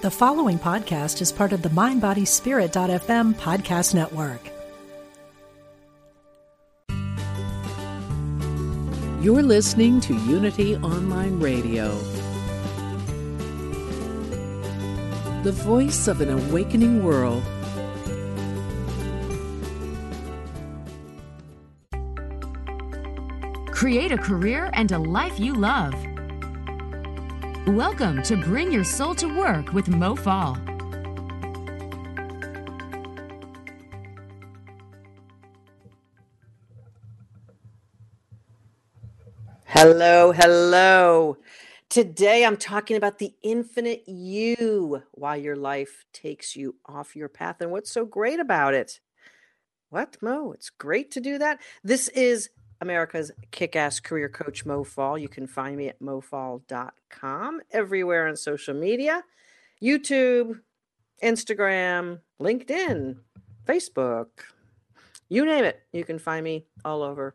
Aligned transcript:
The 0.00 0.12
following 0.12 0.60
podcast 0.60 1.20
is 1.20 1.32
part 1.32 1.52
of 1.52 1.62
the 1.62 1.70
MindBodySpirit.fm 1.70 3.34
podcast 3.34 3.94
network. 3.96 4.40
You're 9.20 9.42
listening 9.42 10.00
to 10.02 10.14
Unity 10.14 10.76
Online 10.76 11.40
Radio, 11.40 11.98
the 15.42 15.50
voice 15.50 16.06
of 16.06 16.20
an 16.20 16.30
awakening 16.30 17.02
world. 17.02 17.42
Create 23.72 24.12
a 24.12 24.18
career 24.18 24.70
and 24.74 24.92
a 24.92 24.98
life 24.98 25.40
you 25.40 25.54
love. 25.54 25.92
Welcome 27.68 28.22
to 28.22 28.34
Bring 28.34 28.72
Your 28.72 28.82
Soul 28.82 29.14
to 29.16 29.26
Work 29.26 29.74
with 29.74 29.88
Mo 29.88 30.16
Faul. 30.16 30.56
Hello, 39.66 40.32
hello. 40.32 41.36
Today 41.90 42.46
I'm 42.46 42.56
talking 42.56 42.96
about 42.96 43.18
the 43.18 43.34
infinite 43.42 44.08
you, 44.08 45.02
why 45.12 45.36
your 45.36 45.54
life 45.54 46.06
takes 46.14 46.56
you 46.56 46.76
off 46.86 47.14
your 47.14 47.28
path, 47.28 47.60
and 47.60 47.70
what's 47.70 47.92
so 47.92 48.06
great 48.06 48.40
about 48.40 48.72
it. 48.72 48.98
What, 49.90 50.16
Mo? 50.22 50.52
It's 50.52 50.70
great 50.70 51.10
to 51.12 51.20
do 51.20 51.36
that. 51.36 51.60
This 51.84 52.08
is 52.08 52.48
America's 52.80 53.30
kick 53.50 53.76
ass 53.76 54.00
career 54.00 54.28
coach, 54.28 54.64
Mo 54.64 54.84
Faul. 54.84 55.18
You 55.18 55.28
can 55.28 55.46
find 55.46 55.76
me 55.76 55.88
at 55.88 56.00
mofaul.com, 56.00 57.60
everywhere 57.72 58.28
on 58.28 58.36
social 58.36 58.74
media 58.74 59.24
YouTube, 59.82 60.60
Instagram, 61.22 62.20
LinkedIn, 62.40 63.16
Facebook, 63.66 64.26
you 65.28 65.44
name 65.44 65.64
it. 65.64 65.80
You 65.92 66.04
can 66.04 66.18
find 66.18 66.42
me 66.42 66.66
all 66.84 67.02
over 67.02 67.34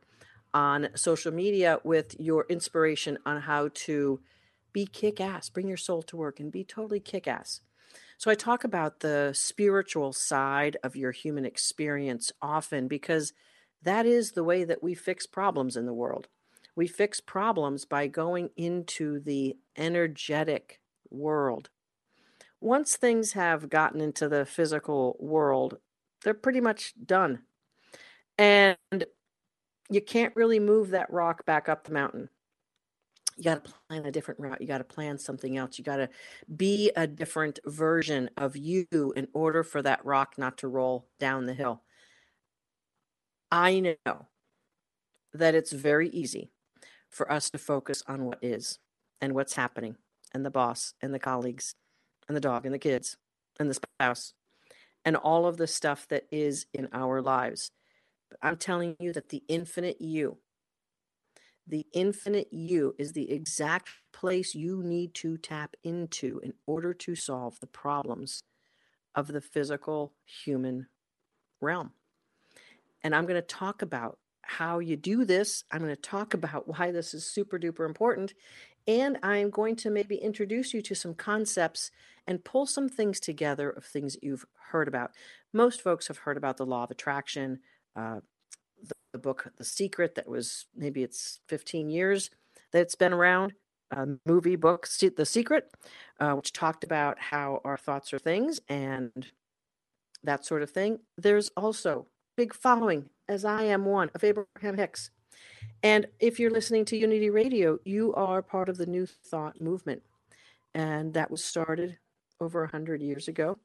on 0.54 0.90
social 0.96 1.32
media 1.32 1.80
with 1.84 2.20
your 2.20 2.46
inspiration 2.50 3.18
on 3.26 3.42
how 3.42 3.70
to 3.74 4.20
be 4.72 4.86
kick 4.86 5.22
ass, 5.22 5.50
bring 5.50 5.68
your 5.68 5.78
soul 5.78 6.02
to 6.04 6.18
work, 6.18 6.40
and 6.40 6.52
be 6.52 6.64
totally 6.64 7.00
kick 7.00 7.28
ass. 7.28 7.62
So, 8.18 8.32
I 8.32 8.36
talk 8.36 8.64
about 8.64 9.02
the 9.02 9.32
spiritual 9.34 10.14
side 10.14 10.78
of 10.84 10.96
your 10.96 11.12
human 11.12 11.46
experience 11.46 12.32
often 12.42 12.88
because 12.88 13.34
that 13.84 14.06
is 14.06 14.32
the 14.32 14.44
way 14.44 14.64
that 14.64 14.84
we 14.84 14.94
fix 14.94 15.26
problems 15.26 15.78
in 15.78 15.86
the 15.86 15.94
world. 15.94 16.28
We 16.76 16.88
fix 16.88 17.20
problems 17.20 17.86
by 17.86 18.08
going 18.08 18.50
into 18.58 19.20
the 19.20 19.56
energetic 19.78 20.80
world. 21.12 21.70
Once 22.60 22.96
things 22.96 23.34
have 23.34 23.70
gotten 23.70 24.02
into 24.02 24.28
the 24.30 24.46
physical 24.46 25.18
world, 25.20 25.78
they're 26.24 26.34
pretty 26.34 26.62
much 26.62 26.94
done. 27.06 27.40
And 28.38 28.78
you 29.90 30.02
can't 30.02 30.36
really 30.36 30.60
move 30.60 30.90
that 30.90 31.12
rock 31.12 31.46
back 31.46 31.70
up 31.70 31.84
the 31.84 31.94
mountain. 31.94 32.30
You 33.38 33.44
got 33.44 33.64
to 33.64 33.74
plan 33.90 34.06
a 34.06 34.12
different 34.12 34.40
route. 34.40 34.62
You 34.62 34.68
got 34.68 34.78
to 34.78 34.84
plan 34.84 35.18
something 35.18 35.58
else. 35.58 35.78
You 35.78 35.84
got 35.84 35.98
to 35.98 36.10
be 36.56 36.92
a 36.96 37.08
different 37.08 37.60
version 37.66 38.30
of 38.38 38.56
you 38.56 39.14
in 39.16 39.28
order 39.34 39.64
for 39.64 39.82
that 39.82 40.06
rock 40.06 40.36
not 40.38 40.58
to 40.60 40.68
roll 40.68 41.08
down 41.20 41.46
the 41.46 41.54
hill. 41.54 41.82
I 43.54 43.80
know 43.80 44.30
that 45.32 45.54
it's 45.54 45.72
very 45.72 46.10
easy 46.10 46.50
for 47.08 47.32
us 47.32 47.52
to 47.52 47.60
focus 47.60 48.02
on 48.08 48.26
what 48.26 48.40
is 48.42 48.80
and 49.22 49.36
what's 49.36 49.54
happening 49.54 49.98
and 50.34 50.44
the 50.44 50.50
boss 50.50 50.96
and 51.04 51.14
the 51.14 51.20
colleagues 51.20 51.76
and 52.28 52.36
the 52.36 52.42
dog 52.42 52.66
and 52.66 52.74
the 52.74 52.80
kids 52.80 53.16
and 53.60 53.70
the 53.70 53.76
spouse 53.76 54.34
and 55.06 55.16
all 55.16 55.46
of 55.46 55.58
the 55.58 55.68
stuff 55.68 56.08
that 56.08 56.24
is 56.32 56.66
in 56.74 56.90
our 56.94 57.22
lives. 57.22 57.70
But 58.32 58.40
I'm 58.42 58.58
telling 58.58 58.96
you 59.00 59.14
that 59.14 59.30
the 59.30 59.44
infinite 59.48 60.02
you, 60.02 60.40
the 61.68 61.86
infinite 61.94 62.52
you 62.52 62.96
is 62.98 63.14
the 63.14 63.32
exact 63.32 63.90
place 64.12 64.56
you 64.56 64.82
need 64.82 65.14
to 65.16 65.38
tap 65.38 65.76
into 65.84 66.40
in 66.44 66.54
order 66.66 66.92
to 66.92 67.14
solve 67.14 67.60
the 67.60 67.68
problems 67.68 68.42
of 69.14 69.28
the 69.28 69.42
physical 69.42 70.14
human 70.26 70.88
realm. 71.62 71.92
And 73.04 73.16
I'm 73.16 73.26
going 73.26 73.42
to 73.42 73.48
talk 73.48 73.82
about 73.82 74.18
how 74.42 74.80
you 74.80 74.96
do 74.96 75.26
this. 75.26 75.64
I'm 75.72 75.82
going 75.82 75.96
to 75.96 76.02
talk 76.02 76.34
about 76.34 76.68
why 76.68 76.92
this 76.92 77.14
is 77.14 77.26
super 77.26 77.58
duper 77.58 77.86
important. 77.86 78.34
And 78.88 79.18
I'm 79.24 79.50
going 79.50 79.76
to 79.78 79.90
maybe 79.90 80.16
introduce 80.16 80.74
you 80.74 80.82
to 80.84 80.96
some 80.96 81.14
concepts 81.14 81.92
and 82.28 82.44
pull 82.44 82.66
some 82.66 82.90
things 82.90 83.20
together 83.20 83.70
of 83.70 83.86
things 83.86 84.14
that 84.14 84.24
you've 84.24 84.46
heard 84.72 84.88
about. 84.88 85.12
Most 85.54 85.82
folks 85.82 86.08
have 86.08 86.18
heard 86.20 86.38
about 86.38 86.58
the 86.58 86.66
law 86.66 86.84
of 86.84 86.92
attraction, 86.92 87.60
uh, 87.96 88.20
the, 88.82 88.96
the, 89.14 89.20
book 89.20 89.52
The 89.58 89.64
Secret, 89.64 90.16
that 90.16 90.28
was 90.28 90.66
maybe 90.76 91.04
it's 91.04 91.40
15 91.48 91.90
years 91.90 92.30
that 92.72 92.82
it's 92.82 92.96
been 92.96 93.14
around. 93.14 93.54
Movie 94.26 94.56
book, 94.56 94.88
The 95.16 95.26
Secret, 95.26 95.72
uh, 96.20 96.34
which 96.34 96.52
talked 96.52 96.84
about 96.84 97.20
how 97.20 97.62
our 97.64 97.78
thoughts 97.78 98.12
are 98.12 98.18
things 98.18 98.60
and 98.68 99.32
that 100.24 100.46
sort 100.46 100.64
of 100.64 100.72
thing. 100.72 101.00
There's 101.18 101.50
also 101.56 102.08
big 102.36 102.54
following, 102.54 103.10
as 103.28 103.46
I 103.46 103.64
am 103.64 103.86
one, 103.86 104.10
of 104.16 104.24
Abraham 104.24 104.78
Hicks. 104.78 105.12
And 105.82 106.08
if 106.20 106.40
you're 106.40 106.52
listening 106.52 106.86
to 106.86 106.98
Unity 106.98 107.30
Radio, 107.30 107.80
you 107.84 108.14
are 108.14 108.42
part 108.42 108.70
of 108.70 108.78
the 108.78 108.86
New 108.86 109.06
Thought 109.06 109.62
movement. 109.62 110.02
And 110.74 111.14
that 111.14 111.30
was 111.30 111.44
started 111.44 111.98
over 112.40 112.62
100 112.62 113.02
years 113.02 113.28
ago. 113.28 113.60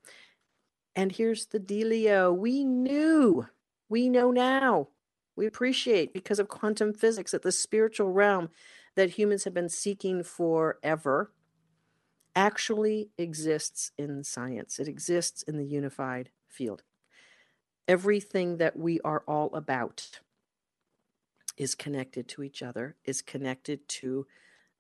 And 0.95 1.13
here's 1.13 1.47
the 1.47 1.61
dealio 1.61 2.37
we 2.37 2.65
knew, 2.65 3.47
we 3.89 4.09
know 4.09 4.31
now, 4.31 4.89
we 5.37 5.47
appreciate 5.47 6.13
because 6.13 6.41
of 6.41 6.49
quantum 6.49 6.93
physics 6.93 7.31
that 7.31 7.43
the 7.43 7.53
spiritual 7.53 8.11
realm 8.11 8.51
that 8.97 9.11
humans 9.11 9.45
have 9.45 9.55
been 9.55 9.69
seeking 9.69 10.25
forever 10.25 11.33
actually 12.35 13.11
exists 13.17 13.93
in 13.97 14.25
science. 14.25 14.81
It 14.81 14.89
exists 14.89 15.45
in 15.45 15.57
the 15.57 15.65
unified 15.65 16.31
field 16.49 16.83
everything 17.89 18.59
that 18.59 18.79
we 18.79 19.01
are 19.01 19.25
all 19.27 19.53
about 19.55 20.21
is 21.57 21.75
connected 21.75 22.29
to 22.29 22.43
each 22.43 22.63
other, 22.63 22.95
is 23.05 23.23
connected 23.23 23.89
to 23.89 24.27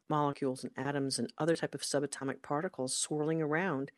molecules 0.09 0.63
and 0.63 0.73
atoms 0.77 1.19
and 1.19 1.33
other 1.39 1.57
type 1.57 1.75
of 1.75 1.83
subatomic 1.83 2.43
particles 2.43 2.97
swirling 2.97 3.43
around 3.43 3.91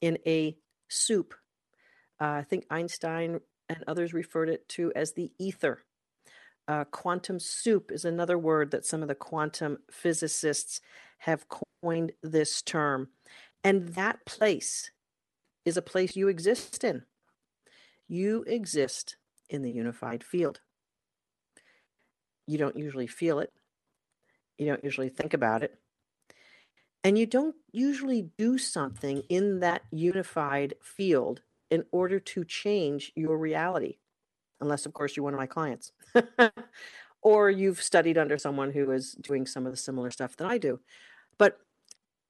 in 0.00 0.18
a 0.26 0.56
soup. 0.88 1.34
Uh, 2.20 2.26
I 2.26 2.42
think 2.42 2.66
Einstein 2.70 3.40
and 3.68 3.84
others 3.86 4.14
referred 4.14 4.48
it 4.48 4.68
to 4.70 4.92
as 4.94 5.12
the 5.12 5.32
ether. 5.38 5.82
Uh, 6.68 6.84
quantum 6.84 7.40
soup 7.40 7.90
is 7.90 8.04
another 8.04 8.38
word 8.38 8.70
that 8.70 8.86
some 8.86 9.02
of 9.02 9.08
the 9.08 9.14
quantum 9.14 9.78
physicists 9.90 10.80
have 11.18 11.46
coined 11.82 12.12
this 12.22 12.62
term. 12.62 13.08
And 13.64 13.88
that 13.94 14.24
place 14.24 14.90
is 15.64 15.76
a 15.76 15.82
place 15.82 16.16
you 16.16 16.28
exist 16.28 16.84
in. 16.84 17.02
You 18.10 18.42
exist 18.48 19.14
in 19.48 19.62
the 19.62 19.70
unified 19.70 20.24
field. 20.24 20.58
You 22.48 22.58
don't 22.58 22.76
usually 22.76 23.06
feel 23.06 23.38
it, 23.38 23.52
you 24.58 24.66
don't 24.66 24.82
usually 24.82 25.10
think 25.10 25.32
about 25.32 25.62
it, 25.62 25.78
and 27.04 27.16
you 27.16 27.24
don't 27.24 27.54
usually 27.70 28.30
do 28.36 28.58
something 28.58 29.22
in 29.28 29.60
that 29.60 29.82
unified 29.92 30.74
field 30.82 31.42
in 31.70 31.84
order 31.92 32.18
to 32.18 32.44
change 32.44 33.12
your 33.14 33.38
reality, 33.38 33.98
unless, 34.60 34.86
of 34.86 34.92
course, 34.92 35.16
you're 35.16 35.22
one 35.22 35.34
of 35.34 35.38
my 35.38 35.46
clients. 35.46 35.92
or 37.22 37.48
you've 37.48 37.80
studied 37.80 38.18
under 38.18 38.38
someone 38.38 38.72
who 38.72 38.90
is 38.90 39.12
doing 39.12 39.46
some 39.46 39.66
of 39.66 39.72
the 39.72 39.78
similar 39.78 40.10
stuff 40.10 40.36
that 40.36 40.48
I 40.48 40.58
do. 40.58 40.80
But 41.38 41.60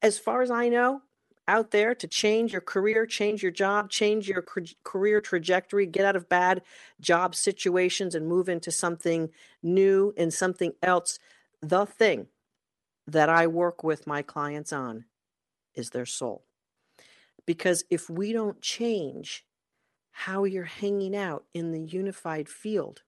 as 0.03 0.19
far 0.19 0.43
as 0.43 0.51
I 0.51 0.69
know, 0.69 1.01
out 1.51 1.73
there 1.73 1.97
to 1.97 2.07
change 2.07 2.53
your 2.53 2.61
career, 2.61 3.05
change 3.07 3.43
your 3.43 3.51
job, 3.51 3.91
change 3.91 4.29
your 4.29 4.45
career 4.85 5.21
trajectory, 5.21 5.85
get 5.85 6.05
out 6.05 6.15
of 6.15 6.29
bad 6.29 6.63
job 7.01 7.35
situations 7.35 8.15
and 8.15 8.29
move 8.29 8.49
into 8.49 8.71
something 8.71 9.31
new 9.61 10.15
and 10.17 10.33
something 10.33 10.73
else. 10.81 11.19
The 11.61 11.87
thing 11.87 12.29
that 13.09 13.29
I 13.29 13.49
work 13.49 13.83
with 13.83 14.07
my 14.07 14.23
clients 14.23 14.73
on 14.73 15.07
is 15.75 15.91
their 15.91 16.07
soul. 16.07 16.45
Because 17.47 17.83
if 17.91 18.09
we 18.09 18.33
don't 18.33 18.63
change 18.63 19.45
how 20.13 20.45
you're 20.45 20.65
hanging 20.65 21.17
out 21.17 21.47
in 21.53 21.73
the 21.73 21.81
unified 21.81 22.49
field, 22.49 23.03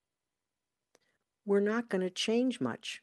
we're 1.46 1.60
not 1.60 1.88
going 1.88 2.02
to 2.02 2.10
change 2.10 2.60
much. 2.60 3.02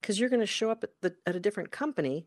Because 0.00 0.18
you're 0.18 0.30
going 0.30 0.40
to 0.40 0.46
show 0.46 0.70
up 0.70 0.82
at, 0.82 0.90
the, 1.02 1.14
at 1.26 1.36
a 1.36 1.40
different 1.40 1.70
company 1.70 2.26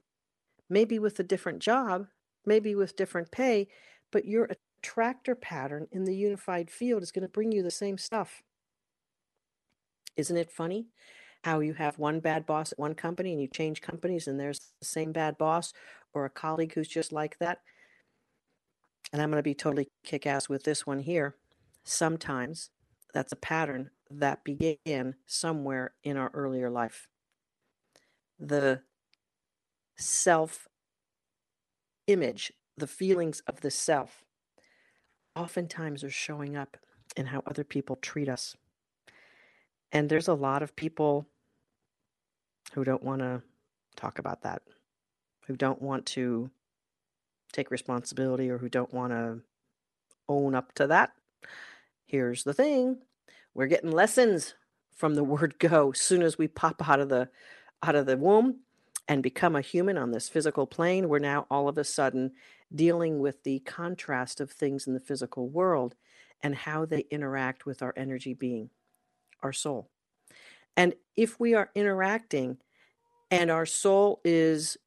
maybe 0.71 0.97
with 0.97 1.19
a 1.19 1.23
different 1.23 1.59
job, 1.59 2.07
maybe 2.45 2.73
with 2.73 2.95
different 2.95 3.31
pay, 3.31 3.67
but 4.11 4.25
your 4.25 4.49
attractor 4.81 5.35
pattern 5.35 5.87
in 5.91 6.05
the 6.05 6.15
unified 6.15 6.71
field 6.71 7.03
is 7.03 7.11
going 7.11 7.21
to 7.21 7.29
bring 7.29 7.51
you 7.51 7.61
the 7.61 7.69
same 7.69 7.97
stuff. 7.97 8.41
Isn't 10.17 10.37
it 10.37 10.51
funny 10.51 10.87
how 11.43 11.59
you 11.59 11.73
have 11.73 11.99
one 11.99 12.19
bad 12.19 12.45
boss 12.45 12.71
at 12.71 12.79
one 12.79 12.95
company 12.95 13.31
and 13.31 13.41
you 13.41 13.47
change 13.47 13.81
companies 13.81 14.27
and 14.27 14.39
there's 14.39 14.71
the 14.79 14.85
same 14.85 15.11
bad 15.11 15.37
boss? 15.37 15.73
or 16.13 16.25
a 16.25 16.29
colleague 16.29 16.73
who's 16.73 16.87
just 16.87 17.11
like 17.11 17.37
that, 17.39 17.59
and 19.11 19.21
I'm 19.21 19.29
going 19.29 19.39
to 19.39 19.43
be 19.43 19.53
totally 19.53 19.89
kick 20.03 20.25
ass 20.25 20.49
with 20.49 20.63
this 20.63 20.85
one 20.85 20.99
here. 20.99 21.35
Sometimes 21.83 22.69
that's 23.13 23.31
a 23.31 23.37
pattern 23.37 23.91
that 24.09 24.43
began 24.43 25.15
somewhere 25.25 25.93
in 26.03 26.17
our 26.17 26.29
earlier 26.33 26.69
life. 26.69 27.07
The 28.39 28.81
self 30.01 30.67
image, 32.07 32.51
the 32.77 32.87
feelings 32.87 33.41
of 33.47 33.61
the 33.61 33.71
self, 33.71 34.23
oftentimes 35.35 36.03
are 36.03 36.09
showing 36.09 36.55
up 36.55 36.77
in 37.15 37.27
how 37.27 37.41
other 37.45 37.63
people 37.63 37.95
treat 37.97 38.29
us. 38.29 38.55
And 39.91 40.09
there's 40.09 40.27
a 40.27 40.33
lot 40.33 40.63
of 40.63 40.75
people 40.75 41.27
who 42.73 42.83
don't 42.83 43.03
want 43.03 43.21
to 43.21 43.41
talk 43.95 44.19
about 44.19 44.43
that, 44.43 44.61
who 45.47 45.55
don't 45.55 45.81
want 45.81 46.05
to 46.07 46.49
take 47.51 47.71
responsibility 47.71 48.49
or 48.49 48.57
who 48.57 48.69
don't 48.69 48.93
want 48.93 49.11
to 49.11 49.41
own 50.29 50.55
up 50.55 50.73
to 50.75 50.87
that. 50.87 51.11
Here's 52.05 52.43
the 52.43 52.53
thing 52.53 52.99
we're 53.53 53.67
getting 53.67 53.91
lessons 53.91 54.55
from 54.95 55.15
the 55.15 55.23
word 55.25 55.59
go 55.59 55.91
as 55.91 55.99
soon 55.99 56.21
as 56.21 56.37
we 56.37 56.47
pop 56.47 56.87
out 56.87 56.99
of 56.99 57.09
the 57.09 57.29
out 57.83 57.95
of 57.95 58.05
the 58.05 58.17
womb 58.17 58.59
and 59.11 59.21
become 59.21 59.57
a 59.57 59.61
human 59.61 59.97
on 59.97 60.11
this 60.11 60.29
physical 60.29 60.65
plane 60.65 61.09
we're 61.09 61.19
now 61.19 61.45
all 61.51 61.67
of 61.67 61.77
a 61.77 61.83
sudden 61.83 62.31
dealing 62.73 63.19
with 63.19 63.43
the 63.43 63.59
contrast 63.59 64.39
of 64.39 64.49
things 64.49 64.87
in 64.87 64.93
the 64.93 64.99
physical 64.99 65.49
world 65.49 65.95
and 66.41 66.55
how 66.55 66.85
they 66.85 67.05
interact 67.11 67.65
with 67.65 67.81
our 67.81 67.93
energy 67.97 68.33
being 68.33 68.69
our 69.43 69.51
soul 69.51 69.89
and 70.77 70.93
if 71.17 71.39
we 71.39 71.53
are 71.53 71.69
interacting 71.75 72.57
and 73.29 73.51
our 73.51 73.65
soul 73.65 74.21
is 74.23 74.77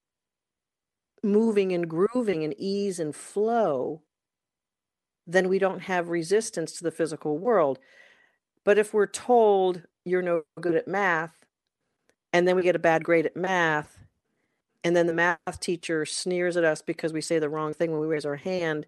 moving 1.22 1.72
and 1.72 1.88
grooving 1.88 2.42
in 2.42 2.54
ease 2.58 3.00
and 3.00 3.14
flow, 3.14 4.02
then 5.26 5.48
we 5.48 5.58
don't 5.58 5.80
have 5.80 6.08
resistance 6.08 6.72
to 6.72 6.84
the 6.84 6.90
physical 6.90 7.38
world. 7.38 7.78
But 8.64 8.78
if 8.78 8.92
we're 8.92 9.06
told 9.06 9.82
you're 10.04 10.22
no 10.22 10.42
good 10.60 10.74
at 10.74 10.88
math, 10.88 11.34
and 12.32 12.46
then 12.46 12.56
we 12.56 12.62
get 12.62 12.76
a 12.76 12.80
bad 12.80 13.04
grade 13.04 13.26
at 13.26 13.36
math, 13.36 14.03
and 14.84 14.94
then 14.94 15.06
the 15.06 15.14
math 15.14 15.60
teacher 15.60 16.04
sneers 16.04 16.56
at 16.58 16.64
us 16.64 16.82
because 16.82 17.12
we 17.12 17.22
say 17.22 17.38
the 17.38 17.48
wrong 17.48 17.72
thing 17.72 17.90
when 17.90 18.00
we 18.00 18.06
raise 18.06 18.26
our 18.26 18.36
hand, 18.36 18.86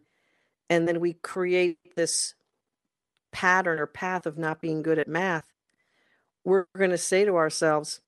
and 0.69 0.87
then 0.87 1.01
we 1.01 1.15
create 1.15 1.79
this 1.97 2.35
pattern 3.33 3.81
or 3.81 3.87
path 3.87 4.27
of 4.27 4.37
not 4.37 4.61
being 4.61 4.83
good 4.83 4.99
at 4.99 5.09
math, 5.09 5.53
we're 6.45 6.67
going 6.77 6.91
to 6.91 6.99
say 6.99 7.25
to 7.25 7.37
ourselves, 7.37 8.01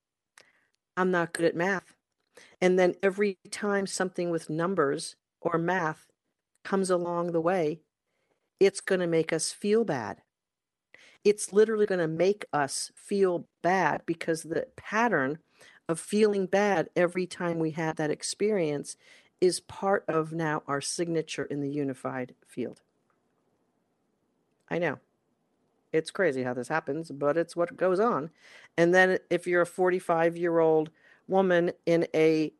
I'm 0.97 1.11
not 1.11 1.33
good 1.33 1.47
at 1.47 1.57
math. 1.57 1.95
And 2.61 2.79
then 2.79 2.95
every 3.03 3.39
time 3.51 3.87
something 3.87 4.31
with 4.31 4.51
numbers 4.51 5.17
or 5.41 5.59
math 5.59 6.07
comes 6.65 6.91
along 6.91 7.33
the 7.33 7.41
way, 7.41 7.81
it's 8.61 8.81
going 8.81 9.01
to 9.01 9.07
make 9.07 9.33
us 9.33 9.53
feel 9.53 9.85
bad. 9.85 10.19
It's 11.25 11.53
literally 11.53 11.87
going 11.87 12.01
to 12.01 12.09
make 12.09 12.45
us 12.53 12.93
feel 12.95 13.49
bad 13.63 14.03
because 14.07 14.43
the 14.43 14.67
pattern 14.77 15.39
of 15.89 15.99
feeling 15.99 16.47
bad 16.47 16.91
every 16.95 17.27
time 17.27 17.59
we 17.59 17.71
have 17.73 17.97
that 17.97 18.11
experience 18.11 18.97
is 19.41 19.61
part 19.61 20.05
of 20.09 20.33
now 20.33 20.63
our 20.67 20.81
signature 20.81 21.45
in 21.45 21.61
the 21.61 21.71
unified 21.71 22.35
field. 22.47 22.83
I 24.69 24.79
know. 24.79 24.99
It's 25.93 26.11
crazy 26.11 26.43
how 26.43 26.53
this 26.53 26.69
happens, 26.69 27.11
but 27.11 27.39
it's 27.39 27.57
what 27.57 27.77
goes 27.77 27.99
on. 27.99 28.31
And 28.77 28.95
then 28.95 29.19
if 29.31 29.47
you're 29.47 29.63
a 29.63 29.67
45 29.67 30.37
year 30.37 30.59
old 30.59 30.91
woman 31.27 31.73
in 31.87 32.07
a 32.15 32.53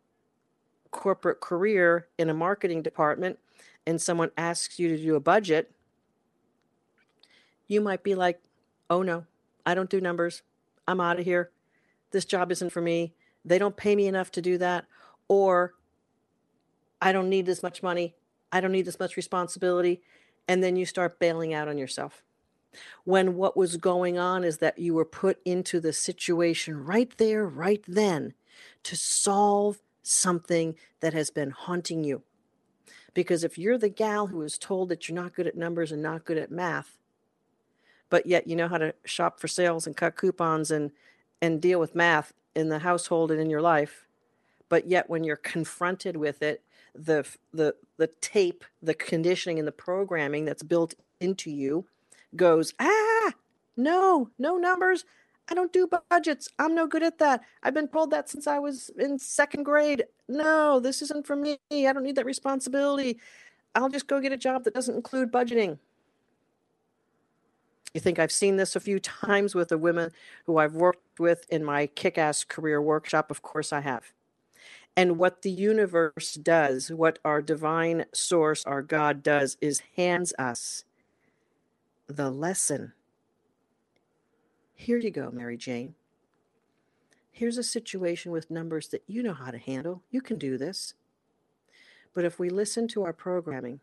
corporate 0.91 1.41
career 1.41 2.07
in 2.17 2.31
a 2.31 2.35
marketing 2.35 2.83
department 2.83 3.39
and 3.87 4.01
someone 4.01 4.31
asks 4.39 4.79
you 4.79 4.89
to 4.89 5.03
do 5.03 5.15
a 5.15 5.21
budget, 5.21 5.73
you 7.67 7.83
might 7.83 8.03
be 8.03 8.15
like, 8.15 8.41
oh 8.89 9.03
no, 9.03 9.27
I 9.67 9.75
don't 9.75 9.91
do 9.91 10.01
numbers. 10.01 10.43
I'm 10.87 11.01
out 11.01 11.19
of 11.19 11.27
here. 11.27 11.51
This 12.11 12.25
job 12.25 12.51
isn't 12.51 12.71
for 12.71 12.81
me. 12.81 13.13
They 13.49 13.59
don't 13.59 13.77
pay 13.77 13.97
me 13.97 14.07
enough 14.07 14.31
to 14.33 14.43
do 14.43 14.59
that. 14.59 14.87
Or 15.29 15.75
I 17.01 17.13
don't 17.13 17.29
need 17.29 17.47
this 17.47 17.63
much 17.63 17.83
money. 17.83 18.15
I 18.53 18.61
don't 18.61 18.73
need 18.73 18.87
this 18.87 19.01
much 19.01 19.17
responsibility. 19.17 20.03
And 20.47 20.63
then 20.63 20.77
you 20.77 20.87
start 20.87 21.19
bailing 21.19 21.55
out 21.55 21.69
on 21.69 21.79
yourself. 21.79 22.23
When 23.05 23.37
what 23.37 23.57
was 23.57 23.77
going 23.77 24.19
on 24.19 24.45
is 24.45 24.59
that 24.59 24.79
you 24.79 24.95
were 24.95 25.05
put 25.05 25.39
into 25.45 25.81
the 25.81 25.93
situation 25.93 26.85
right 26.85 27.13
there, 27.17 27.47
right 27.47 27.83
then, 27.87 28.35
to 28.85 28.97
solve 28.97 29.81
something 30.03 30.75
that 31.01 31.15
has 31.15 31.31
been 31.31 31.51
haunting 31.51 32.05
you. 32.05 32.23
Because 33.15 33.43
if 33.45 33.59
you're 33.59 33.79
the 33.79 33.89
gal 33.89 34.29
who 34.29 34.43
is 34.43 34.59
told 34.59 34.89
that 34.91 35.09
you're 35.09 35.21
not 35.21 35.35
good 35.35 35.47
at 35.47 35.57
numbers 35.57 35.93
and 35.93 36.03
not 36.03 36.25
good 36.25 36.39
at 36.39 36.51
math, 36.51 36.99
but 38.11 38.27
yet 38.27 38.47
you 38.47 38.57
know 38.57 38.69
how 38.69 38.79
to 38.79 38.95
shop 39.05 39.41
for 39.41 39.49
sales 39.49 39.87
and 39.87 39.97
cut 39.97 40.17
coupons 40.17 40.71
and 40.71 40.91
and 41.41 41.61
deal 41.61 41.79
with 41.79 41.95
math 41.95 42.33
in 42.59 42.71
the 42.71 42.81
household 42.81 43.31
and 43.33 43.41
in 43.41 43.51
your 43.51 43.63
life, 43.63 44.07
but 44.69 44.89
yet 44.89 45.11
when 45.11 45.25
you're 45.25 45.37
confronted 45.37 46.17
with 46.17 46.43
it, 46.43 46.63
the 46.95 47.27
the 47.53 47.75
the 47.99 48.09
tape, 48.21 48.65
the 48.83 48.95
conditioning 48.95 49.59
and 49.59 49.69
the 49.69 49.73
programming 49.73 50.45
that's 50.47 50.63
built 50.65 50.95
into 51.21 51.51
you 51.51 51.87
goes, 52.37 52.75
"Ah, 52.81 53.33
no, 53.77 54.31
no 54.39 54.59
numbers. 54.59 55.05
I 55.51 55.55
don't 55.55 55.73
do 55.73 55.89
budgets. 56.11 56.49
I'm 56.59 56.75
no 56.75 56.87
good 56.87 57.03
at 57.03 57.19
that. 57.19 57.43
I've 57.63 57.75
been 57.75 57.89
told 57.89 58.11
that 58.11 58.29
since 58.29 58.47
I 58.47 58.59
was 58.59 58.91
in 58.99 59.19
second 59.19 59.65
grade. 59.65 60.05
No, 60.29 60.81
this 60.81 61.03
isn't 61.03 61.27
for 61.27 61.37
me. 61.37 61.59
I 61.73 61.93
don't 61.93 62.05
need 62.05 62.17
that 62.17 62.27
responsibility. 62.27 63.21
I'll 63.75 63.89
just 63.91 64.09
go 64.09 64.21
get 64.21 64.33
a 64.33 64.39
job 64.39 64.65
that 64.65 64.75
doesn't 64.75 64.95
include 64.97 65.33
budgeting. 65.33 65.79
You 67.99 68.01
think 68.01 68.21
I've 68.21 68.31
seen 68.31 68.55
this 68.55 68.77
a 68.77 68.81
few 68.81 69.01
times 69.01 69.57
with 69.57 69.71
the 69.71 69.77
women 69.77 70.13
who 70.47 70.59
I've 70.59 70.77
worked 70.77 71.19
with 71.19 71.45
in 71.51 71.65
my 71.65 71.89
kick 71.89 72.17
ass 72.17 72.45
career 72.45 72.81
workshop? 72.81 73.29
Of 73.29 73.43
course, 73.43 73.73
I 73.73 73.81
have. 73.81 74.13
And 74.97 75.19
what 75.19 75.43
the 75.43 75.51
universe 75.51 76.35
does, 76.35 76.93
what 76.93 77.19
our 77.25 77.43
divine 77.43 78.05
source, 78.15 78.65
our 78.65 78.83
God 78.83 79.25
does, 79.25 79.57
is 79.61 79.83
hands 79.97 80.33
us 80.39 80.85
the 82.07 82.31
lesson 82.31 82.93
here 84.77 84.99
you 84.99 85.11
go, 85.11 85.33
Mary 85.33 85.57
Jane. 85.57 85.97
Here's 87.33 87.59
a 87.59 87.65
situation 87.65 88.31
with 88.31 88.49
numbers 88.49 88.87
that 88.91 89.03
you 89.09 89.25
know 89.25 89.35
how 89.35 89.51
to 89.51 89.59
handle. 89.59 90.05
You 90.13 90.21
can 90.21 90.39
do 90.39 90.57
this. 90.57 90.95
But 92.15 92.25
if 92.25 92.39
we 92.39 92.49
listen 92.49 92.87
to 92.89 93.03
our 93.03 93.13
programming, 93.13 93.81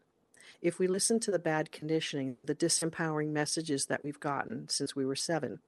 if 0.61 0.79
we 0.79 0.87
listen 0.87 1.19
to 1.21 1.31
the 1.31 1.39
bad 1.39 1.71
conditioning, 1.71 2.37
the 2.43 2.55
disempowering 2.55 3.29
messages 3.29 3.85
that 3.85 4.03
we've 4.03 4.19
gotten 4.19 4.67
since 4.69 4.95
we 4.95 5.05
were 5.05 5.15
seven, 5.15 5.59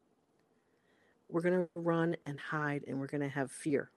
we're 1.30 1.42
going 1.42 1.66
to 1.66 1.70
run 1.76 2.16
and 2.26 2.40
hide 2.40 2.84
and 2.88 3.00
we're 3.00 3.08
going 3.08 3.22
to 3.22 3.30
have 3.30 3.52
fear. 3.52 3.92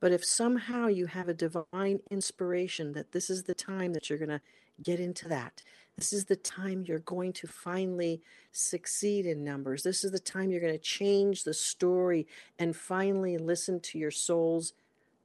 But 0.00 0.12
if 0.12 0.24
somehow 0.24 0.86
you 0.86 1.06
have 1.06 1.28
a 1.28 1.34
divine 1.34 2.00
inspiration 2.10 2.92
that 2.92 3.12
this 3.12 3.28
is 3.28 3.42
the 3.42 3.54
time 3.54 3.92
that 3.92 4.08
you're 4.08 4.18
going 4.18 4.30
to 4.30 4.40
get 4.82 4.98
into 4.98 5.28
that, 5.28 5.62
this 5.96 6.12
is 6.12 6.24
the 6.24 6.36
time 6.36 6.84
you're 6.86 7.00
going 7.00 7.34
to 7.34 7.46
finally 7.46 8.22
succeed 8.52 9.26
in 9.26 9.44
numbers. 9.44 9.82
This 9.82 10.02
is 10.02 10.12
the 10.12 10.18
time 10.18 10.50
you're 10.50 10.60
going 10.60 10.72
to 10.72 10.78
change 10.78 11.44
the 11.44 11.52
story 11.52 12.26
and 12.58 12.74
finally 12.74 13.36
listen 13.36 13.80
to 13.80 13.98
your 13.98 14.10
soul's 14.10 14.72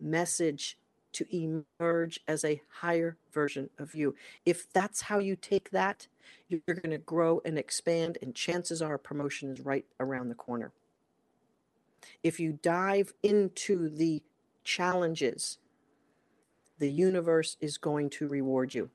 message 0.01 0.77
to 1.15 1.63
emerge 1.79 2.19
as 2.27 2.43
a 2.43 2.61
higher 2.79 3.17
version 3.31 3.69
of 3.77 3.95
you. 3.95 4.15
If 4.45 4.71
that's 4.71 5.01
how 5.01 5.19
you 5.19 5.35
take 5.35 5.71
that, 5.71 6.07
you're 6.47 6.61
going 6.67 6.91
to 6.91 6.97
grow 6.97 7.41
and 7.45 7.57
expand, 7.57 8.17
and 8.21 8.35
chances 8.35 8.81
are 8.81 8.97
promotion 8.97 9.51
is 9.51 9.61
right 9.61 9.85
around 9.99 10.29
the 10.29 10.35
corner. 10.35 10.71
If 12.23 12.39
you 12.39 12.59
dive 12.61 13.13
into 13.23 13.89
the 13.89 14.21
challenges, 14.63 15.57
the 16.79 16.91
universe 16.91 17.57
is 17.61 17.77
going 17.77 18.09
to 18.11 18.27
reward 18.27 18.73
you. 18.73 18.89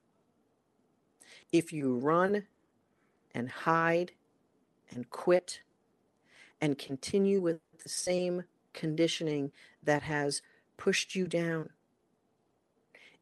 If 1.52 1.72
you 1.72 1.96
run 1.96 2.44
and 3.34 3.48
hide 3.48 4.12
and 4.90 5.08
quit 5.10 5.60
and 6.60 6.78
continue 6.78 7.40
with 7.40 7.60
the 7.82 7.88
same 7.88 8.44
conditioning 8.74 9.52
that 9.82 10.02
has 10.02 10.42
pushed 10.76 11.14
you 11.14 11.26
down, 11.26 11.70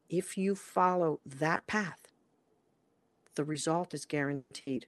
if 0.08 0.38
you 0.38 0.54
follow 0.54 1.20
that 1.26 1.66
path, 1.66 2.08
the 3.34 3.44
result 3.44 3.94
is 3.94 4.04
guaranteed. 4.04 4.86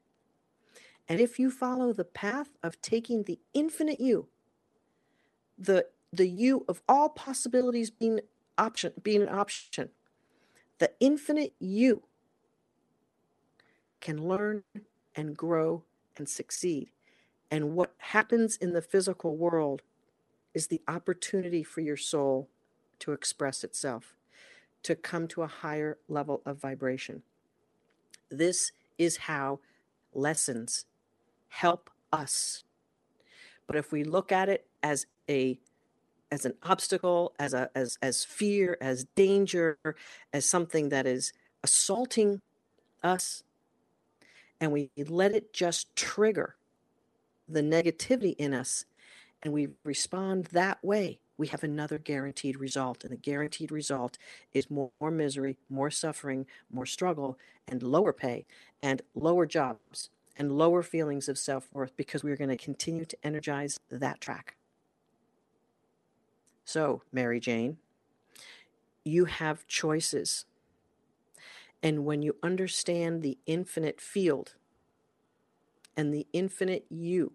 And 1.09 1.21
if 1.21 1.39
you 1.39 1.51
follow 1.51 1.93
the 1.93 2.05
path 2.05 2.51
of 2.63 2.81
taking 2.81 3.25
the 3.25 3.41
infinite 3.55 4.01
you, 4.01 4.29
the 5.59 5.87
the 6.13 6.27
you 6.29 6.65
of 6.69 6.83
all 6.89 7.09
possibilities 7.09 7.91
being 7.91 8.21
option 8.59 8.93
being 9.03 9.23
an 9.23 9.29
option, 9.29 9.91
the 10.79 10.93
infinite 11.01 11.55
you 11.61 12.05
can 14.01 14.27
learn 14.27 14.63
and 15.15 15.37
grow 15.37 15.85
and 16.17 16.29
succeed. 16.29 16.91
And 17.51 17.75
what 17.75 17.95
happens 17.99 18.57
in 18.57 18.73
the 18.73 18.83
physical 18.83 19.37
world 19.37 19.83
is 20.55 20.69
the 20.69 20.83
opportunity 20.89 21.63
for 21.63 21.81
your 21.81 21.97
soul 21.97 22.49
to 23.01 23.13
express 23.13 23.65
itself. 23.65 24.17
To 24.83 24.95
come 24.95 25.29
to 25.29 25.43
a 25.43 25.47
higher 25.47 25.99
level 26.09 26.43
of 26.47 26.61
vibration. 26.61 27.23
This 28.31 28.73
is 28.99 29.17
how 29.17 29.61
lessons 30.13 30.85
help 31.49 31.91
us. 32.13 32.65
But 33.67 33.77
if 33.77 33.93
we 33.93 34.05
look 34.05 34.33
at 34.33 34.49
it 34.49 34.67
as 34.83 35.07
a 35.29 35.59
as 36.33 36.45
an 36.45 36.55
obstacle, 36.63 37.35
as 37.39 37.55
a 37.55 37.71
as 37.75 37.99
as 38.03 38.25
fear, 38.25 38.77
as 38.81 39.05
danger, 39.15 39.79
as 40.33 40.47
something 40.47 40.89
that 40.91 41.07
is 41.07 41.33
assaulting 41.63 42.41
us, 43.03 43.43
and 44.61 44.73
we 44.73 44.91
let 45.09 45.35
it 45.35 45.53
just 45.53 45.95
trigger 45.97 46.57
the 47.49 47.63
negativity 47.63 48.37
in 48.37 48.55
us, 48.55 48.85
and 49.43 49.53
we 49.53 49.69
respond 49.85 50.47
that 50.47 50.83
way, 50.85 51.19
we 51.41 51.47
have 51.47 51.65
another 51.65 51.97
guaranteed 51.97 52.61
result. 52.61 53.03
And 53.03 53.11
the 53.11 53.17
guaranteed 53.17 53.73
result 53.73 54.19
is 54.53 54.71
more, 54.71 54.91
more 55.01 55.11
misery, 55.11 55.57
more 55.71 55.91
suffering, 55.91 56.45
more 56.71 56.85
struggle, 56.85 57.39
and 57.67 57.83
lower 57.83 58.13
pay, 58.13 58.45
and 58.83 59.01
lower 59.15 59.47
jobs, 59.47 60.11
and 60.37 60.53
lower 60.53 60.83
feelings 60.83 61.31
of 61.31 61.39
self 61.39 61.67
worth 61.73 61.97
because 61.97 62.23
we're 62.23 62.37
going 62.37 62.51
to 62.51 62.59
continue 62.59 63.07
to 63.07 63.17
energize 63.25 63.81
that 63.91 64.21
track. 64.21 64.57
So, 66.67 67.01
Mary 67.11 67.41
Jane, 67.41 67.79
you 69.03 69.25
have 69.25 69.67
choices. 69.67 70.45
And 71.83 72.05
when 72.05 72.21
you 72.21 72.37
understand 72.43 73.23
the 73.23 73.39
infinite 73.47 73.99
field 73.99 74.57
and 75.97 76.13
the 76.13 76.27
infinite 76.35 76.85
you, 76.91 77.33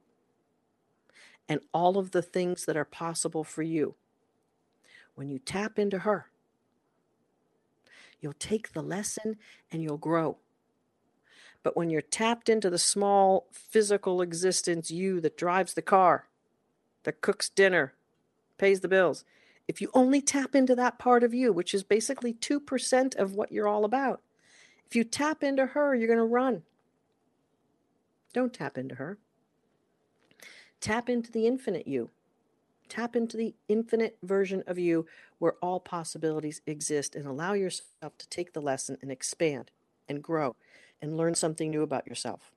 and 1.47 1.59
all 1.73 1.97
of 1.97 2.11
the 2.11 2.21
things 2.21 2.65
that 2.65 2.77
are 2.77 2.85
possible 2.85 3.43
for 3.43 3.61
you, 3.61 3.95
when 5.15 5.29
you 5.29 5.39
tap 5.39 5.79
into 5.79 5.99
her, 5.99 6.27
you'll 8.19 8.33
take 8.33 8.73
the 8.73 8.81
lesson 8.81 9.37
and 9.71 9.83
you'll 9.83 9.97
grow. 9.97 10.37
But 11.63 11.75
when 11.75 11.89
you're 11.89 12.01
tapped 12.01 12.49
into 12.49 12.69
the 12.69 12.77
small 12.77 13.47
physical 13.51 14.21
existence 14.21 14.91
you 14.91 15.19
that 15.21 15.37
drives 15.37 15.73
the 15.73 15.81
car, 15.81 16.27
that 17.03 17.21
cooks 17.21 17.49
dinner, 17.49 17.93
pays 18.57 18.81
the 18.81 18.87
bills. 18.87 19.23
If 19.67 19.81
you 19.81 19.89
only 19.93 20.21
tap 20.21 20.53
into 20.53 20.75
that 20.75 20.99
part 20.99 21.23
of 21.23 21.33
you, 21.33 21.51
which 21.51 21.73
is 21.73 21.83
basically 21.83 22.33
2% 22.33 23.15
of 23.15 23.33
what 23.33 23.51
you're 23.51 23.67
all 23.67 23.83
about, 23.83 24.21
if 24.85 24.95
you 24.95 25.03
tap 25.03 25.43
into 25.43 25.67
her, 25.67 25.95
you're 25.95 26.07
going 26.07 26.19
to 26.19 26.25
run. 26.25 26.63
Don't 28.33 28.53
tap 28.53 28.77
into 28.77 28.95
her. 28.95 29.17
Tap 30.81 31.09
into 31.09 31.31
the 31.31 31.47
infinite 31.47 31.87
you. 31.87 32.09
Tap 32.87 33.15
into 33.15 33.35
the 33.35 33.55
infinite 33.67 34.17
version 34.21 34.63
of 34.67 34.77
you 34.77 35.07
where 35.39 35.55
all 35.61 35.79
possibilities 35.79 36.61
exist 36.67 37.15
and 37.15 37.25
allow 37.25 37.53
yourself 37.53 38.17
to 38.17 38.29
take 38.29 38.53
the 38.53 38.61
lesson 38.61 38.97
and 39.01 39.11
expand 39.11 39.71
and 40.07 40.21
grow 40.21 40.55
and 41.01 41.17
learn 41.17 41.33
something 41.33 41.71
new 41.71 41.81
about 41.81 42.07
yourself. 42.07 42.51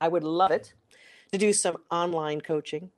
I 0.00 0.08
would 0.08 0.24
love 0.24 0.50
it 0.50 0.74
to 1.32 1.38
do 1.38 1.52
some 1.52 1.76
online 1.90 2.40
coaching 2.40 2.90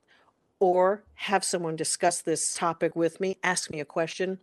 or 0.60 1.04
have 1.14 1.44
someone 1.44 1.76
discuss 1.76 2.22
this 2.22 2.54
topic 2.54 2.96
with 2.96 3.20
me, 3.20 3.36
ask 3.44 3.70
me 3.70 3.80
a 3.80 3.84
question. 3.84 4.38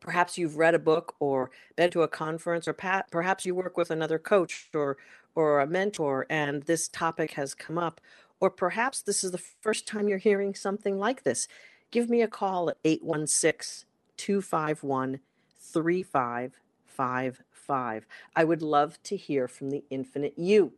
Perhaps 0.00 0.36
you've 0.36 0.58
read 0.58 0.74
a 0.74 0.78
book 0.78 1.14
or 1.20 1.50
been 1.76 1.90
to 1.90 2.02
a 2.02 2.08
conference, 2.08 2.68
or 2.68 2.74
perhaps 2.74 3.46
you 3.46 3.54
work 3.54 3.76
with 3.78 3.90
another 3.90 4.18
coach 4.18 4.68
or, 4.74 4.98
or 5.36 5.60
a 5.60 5.66
mentor, 5.66 6.26
and 6.28 6.64
this 6.64 6.88
topic 6.88 7.34
has 7.34 7.54
come 7.54 7.78
up. 7.78 8.00
Or 8.40 8.50
perhaps 8.50 9.02
this 9.02 9.22
is 9.22 9.30
the 9.30 9.38
first 9.38 9.86
time 9.86 10.08
you're 10.08 10.18
hearing 10.18 10.52
something 10.54 10.98
like 10.98 11.22
this. 11.22 11.46
Give 11.92 12.10
me 12.10 12.22
a 12.22 12.28
call 12.28 12.68
at 12.68 12.78
816 12.84 13.86
251 14.16 15.20
3555. 15.60 18.06
I 18.34 18.44
would 18.44 18.62
love 18.62 19.00
to 19.04 19.16
hear 19.16 19.46
from 19.46 19.70
the 19.70 19.84
infinite 19.90 20.34
you. 20.36 20.72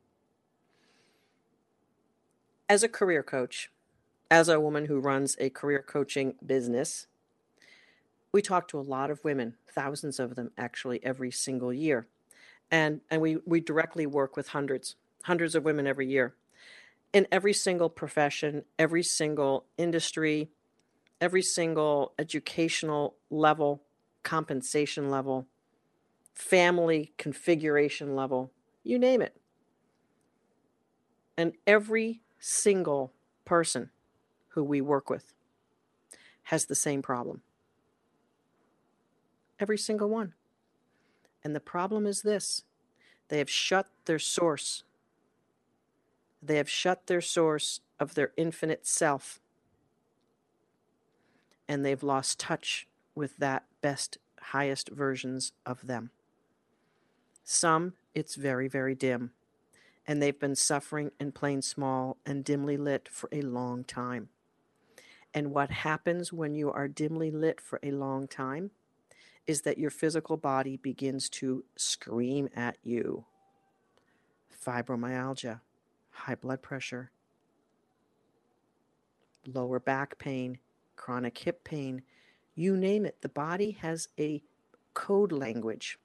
As 2.69 2.83
a 2.83 2.89
career 2.89 3.23
coach, 3.23 3.71
as 4.31 4.49
a 4.49 4.61
woman 4.61 4.85
who 4.87 5.01
runs 5.01 5.37
a 5.39 5.51
career 5.51 5.85
coaching 5.87 6.35
business, 6.45 7.07
we 8.31 8.43
talk 8.43 8.69
to 8.69 8.79
a 8.79 8.83
lot 8.83 9.11
of 9.11 9.25
women, 9.25 9.55
thousands 9.73 10.21
of 10.21 10.37
them 10.37 10.51
actually 10.59 11.03
every 11.03 11.31
single 11.31 11.73
year. 11.73 12.09
And, 12.71 13.01
and 13.11 13.21
we, 13.21 13.39
we 13.47 13.61
directly 13.61 14.07
work 14.07 14.37
with 14.37 14.49
hundreds, 14.49 14.97
hundreds 15.25 15.55
of 15.55 15.65
women 15.65 15.87
every 15.87 16.07
year 16.07 16.35
in 17.13 17.27
every 17.33 17.53
single 17.53 17.89
profession, 17.89 18.65
every 18.79 19.03
single 19.03 19.65
industry, 19.77 20.51
every 21.21 21.43
single 21.43 22.13
educational 22.19 23.17
level, 23.31 23.83
compensation 24.23 25.11
level, 25.11 25.47
family 26.35 27.13
configuration 27.17 28.15
level, 28.15 28.53
you 28.85 28.99
name 28.99 29.23
it. 29.23 29.37
And 31.37 31.53
every 31.67 32.21
single 32.39 33.13
person 33.45 33.91
who 34.49 34.65
we 34.65 34.81
work 34.81 35.09
with 35.09 35.33
has 36.45 36.67
the 36.67 36.75
same 36.75 37.03
problem. 37.03 37.43
Every 39.61 39.79
single 39.79 40.09
one. 40.09 40.35
And 41.45 41.55
the 41.55 41.61
problem 41.61 42.07
is 42.07 42.23
this 42.23 42.65
they 43.29 43.39
have 43.39 43.51
shut 43.51 43.87
their 44.07 44.19
source. 44.19 44.83
They 46.43 46.57
have 46.57 46.71
shut 46.71 47.07
their 47.07 47.21
source 47.21 47.81
of 47.99 48.15
their 48.15 48.33
infinite 48.37 48.87
self. 48.87 49.41
And 51.67 51.85
they've 51.85 52.03
lost 52.03 52.41
touch 52.41 52.87
with 53.15 53.37
that 53.37 53.65
best, 53.83 54.19
highest 54.41 54.89
versions 54.89 55.53
of 55.67 55.87
them. 55.87 56.11
Some, 57.45 57.95
it's 58.15 58.35
very, 58.35 58.69
very 58.69 58.95
dim. 58.95 59.33
And 60.07 60.23
they've 60.23 60.39
been 60.39 60.55
suffering 60.55 61.11
and 61.21 61.35
plain 61.35 61.61
small 61.61 62.17
and 62.25 62.45
dimly 62.45 62.79
lit 62.79 63.09
for 63.11 63.29
a 63.31 63.43
long 63.43 63.85
time. 63.85 64.31
And 65.35 65.51
what 65.51 65.71
happens 65.71 66.33
when 66.33 66.55
you 66.55 66.73
are 66.73 66.89
dimly 66.89 67.31
lit 67.31 67.61
for 67.61 67.79
a 67.83 67.91
long 67.91 68.27
time 68.27 68.71
is 69.49 69.63
that 69.63 69.79
your 69.79 69.91
physical 69.91 70.37
body 70.37 70.77
begins 70.77 71.29
to 71.31 71.65
scream 71.75 72.49
at 72.55 72.77
you 72.85 73.25
fibromyalgia, 74.65 75.61
high 76.11 76.35
blood 76.35 76.61
pressure, 76.61 77.11
lower 79.47 79.81
back 79.81 80.19
pain, 80.19 80.59
chronic 80.97 81.39
hip 81.39 81.65
pain, 81.65 82.03
you 82.55 82.77
name 82.77 83.07
it. 83.07 83.23
The 83.23 83.31
body 83.31 83.71
has 83.81 84.09
a 84.21 84.43
code 84.93 85.33
language. 85.33 85.99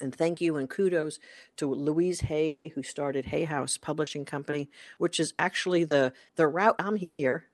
And 0.00 0.14
thank 0.14 0.40
you 0.40 0.56
and 0.56 0.68
kudos 0.68 1.20
to 1.56 1.72
Louise 1.72 2.22
Hay, 2.22 2.58
who 2.74 2.82
started 2.82 3.26
Hay 3.26 3.44
House 3.44 3.78
Publishing 3.78 4.26
Company, 4.26 4.68
which 4.98 5.18
is 5.18 5.32
actually 5.38 5.84
the, 5.84 6.12
the 6.36 6.48
route 6.48 6.74
I'm 6.78 6.98
here 7.16 7.46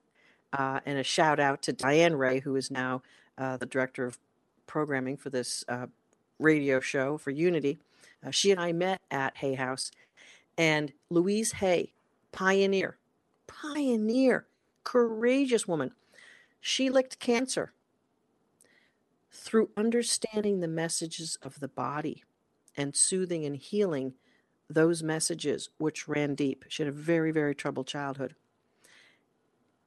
uh, 0.52 0.80
and 0.85 0.99
a 0.99 1.04
shout 1.04 1.38
out 1.38 1.62
to 1.62 1.73
Diane 1.73 2.16
Ray, 2.16 2.40
who 2.40 2.56
is 2.56 2.70
now 2.70 3.02
uh, 3.38 3.59
the 3.59 3.66
director 3.66 4.06
of 4.06 4.18
programming 4.70 5.16
for 5.16 5.30
this 5.30 5.64
uh, 5.68 5.86
radio 6.38 6.78
show 6.78 7.18
for 7.18 7.32
Unity. 7.32 7.80
Uh, 8.24 8.30
she 8.30 8.52
and 8.52 8.60
I 8.60 8.72
met 8.72 9.00
at 9.10 9.36
Hay 9.38 9.54
House, 9.54 9.90
and 10.56 10.92
Louise 11.10 11.52
Hay, 11.52 11.92
pioneer, 12.30 12.96
pioneer, 13.48 14.46
courageous 14.84 15.66
woman. 15.66 15.90
She 16.60 16.88
licked 16.88 17.18
cancer 17.18 17.72
through 19.32 19.70
understanding 19.76 20.60
the 20.60 20.68
messages 20.68 21.36
of 21.42 21.58
the 21.58 21.68
body 21.68 22.22
and 22.76 22.94
soothing 22.94 23.44
and 23.44 23.56
healing 23.56 24.14
those 24.68 25.02
messages 25.02 25.68
which 25.78 26.06
ran 26.06 26.36
deep. 26.36 26.64
She 26.68 26.84
had 26.84 26.92
a 26.92 26.96
very, 26.96 27.32
very 27.32 27.56
troubled 27.56 27.88
childhood 27.88 28.36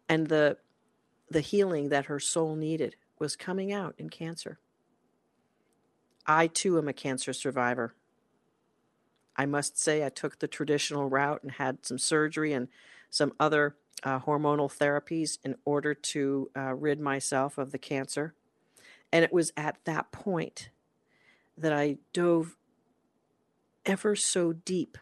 and 0.09 0.27
the 0.27 0.57
the 1.29 1.41
healing 1.41 1.89
that 1.89 2.05
her 2.05 2.19
soul 2.19 2.55
needed 2.55 2.95
was 3.17 3.35
coming 3.35 3.71
out 3.71 3.95
in 3.97 4.09
cancer. 4.09 4.59
I 6.25 6.47
too 6.47 6.77
am 6.77 6.87
a 6.87 6.93
cancer 6.93 7.33
survivor. 7.33 7.95
I 9.35 9.45
must 9.45 9.79
say, 9.79 10.05
I 10.05 10.09
took 10.09 10.39
the 10.39 10.47
traditional 10.47 11.09
route 11.09 11.41
and 11.43 11.53
had 11.53 11.85
some 11.85 11.97
surgery 11.97 12.53
and 12.53 12.67
some 13.09 13.33
other 13.39 13.75
uh, 14.03 14.19
hormonal 14.19 14.71
therapies 14.71 15.37
in 15.43 15.55
order 15.65 15.93
to 15.93 16.49
uh, 16.55 16.73
rid 16.73 16.99
myself 16.99 17.57
of 17.57 17.71
the 17.71 17.77
cancer. 17.77 18.33
And 19.11 19.23
it 19.23 19.33
was 19.33 19.51
at 19.57 19.77
that 19.85 20.11
point 20.11 20.69
that 21.57 21.73
I 21.73 21.97
dove 22.13 22.57
ever 23.85 24.15
so 24.15 24.53
deep 24.53 24.97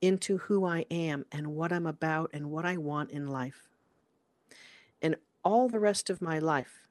into 0.00 0.38
who 0.38 0.64
I 0.64 0.84
am 0.90 1.24
and 1.32 1.48
what 1.48 1.72
I'm 1.72 1.86
about 1.86 2.30
and 2.32 2.50
what 2.50 2.66
I 2.66 2.76
want 2.76 3.10
in 3.10 3.26
life. 3.26 3.68
And 5.00 5.16
all 5.42 5.68
the 5.68 5.80
rest 5.80 6.10
of 6.10 6.22
my 6.22 6.38
life, 6.38 6.83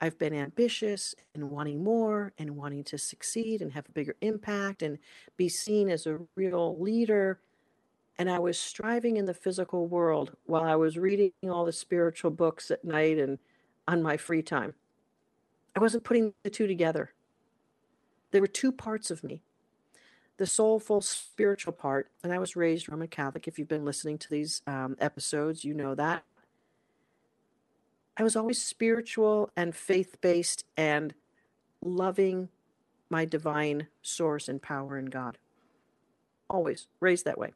I've 0.00 0.18
been 0.18 0.34
ambitious 0.34 1.14
and 1.34 1.50
wanting 1.50 1.84
more 1.84 2.32
and 2.38 2.56
wanting 2.56 2.84
to 2.84 2.98
succeed 2.98 3.60
and 3.60 3.72
have 3.72 3.86
a 3.88 3.92
bigger 3.92 4.16
impact 4.22 4.82
and 4.82 4.98
be 5.36 5.48
seen 5.48 5.90
as 5.90 6.06
a 6.06 6.18
real 6.36 6.80
leader. 6.80 7.40
And 8.18 8.30
I 8.30 8.38
was 8.38 8.58
striving 8.58 9.16
in 9.16 9.26
the 9.26 9.34
physical 9.34 9.86
world 9.86 10.36
while 10.46 10.64
I 10.64 10.76
was 10.76 10.98
reading 10.98 11.32
all 11.44 11.64
the 11.64 11.72
spiritual 11.72 12.30
books 12.30 12.70
at 12.70 12.84
night 12.84 13.18
and 13.18 13.38
on 13.86 14.02
my 14.02 14.16
free 14.16 14.42
time. 14.42 14.74
I 15.76 15.80
wasn't 15.80 16.04
putting 16.04 16.32
the 16.42 16.50
two 16.50 16.66
together. 16.66 17.12
There 18.30 18.40
were 18.40 18.46
two 18.46 18.72
parts 18.72 19.10
of 19.10 19.22
me 19.22 19.42
the 20.40 20.46
soulful 20.46 21.02
spiritual 21.02 21.74
part, 21.74 22.10
and 22.24 22.32
I 22.32 22.38
was 22.38 22.56
raised 22.56 22.88
Roman 22.88 23.08
Catholic. 23.08 23.46
If 23.46 23.58
you've 23.58 23.68
been 23.68 23.84
listening 23.84 24.16
to 24.16 24.30
these 24.30 24.62
um, 24.66 24.96
episodes, 24.98 25.66
you 25.66 25.74
know 25.74 25.94
that. 25.94 26.24
I 28.20 28.22
was 28.22 28.36
always 28.36 28.60
spiritual 28.60 29.48
and 29.56 29.74
faith 29.74 30.20
based 30.20 30.66
and 30.76 31.14
loving 31.80 32.50
my 33.08 33.24
divine 33.24 33.86
source 34.02 34.46
and 34.46 34.60
power 34.60 34.98
in 34.98 35.06
God. 35.06 35.38
Always 36.50 36.86
raised 37.00 37.24
that 37.24 37.38
way. 37.38 37.54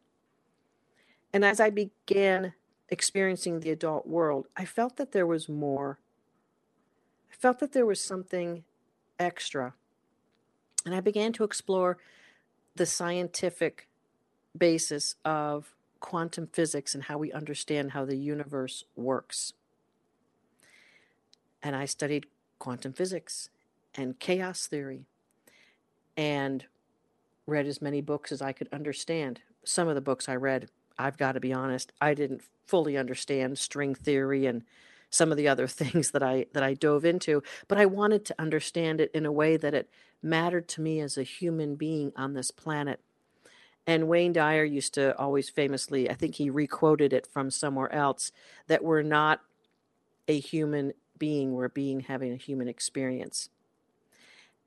And 1.34 1.44
as 1.44 1.60
I 1.60 1.68
began 1.68 2.54
experiencing 2.88 3.60
the 3.60 3.72
adult 3.72 4.06
world, 4.06 4.46
I 4.56 4.64
felt 4.64 4.96
that 4.96 5.12
there 5.12 5.26
was 5.26 5.50
more. 5.50 5.98
I 7.30 7.36
felt 7.36 7.58
that 7.58 7.72
there 7.72 7.84
was 7.84 8.00
something 8.00 8.64
extra. 9.18 9.74
And 10.86 10.94
I 10.94 11.00
began 11.00 11.34
to 11.34 11.44
explore 11.44 11.98
the 12.74 12.86
scientific 12.86 13.86
basis 14.56 15.16
of 15.26 15.74
quantum 16.00 16.46
physics 16.46 16.94
and 16.94 17.04
how 17.04 17.18
we 17.18 17.30
understand 17.32 17.90
how 17.90 18.06
the 18.06 18.16
universe 18.16 18.84
works. 18.96 19.52
And 21.64 21.74
I 21.74 21.86
studied 21.86 22.26
quantum 22.60 22.92
physics 22.92 23.48
and 23.94 24.18
chaos 24.20 24.66
theory 24.66 25.06
and 26.16 26.66
read 27.46 27.66
as 27.66 27.82
many 27.82 28.00
books 28.00 28.30
as 28.30 28.42
I 28.42 28.52
could 28.52 28.68
understand. 28.72 29.40
Some 29.64 29.88
of 29.88 29.94
the 29.94 30.00
books 30.00 30.28
I 30.28 30.36
read, 30.36 30.68
I've 30.98 31.16
got 31.16 31.32
to 31.32 31.40
be 31.40 31.52
honest, 31.52 31.92
I 32.00 32.14
didn't 32.14 32.42
fully 32.66 32.96
understand 32.96 33.58
string 33.58 33.94
theory 33.94 34.46
and 34.46 34.62
some 35.10 35.30
of 35.30 35.36
the 35.36 35.48
other 35.48 35.66
things 35.68 36.10
that 36.10 36.22
I 36.22 36.46
that 36.52 36.62
I 36.62 36.74
dove 36.74 37.04
into, 37.04 37.42
but 37.66 37.78
I 37.78 37.86
wanted 37.86 38.24
to 38.26 38.34
understand 38.38 39.00
it 39.00 39.10
in 39.14 39.26
a 39.26 39.32
way 39.32 39.56
that 39.56 39.74
it 39.74 39.88
mattered 40.22 40.68
to 40.68 40.80
me 40.80 41.00
as 41.00 41.16
a 41.16 41.22
human 41.22 41.76
being 41.76 42.12
on 42.16 42.34
this 42.34 42.50
planet. 42.50 43.00
And 43.86 44.08
Wayne 44.08 44.32
Dyer 44.32 44.64
used 44.64 44.94
to 44.94 45.16
always 45.18 45.50
famously, 45.50 46.08
I 46.08 46.14
think 46.14 46.36
he 46.36 46.48
requoted 46.48 47.12
it 47.12 47.26
from 47.26 47.50
somewhere 47.50 47.92
else, 47.92 48.32
that 48.66 48.82
we're 48.82 49.02
not 49.02 49.40
a 50.26 50.40
human 50.40 50.94
being, 51.18 51.52
we're 51.52 51.68
being 51.68 52.00
having 52.00 52.32
a 52.32 52.36
human 52.36 52.68
experience. 52.68 53.48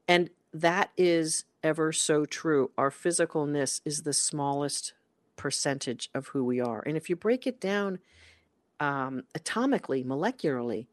And 0.07 0.29
that 0.53 0.91
is 0.97 1.45
ever 1.63 1.91
so 1.91 2.25
true. 2.25 2.71
Our 2.77 2.89
physicalness 2.89 3.81
is 3.85 4.03
the 4.03 4.13
smallest 4.13 4.93
percentage 5.35 6.09
of 6.13 6.27
who 6.27 6.43
we 6.43 6.59
are. 6.59 6.81
And 6.85 6.97
if 6.97 7.09
you 7.09 7.15
break 7.15 7.45
it 7.45 7.59
down 7.59 7.99
um, 8.79 9.23
atomically, 9.37 10.05
molecularly, 10.05 10.87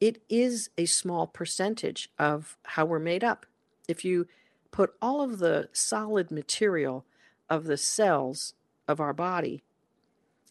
it 0.00 0.22
is 0.28 0.70
a 0.78 0.86
small 0.86 1.26
percentage 1.26 2.10
of 2.18 2.56
how 2.64 2.84
we're 2.84 2.98
made 2.98 3.24
up 3.24 3.46
if 3.88 4.04
you 4.04 4.28
put 4.70 4.94
all 5.00 5.22
of 5.22 5.38
the 5.38 5.68
solid 5.72 6.30
material 6.30 7.04
of 7.48 7.64
the 7.64 7.76
cells 7.76 8.54
of 8.86 9.00
our 9.00 9.14
body 9.14 9.62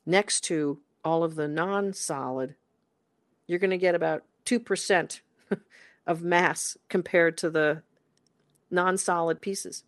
next 0.05 0.41
to 0.41 0.79
all 1.05 1.23
of 1.23 1.35
the 1.35 1.47
non 1.47 1.93
solid, 1.93 2.55
you're 3.47 3.59
going 3.59 3.71
to 3.71 3.77
get 3.77 3.95
about 3.95 4.23
2% 4.45 5.21
of 6.07 6.21
mass 6.21 6.77
compared 6.89 7.37
to 7.37 7.49
the 7.49 7.81
non 8.69 8.97
solid 8.97 9.41
pieces. 9.41 9.83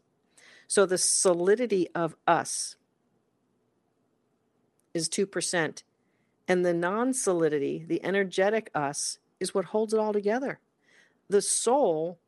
So 0.67 0.85
the 0.85 0.97
solidity 0.97 1.89
of 1.93 2.15
us 2.27 2.75
is 4.93 5.09
2%. 5.09 5.83
And 6.47 6.65
the 6.65 6.73
non 6.73 7.13
solidity, 7.13 7.85
the 7.87 8.03
energetic 8.03 8.71
us, 8.73 9.19
is 9.39 9.53
what 9.53 9.65
holds 9.65 9.93
it 9.93 9.99
all 9.99 10.13
together. 10.13 10.59
The 11.29 11.41
soul 11.41 12.19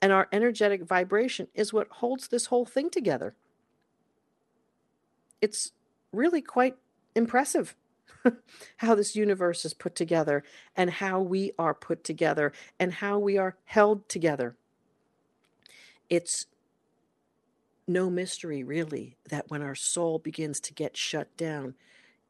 and 0.00 0.12
our 0.12 0.28
energetic 0.32 0.84
vibration 0.84 1.48
is 1.54 1.72
what 1.72 1.88
holds 1.88 2.28
this 2.28 2.46
whole 2.46 2.66
thing 2.66 2.90
together. 2.90 3.34
It's 5.40 5.72
really 6.12 6.42
quite 6.42 6.76
impressive 7.14 7.74
how 8.78 8.94
this 8.94 9.16
universe 9.16 9.64
is 9.64 9.74
put 9.74 9.94
together 9.94 10.42
and 10.76 10.90
how 10.90 11.20
we 11.20 11.52
are 11.58 11.74
put 11.74 12.04
together 12.04 12.52
and 12.78 12.94
how 12.94 13.18
we 13.18 13.38
are 13.38 13.56
held 13.64 14.08
together. 14.08 14.56
It's 16.08 16.46
no 17.88 18.10
mystery, 18.10 18.62
really, 18.62 19.16
that 19.28 19.50
when 19.50 19.62
our 19.62 19.74
soul 19.74 20.18
begins 20.18 20.60
to 20.60 20.74
get 20.74 20.96
shut 20.96 21.36
down, 21.36 21.74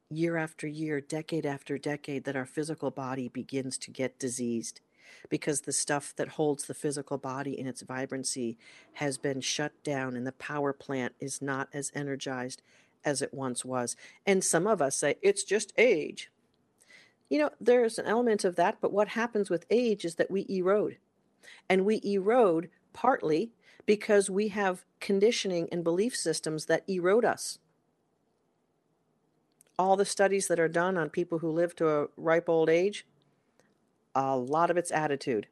year 0.09 0.37
after 0.37 0.67
year, 0.67 1.01
decade 1.01 1.45
after 1.45 1.77
decade, 1.77 2.23
that 2.23 2.35
our 2.35 2.45
physical 2.45 2.91
body 2.91 3.27
begins 3.27 3.77
to 3.79 3.91
get 3.91 4.19
diseased 4.19 4.81
because 5.29 5.61
the 5.61 5.71
stuff 5.71 6.13
that 6.15 6.29
holds 6.29 6.65
the 6.65 6.73
physical 6.73 7.17
body 7.17 7.57
in 7.57 7.67
its 7.67 7.81
vibrancy 7.81 8.57
has 8.93 9.17
been 9.17 9.41
shut 9.41 9.71
down 9.83 10.15
and 10.15 10.25
the 10.25 10.31
power 10.33 10.73
plant 10.73 11.13
is 11.19 11.41
not 11.41 11.69
as 11.73 11.91
energized 11.95 12.61
as 13.05 13.21
it 13.21 13.33
once 13.33 13.63
was. 13.65 13.95
And 14.25 14.43
some 14.43 14.67
of 14.67 14.81
us 14.81 14.95
say 14.97 15.15
it's 15.21 15.43
just 15.43 15.73
age. 15.77 16.31
You 17.29 17.39
know, 17.39 17.49
there's 17.59 17.97
an 17.97 18.05
element 18.05 18.43
of 18.43 18.55
that, 18.57 18.77
but 18.81 18.93
what 18.93 19.09
happens 19.09 19.49
with 19.49 19.65
age 19.69 20.05
is 20.05 20.15
that 20.15 20.31
we 20.31 20.45
erode. 20.49 20.97
And 21.69 21.85
we 21.85 22.01
erode 22.03 22.69
partly 22.93 23.51
because 23.85 24.29
we 24.29 24.49
have 24.49 24.85
conditioning 24.99 25.67
and 25.71 25.83
belief 25.83 26.15
systems 26.15 26.65
that 26.65 26.87
erode 26.87 27.25
us. 27.25 27.59
All 29.77 29.95
the 29.95 30.05
studies 30.05 30.47
that 30.47 30.59
are 30.59 30.67
done 30.67 30.97
on 30.97 31.09
people 31.09 31.39
who 31.39 31.51
live 31.51 31.75
to 31.77 31.89
a 31.89 32.07
ripe 32.15 32.47
old 32.47 32.69
age, 32.69 33.05
a 34.13 34.37
lot 34.37 34.69
of 34.69 34.77
it's 34.77 34.91
attitude. 34.91 35.47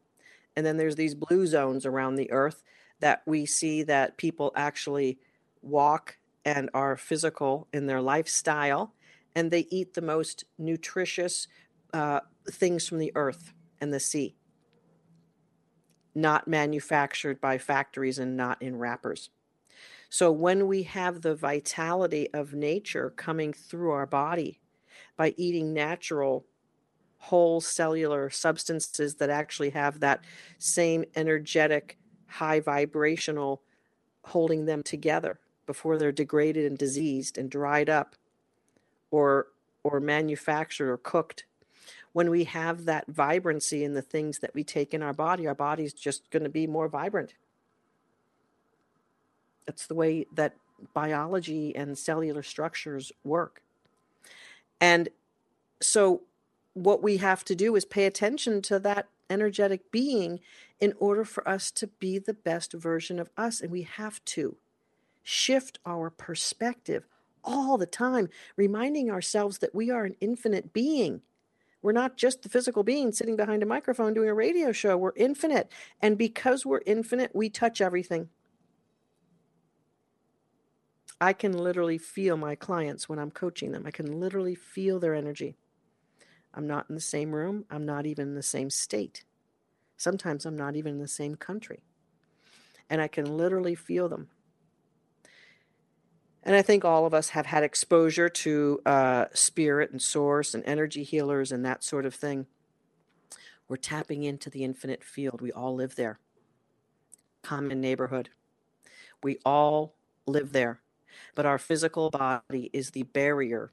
And 0.56 0.66
then 0.66 0.78
there's 0.78 0.96
these 0.96 1.16
blue 1.16 1.48
zones 1.48 1.86
around 1.86 2.16
the 2.16 2.32
earth 2.32 2.62
that 3.00 3.24
we 3.26 3.46
see 3.46 3.84
that 3.84 4.18
people 4.18 4.52
actually 4.56 5.18
walk 5.62 6.18
and 6.46 6.70
are 6.74 6.98
physical 6.98 7.68
in 7.74 7.86
their 7.86 8.02
lifestyle, 8.02 8.94
and 9.36 9.52
they 9.52 9.68
eat 9.70 9.94
the 9.94 10.02
most 10.02 10.46
nutritious 10.58 11.48
uh, 11.94 12.22
things 12.50 12.88
from 12.88 13.00
the 13.00 13.12
earth 13.16 13.54
and 13.80 13.94
the 13.94 14.00
sea, 14.00 14.36
not 16.16 16.48
manufactured 16.48 17.40
by 17.40 17.58
factories 17.58 18.20
and 18.20 18.36
not 18.36 18.62
in 18.62 18.78
wrappers. 18.78 19.30
So 20.10 20.32
when 20.32 20.68
we 20.68 20.84
have 20.84 21.22
the 21.22 21.36
vitality 21.36 22.28
of 22.34 22.54
nature 22.54 23.12
coming 23.12 23.54
through 23.54 23.92
our 23.92 24.06
body 24.06 24.60
by 25.16 25.34
eating 25.38 25.74
natural 25.74 26.46
whole 27.18 27.62
cellular 27.62 28.30
substances 28.30 29.16
that 29.16 29.30
actually 29.30 29.70
have 29.70 30.00
that 30.00 30.26
same 30.58 31.06
energetic, 31.16 31.98
high 32.28 32.60
vibrational 32.60 33.62
holding 34.24 34.66
them 34.66 34.84
together 34.84 35.40
before 35.72 35.98
they're 35.98 36.12
degraded 36.12 36.66
and 36.66 36.78
diseased 36.78 37.38
and 37.38 37.50
dried 37.50 37.90
up 37.90 38.18
or 39.10 39.48
or 39.86 40.02
manufactured 40.02 40.92
or 40.92 40.98
cooked. 40.98 41.46
When 42.12 42.30
we 42.30 42.44
have 42.44 42.84
that 42.84 43.08
vibrancy 43.08 43.86
in 43.86 43.94
the 43.94 44.02
things 44.02 44.40
that 44.40 44.54
we 44.54 44.66
take 44.66 44.94
in 44.94 45.02
our 45.02 45.14
body 45.14 45.48
our 45.48 45.56
body's 45.56 45.94
just 45.94 46.30
going 46.30 46.44
to 46.44 46.50
be 46.50 46.68
more 46.68 46.90
vibrant. 46.90 47.36
That's 49.66 49.88
the 49.88 49.96
way 49.96 50.26
that 50.34 50.56
biology 50.94 51.74
and 51.74 51.98
cellular 51.98 52.44
structures 52.44 53.14
work. 53.24 53.62
And 54.82 55.08
so 55.82 56.24
what 56.74 57.02
we 57.02 57.16
have 57.18 57.46
to 57.46 57.56
do 57.56 57.78
is 57.78 57.86
pay 57.86 58.06
attention 58.06 58.62
to 58.64 58.78
that 58.80 59.08
energetic 59.30 59.90
being 59.90 60.42
in 60.82 60.94
order 61.00 61.24
for 61.24 61.48
us 61.48 61.72
to 61.72 61.88
be 61.88 62.20
the 62.20 62.34
best 62.34 62.74
version 62.74 63.20
of 63.20 63.30
us. 63.38 63.62
And 63.62 63.72
we 63.72 63.84
have 63.84 64.22
to 64.26 64.58
shift 65.24 65.80
our 65.86 66.10
perspective 66.10 67.06
all 67.44 67.78
the 67.78 67.86
time, 67.86 68.30
reminding 68.56 69.10
ourselves 69.10 69.60
that 69.60 69.74
we 69.76 69.90
are 69.90 70.04
an 70.06 70.16
infinite 70.22 70.74
being. 70.74 71.22
We're 71.82 71.92
not 71.92 72.18
just 72.18 72.44
the 72.44 72.50
physical 72.50 72.84
being 72.84 73.12
sitting 73.12 73.36
behind 73.36 73.64
a 73.64 73.66
microphone 73.66 74.14
doing 74.14 74.30
a 74.30 74.34
radio 74.34 74.72
show. 74.72 74.98
We're 74.98 75.14
infinite. 75.16 75.72
And 76.02 76.18
because 76.18 76.66
we're 76.66 76.82
infinite, 76.86 77.32
we 77.34 77.50
touch 77.50 77.82
everything. 77.82 78.30
I 81.20 81.34
can 81.34 81.58
literally 81.58 81.98
feel 81.98 82.38
my 82.38 82.56
clients 82.56 83.08
when 83.08 83.20
I'm 83.20 83.32
coaching 83.32 83.72
them. 83.72 83.86
I 83.86 83.92
can 83.92 84.20
literally 84.20 84.56
feel 84.56 85.00
their 85.00 85.16
energy. 85.16 85.56
I'm 86.54 86.68
not 86.68 86.88
in 86.90 86.96
the 86.96 87.02
same 87.02 87.34
room. 87.34 87.66
I'm 87.70 87.86
not 87.86 88.06
even 88.06 88.30
in 88.30 88.36
the 88.36 88.44
same 88.44 88.70
state. 88.70 89.24
Sometimes 89.98 90.46
I'm 90.46 90.58
not 90.58 90.76
even 90.76 90.94
in 90.94 91.00
the 91.00 91.08
same 91.08 91.36
country. 91.36 91.84
And 92.90 93.02
I 93.02 93.08
can 93.08 93.38
literally 93.38 93.76
feel 93.76 94.10
them. 94.10 94.30
And 96.44 96.56
I 96.56 96.62
think 96.64 96.84
all 96.84 97.06
of 97.06 97.14
us 97.14 97.30
have 97.30 97.46
had 97.46 97.64
exposure 97.64 98.30
to 98.30 98.82
uh, 98.86 99.26
spirit 99.34 99.92
and 99.92 100.02
source 100.02 100.54
and 100.54 100.64
energy 100.66 101.04
healers 101.04 101.52
and 101.52 101.64
that 101.66 101.84
sort 101.84 102.06
of 102.06 102.16
thing. 102.16 102.48
We're 103.68 103.78
tapping 103.78 104.24
into 104.24 104.50
the 104.50 104.64
infinite 104.64 105.04
field. 105.04 105.42
We 105.42 105.52
all 105.52 105.76
live 105.76 105.96
there. 105.96 106.20
Common 107.44 107.80
neighborhood. 107.80 108.30
We 109.24 109.38
all 109.46 109.96
live 110.26 110.52
there. 110.52 110.82
But 111.36 111.46
our 111.46 111.60
physical 111.60 112.10
body 112.10 112.70
is 112.74 112.92
the 112.92 113.04
barrier, 113.04 113.72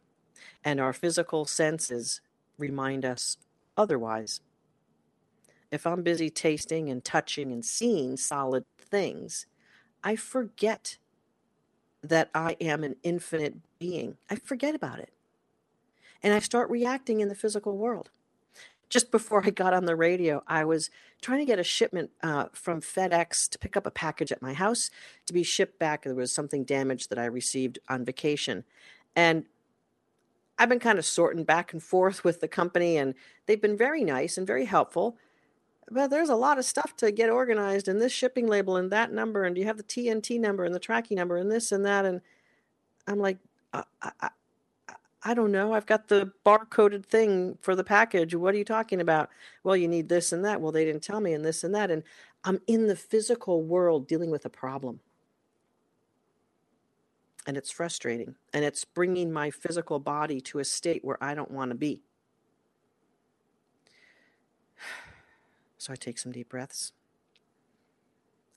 and 0.64 0.80
our 0.80 0.92
physical 0.92 1.46
senses 1.46 2.20
remind 2.58 3.04
us 3.04 3.38
otherwise. 3.76 4.40
if 5.70 5.86
I'm 5.86 6.02
busy 6.02 6.30
tasting 6.30 6.88
and 6.90 7.04
touching 7.04 7.52
and 7.52 7.64
seeing 7.64 8.16
solid 8.16 8.64
things, 8.78 9.46
I 10.02 10.16
forget 10.16 10.98
that 12.02 12.30
I 12.34 12.56
am 12.60 12.84
an 12.84 12.96
infinite 13.02 13.56
being. 13.78 14.16
I 14.30 14.36
forget 14.36 14.74
about 14.74 14.98
it. 14.98 15.12
And 16.22 16.34
I 16.34 16.38
start 16.38 16.70
reacting 16.70 17.20
in 17.20 17.28
the 17.28 17.34
physical 17.34 17.76
world. 17.76 18.10
Just 18.88 19.10
before 19.10 19.44
I 19.44 19.50
got 19.50 19.74
on 19.74 19.84
the 19.84 19.96
radio, 19.96 20.42
I 20.46 20.64
was 20.64 20.90
trying 21.20 21.40
to 21.40 21.44
get 21.44 21.58
a 21.58 21.64
shipment 21.64 22.10
uh, 22.22 22.46
from 22.52 22.80
FedEx 22.80 23.48
to 23.50 23.58
pick 23.58 23.76
up 23.76 23.86
a 23.86 23.90
package 23.90 24.32
at 24.32 24.40
my 24.40 24.54
house 24.54 24.90
to 25.26 25.32
be 25.32 25.42
shipped 25.42 25.78
back. 25.78 26.04
There 26.04 26.14
was 26.14 26.32
something 26.32 26.64
damaged 26.64 27.10
that 27.10 27.18
I 27.18 27.26
received 27.26 27.78
on 27.88 28.04
vacation. 28.04 28.64
And 29.14 29.44
I've 30.58 30.68
been 30.68 30.80
kind 30.80 30.98
of 30.98 31.04
sorting 31.04 31.44
back 31.44 31.72
and 31.72 31.82
forth 31.82 32.24
with 32.24 32.40
the 32.40 32.48
company, 32.48 32.96
and 32.96 33.14
they've 33.46 33.60
been 33.60 33.76
very 33.76 34.04
nice 34.04 34.38
and 34.38 34.46
very 34.46 34.64
helpful 34.64 35.16
but 35.90 36.08
there's 36.08 36.28
a 36.28 36.36
lot 36.36 36.58
of 36.58 36.64
stuff 36.64 36.96
to 36.96 37.10
get 37.10 37.30
organized 37.30 37.88
and 37.88 38.00
this 38.00 38.12
shipping 38.12 38.46
label 38.46 38.76
and 38.76 38.90
that 38.90 39.12
number 39.12 39.44
and 39.44 39.56
you 39.56 39.64
have 39.64 39.76
the 39.76 39.82
TNT 39.82 40.38
number 40.38 40.64
and 40.64 40.74
the 40.74 40.80
tracking 40.80 41.16
number 41.16 41.36
and 41.36 41.50
this 41.50 41.72
and 41.72 41.84
that 41.84 42.04
and 42.04 42.20
I'm 43.06 43.18
like 43.18 43.38
uh, 43.72 43.82
I, 44.02 44.12
I, 44.20 44.28
I 45.22 45.34
don't 45.34 45.52
know. 45.52 45.74
I've 45.74 45.86
got 45.86 46.08
the 46.08 46.32
barcoded 46.46 47.04
thing 47.04 47.58
for 47.60 47.74
the 47.74 47.84
package. 47.84 48.34
What 48.34 48.54
are 48.54 48.58
you 48.58 48.64
talking 48.64 49.00
about? 49.00 49.30
Well 49.64 49.76
you 49.76 49.88
need 49.88 50.08
this 50.08 50.32
and 50.32 50.44
that. 50.44 50.60
Well 50.60 50.72
they 50.72 50.84
didn't 50.84 51.02
tell 51.02 51.20
me 51.20 51.32
and 51.32 51.44
this 51.44 51.64
and 51.64 51.74
that 51.74 51.90
and 51.90 52.02
I'm 52.44 52.60
in 52.66 52.86
the 52.86 52.96
physical 52.96 53.62
world 53.62 54.06
dealing 54.06 54.30
with 54.30 54.44
a 54.44 54.50
problem. 54.50 55.00
And 57.46 57.56
it's 57.56 57.70
frustrating 57.70 58.34
and 58.52 58.64
it's 58.64 58.84
bringing 58.84 59.32
my 59.32 59.50
physical 59.50 59.98
body 59.98 60.40
to 60.42 60.58
a 60.58 60.64
state 60.64 61.04
where 61.04 61.22
I 61.22 61.34
don't 61.34 61.50
want 61.50 61.70
to 61.70 61.74
be 61.74 62.02
So 65.78 65.92
I 65.92 65.96
take 65.96 66.18
some 66.18 66.32
deep 66.32 66.48
breaths. 66.48 66.92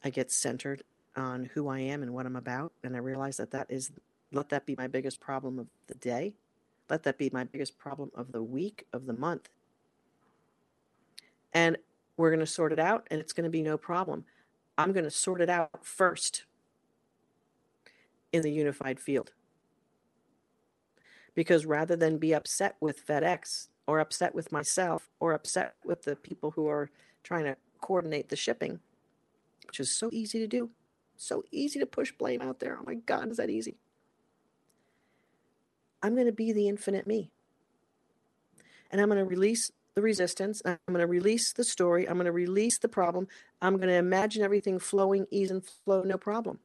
I 0.04 0.10
get 0.10 0.32
centered 0.32 0.84
on 1.16 1.46
who 1.54 1.68
I 1.70 1.80
am 1.80 2.02
and 2.02 2.14
what 2.14 2.26
I'm 2.26 2.36
about. 2.36 2.74
And 2.84 2.96
I 2.96 3.00
realize 3.00 3.38
that 3.38 3.52
that 3.52 3.68
is, 3.70 3.92
let 4.32 4.50
that 4.50 4.66
be 4.66 4.76
my 4.76 4.88
biggest 4.88 5.20
problem 5.20 5.60
of 5.60 5.68
the 5.88 5.96
day. 5.96 6.34
Let 6.90 7.04
that 7.04 7.18
be 7.18 7.30
my 7.32 7.44
biggest 7.44 7.78
problem 7.78 8.12
of 8.16 8.32
the 8.32 8.42
week, 8.42 8.86
of 8.92 9.06
the 9.06 9.14
month. 9.14 9.50
And 11.54 11.78
we're 12.18 12.32
going 12.32 12.40
to 12.40 12.46
sort 12.46 12.74
it 12.74 12.80
out 12.80 13.08
and 13.12 13.22
it's 13.22 13.34
going 13.34 13.44
to 13.44 13.50
be 13.50 13.62
no 13.62 13.78
problem. 13.78 14.26
I'm 14.78 14.94
going 14.94 15.06
to 15.06 15.12
sort 15.12 15.42
it 15.42 15.50
out 15.50 15.86
first 15.86 16.46
in 18.32 18.42
the 18.42 18.52
unified 18.52 19.00
field. 19.00 19.32
Because 21.36 21.66
rather 21.66 21.96
than 21.96 22.18
be 22.18 22.34
upset 22.34 22.76
with 22.80 23.06
FedEx 23.06 23.68
or 23.88 24.00
upset 24.00 24.34
with 24.34 24.52
myself 24.52 25.10
or 25.20 25.34
upset 25.34 25.76
with 25.86 26.04
the 26.04 26.16
people 26.16 26.52
who 26.52 26.68
are 26.68 26.90
trying 27.24 27.46
to 27.46 27.56
coordinate 27.80 28.30
the 28.30 28.36
shipping, 28.36 28.80
which 29.68 29.80
is 29.80 29.98
so 29.98 30.10
easy 30.12 30.40
to 30.40 30.48
do. 30.48 30.70
So 31.18 31.44
easy 31.52 31.80
to 31.80 31.86
push 31.86 32.12
blame 32.12 32.42
out 32.42 32.60
there. 32.60 32.78
Oh 32.80 32.84
my 32.86 32.96
God, 32.96 33.30
is 33.30 33.38
that 33.38 33.50
easy? 33.50 33.78
I'm 36.02 36.16
going 36.16 36.26
to 36.26 36.32
be 36.32 36.52
the 36.52 36.68
infinite 36.68 37.06
me. 37.06 37.30
And 38.90 39.00
I'm 39.00 39.08
going 39.08 39.20
to 39.20 39.26
release 39.26 39.72
the 39.94 40.02
resistance. 40.02 40.62
I'm 40.66 40.78
going 40.88 41.00
to 41.00 41.08
release 41.08 41.54
the 41.54 41.64
story. 41.64 42.08
I'm 42.08 42.16
going 42.16 42.26
to 42.26 42.32
release 42.32 42.80
the 42.80 42.90
problem. 42.90 43.28
I'm 43.62 43.78
going 43.78 43.90
to 43.90 43.96
imagine 43.96 44.44
everything 44.44 44.80
flowing, 44.80 45.28
ease 45.30 45.52
and 45.52 45.64
flow, 45.64 46.02
no 46.02 46.18
problem. 46.18 46.60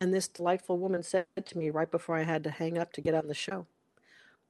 And 0.00 0.14
this 0.14 0.28
delightful 0.28 0.78
woman 0.78 1.02
said 1.02 1.26
to 1.44 1.58
me 1.58 1.70
right 1.70 1.90
before 1.90 2.16
I 2.16 2.22
had 2.22 2.44
to 2.44 2.50
hang 2.50 2.78
up 2.78 2.92
to 2.92 3.00
get 3.00 3.14
on 3.14 3.26
the 3.26 3.34
show, 3.34 3.66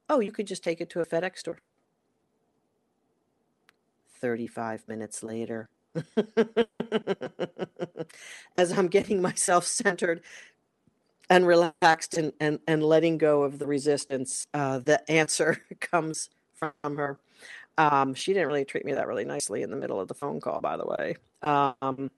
Oh, 0.09 0.19
you 0.19 0.31
could 0.31 0.47
just 0.47 0.63
take 0.63 0.79
it 0.79 0.89
to 0.91 1.01
a 1.01 1.05
FedEx 1.05 1.39
store. 1.39 1.57
35 4.19 4.87
minutes 4.87 5.23
later. 5.23 5.69
As 8.57 8.71
I'm 8.77 8.87
getting 8.87 9.21
myself 9.21 9.65
centered 9.65 10.21
and 11.29 11.45
relaxed 11.45 12.15
and, 12.15 12.33
and, 12.39 12.59
and 12.67 12.83
letting 12.83 13.17
go 13.17 13.43
of 13.43 13.59
the 13.59 13.67
resistance, 13.67 14.47
uh, 14.53 14.79
the 14.79 15.09
answer 15.09 15.61
comes 15.79 16.29
from 16.55 16.97
her. 16.97 17.19
Um, 17.77 18.13
she 18.13 18.33
didn't 18.33 18.47
really 18.47 18.65
treat 18.65 18.85
me 18.85 18.93
that 18.93 19.07
really 19.07 19.25
nicely 19.25 19.61
in 19.61 19.69
the 19.69 19.77
middle 19.77 19.99
of 19.99 20.07
the 20.07 20.13
phone 20.15 20.39
call, 20.41 20.61
by 20.61 20.77
the 20.77 20.85
way. 20.85 21.15
Um, 21.43 22.09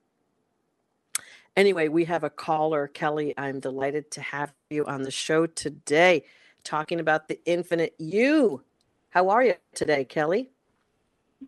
anyway, 1.56 1.88
we 1.88 2.06
have 2.06 2.24
a 2.24 2.30
caller, 2.30 2.88
Kelly. 2.88 3.34
I'm 3.36 3.60
delighted 3.60 4.10
to 4.12 4.22
have 4.22 4.52
you 4.70 4.86
on 4.86 5.02
the 5.02 5.10
show 5.10 5.46
today, 5.46 6.24
talking 6.64 7.00
about 7.00 7.28
the 7.28 7.38
infinite 7.44 7.94
you. 7.98 8.62
How 9.10 9.28
are 9.30 9.42
you 9.42 9.54
today, 9.74 10.04
Kelly? 10.04 10.50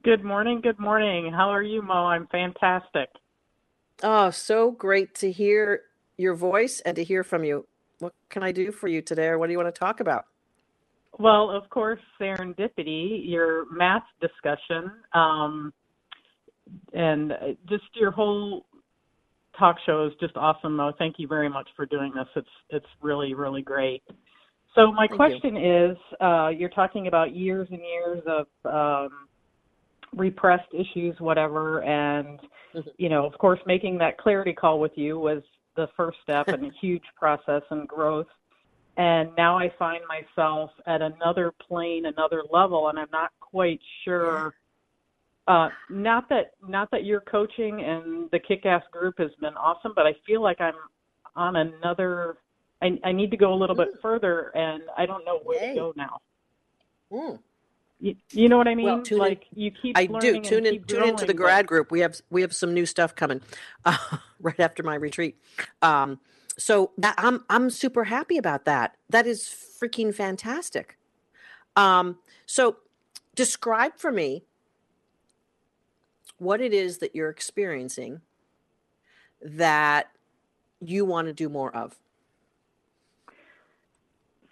Good 0.00 0.24
morning. 0.24 0.60
Good 0.62 0.80
morning. 0.80 1.30
How 1.32 1.50
are 1.50 1.62
you, 1.62 1.82
Mo? 1.82 2.06
I'm 2.06 2.26
fantastic. 2.28 3.10
Oh, 4.02 4.30
so 4.30 4.70
great 4.70 5.14
to 5.16 5.30
hear 5.30 5.82
your 6.16 6.34
voice 6.34 6.80
and 6.80 6.96
to 6.96 7.04
hear 7.04 7.22
from 7.22 7.44
you. 7.44 7.66
What 7.98 8.14
can 8.30 8.42
I 8.42 8.52
do 8.52 8.72
for 8.72 8.88
you 8.88 9.02
today, 9.02 9.26
or 9.26 9.38
what 9.38 9.46
do 9.46 9.52
you 9.52 9.58
want 9.58 9.72
to 9.72 9.78
talk 9.78 10.00
about? 10.00 10.24
Well, 11.18 11.50
of 11.50 11.68
course, 11.68 12.00
serendipity, 12.20 13.20
your 13.22 13.70
math 13.70 14.02
discussion, 14.20 14.90
um, 15.12 15.72
and 16.94 17.32
just 17.68 17.84
your 17.94 18.10
whole 18.10 18.64
talk 19.56 19.76
show 19.84 20.06
is 20.06 20.14
just 20.18 20.36
awesome, 20.36 20.74
Mo. 20.74 20.92
Thank 20.98 21.16
you 21.18 21.28
very 21.28 21.50
much 21.50 21.68
for 21.76 21.86
doing 21.86 22.12
this. 22.16 22.26
It's 22.34 22.48
it's 22.70 22.86
really 23.02 23.34
really 23.34 23.62
great. 23.62 24.02
So 24.74 24.90
my 24.90 25.06
Thank 25.06 25.18
question 25.18 25.54
you. 25.54 25.90
is, 25.90 25.96
uh, 26.18 26.48
you're 26.48 26.70
talking 26.70 27.06
about 27.06 27.36
years 27.36 27.68
and 27.70 27.80
years 27.80 28.22
of 28.26 28.46
um, 28.64 29.28
repressed 30.14 30.72
issues, 30.72 31.18
whatever. 31.18 31.82
And, 31.82 32.38
mm-hmm. 32.74 32.80
you 32.98 33.08
know, 33.08 33.26
of 33.26 33.36
course, 33.38 33.60
making 33.66 33.98
that 33.98 34.18
clarity 34.18 34.52
call 34.52 34.80
with 34.80 34.92
you 34.94 35.18
was 35.18 35.42
the 35.76 35.88
first 35.96 36.18
step 36.22 36.48
in 36.48 36.64
a 36.64 36.70
huge 36.80 37.04
process 37.16 37.62
and 37.70 37.88
growth. 37.88 38.26
And 38.96 39.30
now 39.38 39.58
I 39.58 39.72
find 39.78 40.02
myself 40.06 40.70
at 40.86 41.00
another 41.00 41.52
plane, 41.66 42.06
another 42.06 42.42
level, 42.52 42.88
and 42.88 42.98
I'm 42.98 43.08
not 43.10 43.30
quite 43.40 43.80
sure. 44.04 44.54
Uh, 45.48 45.70
not 45.88 46.28
that 46.28 46.52
not 46.68 46.90
that 46.90 47.04
your 47.04 47.20
coaching 47.20 47.82
and 47.82 48.30
the 48.30 48.38
kick-ass 48.38 48.82
group 48.92 49.14
has 49.18 49.30
been 49.40 49.54
awesome, 49.54 49.92
but 49.96 50.06
I 50.06 50.12
feel 50.26 50.42
like 50.42 50.60
I'm 50.60 50.74
on 51.34 51.56
another. 51.56 52.36
I, 52.82 52.98
I 53.02 53.12
need 53.12 53.30
to 53.30 53.36
go 53.36 53.54
a 53.54 53.56
little 53.56 53.74
bit 53.74 53.88
further, 54.02 54.54
and 54.54 54.82
I 54.96 55.06
don't 55.06 55.24
know 55.24 55.40
where 55.42 55.68
to 55.68 55.74
go 55.74 55.94
now. 55.96 56.18
Mm. 57.10 57.38
You, 58.02 58.16
you 58.32 58.48
know 58.48 58.58
what 58.58 58.66
I 58.66 58.74
mean? 58.74 58.86
Well, 58.86 59.02
like 59.12 59.46
in, 59.54 59.62
you 59.62 59.70
keep. 59.70 59.96
I 59.96 60.06
do 60.06 60.40
tune 60.40 60.66
in. 60.66 60.82
Tune 60.82 61.04
into 61.04 61.24
the 61.24 61.32
grad 61.32 61.68
group. 61.68 61.92
We 61.92 62.00
have 62.00 62.20
we 62.30 62.40
have 62.40 62.52
some 62.52 62.74
new 62.74 62.84
stuff 62.84 63.14
coming 63.14 63.40
uh, 63.84 63.96
right 64.40 64.58
after 64.58 64.82
my 64.82 64.96
retreat. 64.96 65.36
Um, 65.82 66.18
so 66.58 66.90
that, 66.98 67.14
I'm 67.16 67.44
I'm 67.48 67.70
super 67.70 68.02
happy 68.02 68.38
about 68.38 68.64
that. 68.64 68.96
That 69.08 69.28
is 69.28 69.44
freaking 69.80 70.12
fantastic. 70.12 70.98
Um, 71.76 72.18
so 72.44 72.78
describe 73.36 73.96
for 73.98 74.10
me 74.10 74.42
what 76.38 76.60
it 76.60 76.72
is 76.74 76.98
that 76.98 77.14
you're 77.14 77.30
experiencing 77.30 78.20
that 79.40 80.08
you 80.80 81.04
want 81.04 81.28
to 81.28 81.32
do 81.32 81.48
more 81.48 81.74
of. 81.74 81.94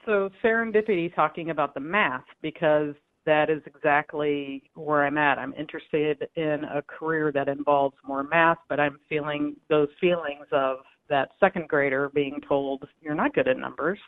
So 0.07 0.31
serendipity 0.41 1.13
talking 1.13 1.51
about 1.51 1.75
the 1.75 1.81
math 1.81 2.25
because 2.43 2.95
that 3.27 3.51
is 3.51 3.63
exactly 3.67 4.63
where 4.75 5.05
I'm 5.05 5.19
at. 5.19 5.39
I'm 5.39 5.55
interested 5.55 6.29
in 6.37 6.65
a 6.65 6.83
career 6.83 7.31
that 7.33 7.49
involves 7.49 7.97
more 8.07 8.23
math, 8.23 8.59
but 8.69 8.81
I'm 8.81 8.99
feeling 9.09 9.57
those 9.69 9.89
feelings 10.01 10.47
of 10.53 10.79
that 11.09 11.31
second 11.39 11.69
grader 11.69 12.09
being 12.09 12.41
told 12.49 12.89
you're 13.03 13.15
not 13.15 13.35
good 13.35 13.49
at 13.49 13.59
numbers. 13.59 13.99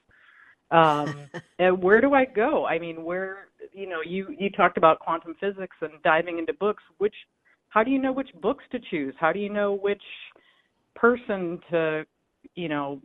Um, 0.70 1.14
and 1.58 1.82
where 1.82 2.00
do 2.00 2.14
I 2.14 2.24
go? 2.24 2.64
I 2.66 2.78
mean, 2.78 3.04
where 3.04 3.48
you 3.72 3.88
know 3.88 4.00
you 4.04 4.34
you 4.38 4.50
talked 4.50 4.78
about 4.78 4.98
quantum 5.00 5.34
physics 5.38 5.76
and 5.80 5.92
diving 6.02 6.38
into 6.38 6.54
books. 6.54 6.82
Which 6.98 7.14
how 7.68 7.82
do 7.82 7.90
you 7.90 7.98
know 7.98 8.12
which 8.12 8.30
books 8.40 8.64
to 8.72 8.78
choose? 8.90 9.14
How 9.18 9.32
do 9.32 9.38
you 9.38 9.50
know 9.50 9.74
which 9.74 10.02
person 10.94 11.60
to 11.70 12.04
you 12.54 12.68
know 12.68 13.00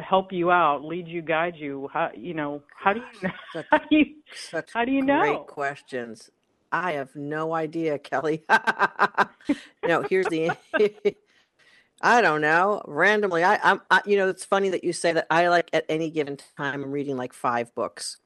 help 0.00 0.32
you 0.32 0.50
out, 0.50 0.84
lead 0.84 1.08
you, 1.08 1.22
guide 1.22 1.56
you? 1.56 1.88
How 1.92 2.10
you 2.16 2.34
know? 2.34 2.62
How 2.74 2.92
do 2.92 3.00
you 3.00 3.28
know? 3.28 3.34
Such, 3.52 3.66
how 3.70 3.78
do 3.78 3.96
you, 3.96 4.06
how 4.72 4.84
do 4.84 4.92
you 4.92 5.02
know? 5.02 5.20
Great 5.20 5.46
questions. 5.46 6.30
I 6.70 6.92
have 6.92 7.14
no 7.14 7.52
idea, 7.52 7.98
Kelly. 7.98 8.44
no, 9.86 10.02
here's 10.08 10.26
the. 10.28 10.52
I 12.04 12.20
don't 12.20 12.40
know. 12.40 12.82
Randomly, 12.86 13.44
I, 13.44 13.60
I'm. 13.62 13.80
I, 13.90 14.00
you 14.06 14.16
know, 14.16 14.28
it's 14.28 14.44
funny 14.44 14.70
that 14.70 14.82
you 14.82 14.92
say 14.92 15.12
that. 15.12 15.26
I 15.30 15.48
like 15.48 15.68
at 15.72 15.84
any 15.88 16.10
given 16.10 16.38
time, 16.56 16.82
I'm 16.82 16.90
reading 16.90 17.16
like 17.16 17.32
five 17.32 17.74
books, 17.74 18.16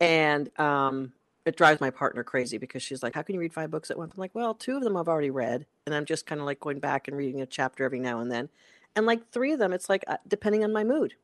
and 0.00 0.50
um, 0.60 1.12
it 1.44 1.56
drives 1.56 1.80
my 1.80 1.90
partner 1.90 2.22
crazy 2.22 2.58
because 2.58 2.82
she's 2.82 3.02
like, 3.02 3.14
"How 3.14 3.22
can 3.22 3.34
you 3.34 3.40
read 3.40 3.54
five 3.54 3.70
books 3.70 3.90
at 3.90 3.98
once?" 3.98 4.12
I'm 4.14 4.20
like, 4.20 4.34
"Well, 4.34 4.54
two 4.54 4.76
of 4.76 4.84
them 4.84 4.96
I've 4.96 5.08
already 5.08 5.30
read, 5.30 5.66
and 5.86 5.94
I'm 5.94 6.04
just 6.04 6.26
kind 6.26 6.40
of 6.40 6.46
like 6.46 6.60
going 6.60 6.78
back 6.78 7.08
and 7.08 7.16
reading 7.16 7.40
a 7.40 7.46
chapter 7.46 7.84
every 7.84 8.00
now 8.00 8.20
and 8.20 8.30
then." 8.30 8.50
And 8.96 9.06
like 9.06 9.30
three 9.30 9.52
of 9.52 9.58
them 9.58 9.72
it's 9.72 9.88
like 9.88 10.04
uh, 10.06 10.16
depending 10.26 10.64
on 10.64 10.72
my 10.72 10.84
mood 10.84 11.14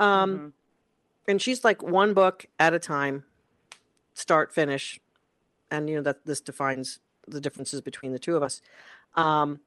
um 0.00 0.30
mm-hmm. 0.30 0.48
and 1.28 1.42
she's 1.42 1.64
like 1.64 1.82
one 1.82 2.14
book 2.14 2.46
at 2.58 2.74
a 2.74 2.78
time 2.78 3.24
start 4.14 4.52
finish 4.52 5.00
and 5.70 5.88
you 5.88 5.96
know 5.96 6.02
that 6.02 6.24
this 6.24 6.40
defines 6.40 7.00
the 7.26 7.40
differences 7.40 7.80
between 7.80 8.12
the 8.12 8.18
two 8.18 8.36
of 8.36 8.42
us. 8.42 8.60
Um, 9.14 9.60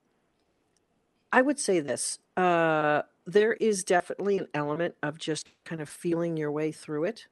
I 1.31 1.41
would 1.41 1.59
say 1.59 1.79
this: 1.79 2.19
uh, 2.35 3.03
there 3.25 3.53
is 3.53 3.83
definitely 3.83 4.37
an 4.37 4.47
element 4.53 4.95
of 5.03 5.17
just 5.17 5.49
kind 5.65 5.81
of 5.81 5.89
feeling 5.89 6.37
your 6.37 6.51
way 6.51 6.71
through 6.71 7.05
it, 7.05 7.27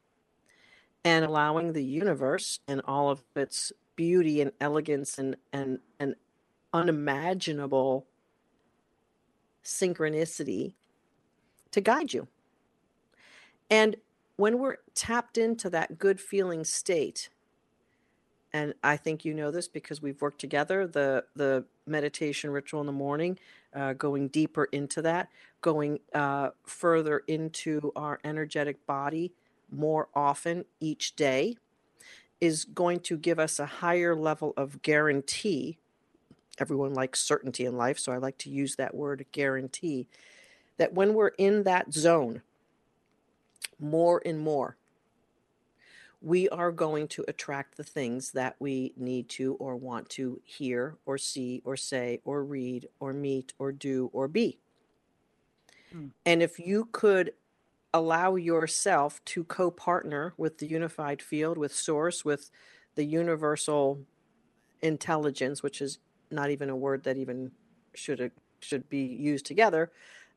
and 1.03 1.25
allowing 1.25 1.73
the 1.73 1.83
universe 1.83 2.59
and 2.67 2.81
all 2.85 3.09
of 3.09 3.23
its 3.35 3.71
beauty 3.95 4.41
and 4.41 4.51
elegance 4.59 5.17
and 5.17 5.37
and 5.53 5.79
and 5.99 6.15
unimaginable 6.73 8.07
synchronicity 9.65 10.73
to 11.71 11.81
guide 11.81 12.13
you. 12.13 12.27
And 13.69 13.97
when 14.37 14.59
we're 14.59 14.77
tapped 14.93 15.37
into 15.37 15.69
that 15.71 15.97
good 15.97 16.19
feeling 16.19 16.63
state, 16.63 17.29
and 18.53 18.73
I 18.83 18.95
think 18.95 19.25
you 19.25 19.33
know 19.33 19.51
this 19.51 19.67
because 19.67 20.01
we've 20.01 20.21
worked 20.21 20.39
together, 20.39 20.87
the 20.87 21.25
the 21.35 21.65
meditation 21.85 22.51
ritual 22.51 22.79
in 22.79 22.87
the 22.87 22.93
morning, 22.93 23.37
uh, 23.73 23.93
going 23.93 24.29
deeper 24.29 24.65
into 24.65 25.01
that, 25.01 25.29
going 25.61 25.99
uh, 26.13 26.51
further 26.63 27.23
into 27.27 27.91
our 27.95 28.19
energetic 28.23 28.85
body 28.85 29.33
more 29.71 30.07
often 30.15 30.63
each 30.79 31.15
day, 31.15 31.57
is 32.39 32.65
going 32.65 32.99
to 33.01 33.17
give 33.17 33.39
us 33.39 33.59
a 33.59 33.65
higher 33.65 34.15
level 34.15 34.53
of 34.55 34.81
guarantee. 34.81 35.77
Everyone 36.57 36.93
likes 36.93 37.21
certainty 37.21 37.65
in 37.65 37.77
life, 37.77 37.99
so 37.99 38.11
I 38.11 38.17
like 38.17 38.37
to 38.39 38.49
use 38.49 38.75
that 38.75 38.95
word 38.95 39.25
guarantee 39.31 40.07
that 40.77 40.93
when 40.93 41.13
we're 41.13 41.29
in 41.37 41.63
that 41.63 41.93
zone 41.93 42.41
more 43.79 44.21
and 44.25 44.39
more, 44.39 44.77
we 46.21 46.49
are 46.49 46.71
going 46.71 47.07
to 47.07 47.25
attract 47.27 47.77
the 47.77 47.83
things 47.83 48.31
that 48.31 48.55
we 48.59 48.93
need 48.97 49.29
to 49.29 49.53
or 49.55 49.75
want 49.75 50.09
to 50.09 50.41
hear 50.43 50.97
or 51.05 51.17
see 51.17 51.61
or 51.65 51.77
say 51.77 52.19
or 52.25 52.43
read 52.43 52.87
or 52.99 53.13
meet 53.13 53.53
or 53.59 53.71
do 53.71 54.09
or 54.11 54.27
be. 54.27 54.57
Hmm. 55.91 56.07
And 56.25 56.41
if 56.41 56.57
you 56.57 56.89
could 56.91 57.33
allow 57.93 58.35
yourself 58.35 59.23
to 59.25 59.43
co 59.43 59.69
partner 59.69 60.33
with 60.37 60.57
the 60.57 60.67
unified 60.67 61.21
field, 61.21 61.57
with 61.57 61.73
Source, 61.73 62.25
with 62.25 62.49
the 62.95 63.05
universal 63.05 63.99
intelligence, 64.81 65.61
which 65.61 65.81
is 65.81 65.99
not 66.31 66.49
even 66.49 66.69
a 66.69 66.75
word 66.75 67.03
that 67.03 67.17
even 67.17 67.51
should 67.93 68.31
should 68.59 68.89
be 68.89 68.99
used 68.99 69.45
together, 69.45 69.91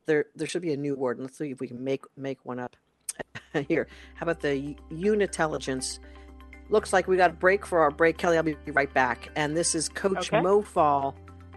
there 0.07 0.27
there 0.35 0.47
should 0.47 0.63
be 0.63 0.73
a 0.73 0.77
new 0.77 0.95
word. 0.95 1.19
Let's 1.21 1.39
see 1.39 1.51
if 1.51 1.61
we 1.61 1.69
can 1.69 1.83
make 1.83 2.05
make 2.17 2.45
one 2.45 2.59
up 2.59 2.77
here. 3.69 3.89
How 4.15 4.25
about 4.25 4.41
the 4.41 4.77
unintelligence? 4.91 6.01
Looks 6.71 6.93
like 6.93 7.09
we 7.09 7.17
got 7.17 7.31
a 7.31 7.35
break 7.35 7.65
for 7.65 7.81
our 7.81 7.91
break. 7.91 8.19
Kelly, 8.19 8.37
I'll 8.37 8.43
be 8.43 8.57
right 8.67 8.93
back. 8.93 9.31
And 9.37 9.57
this 9.57 9.75
is 9.75 9.89
Coach 9.89 10.33
okay. 10.33 10.43
Mofaul, 10.45 11.15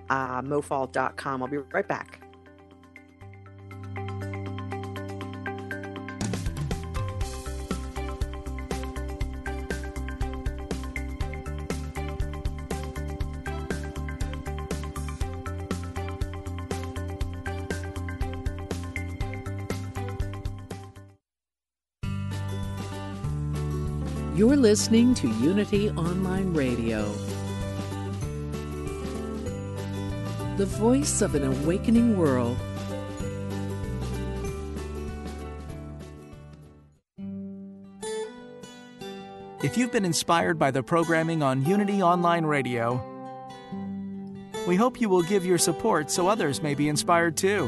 uh, 0.09 0.41
mofaul.com. 0.41 1.43
I'll 1.43 1.49
be 1.49 1.57
right 1.57 1.87
back. 1.87 2.21
Listening 24.61 25.15
to 25.15 25.27
Unity 25.39 25.89
Online 25.89 26.53
Radio, 26.53 27.11
the 30.57 30.67
voice 30.67 31.23
of 31.23 31.33
an 31.33 31.43
awakening 31.43 32.15
world. 32.15 32.55
If 39.63 39.77
you've 39.77 39.91
been 39.91 40.05
inspired 40.05 40.59
by 40.59 40.69
the 40.69 40.83
programming 40.83 41.41
on 41.41 41.65
Unity 41.65 42.03
Online 42.03 42.45
Radio, 42.45 43.03
we 44.67 44.75
hope 44.75 45.01
you 45.01 45.09
will 45.09 45.23
give 45.23 45.43
your 45.43 45.57
support 45.57 46.11
so 46.11 46.27
others 46.27 46.61
may 46.61 46.75
be 46.75 46.87
inspired 46.87 47.35
too. 47.35 47.67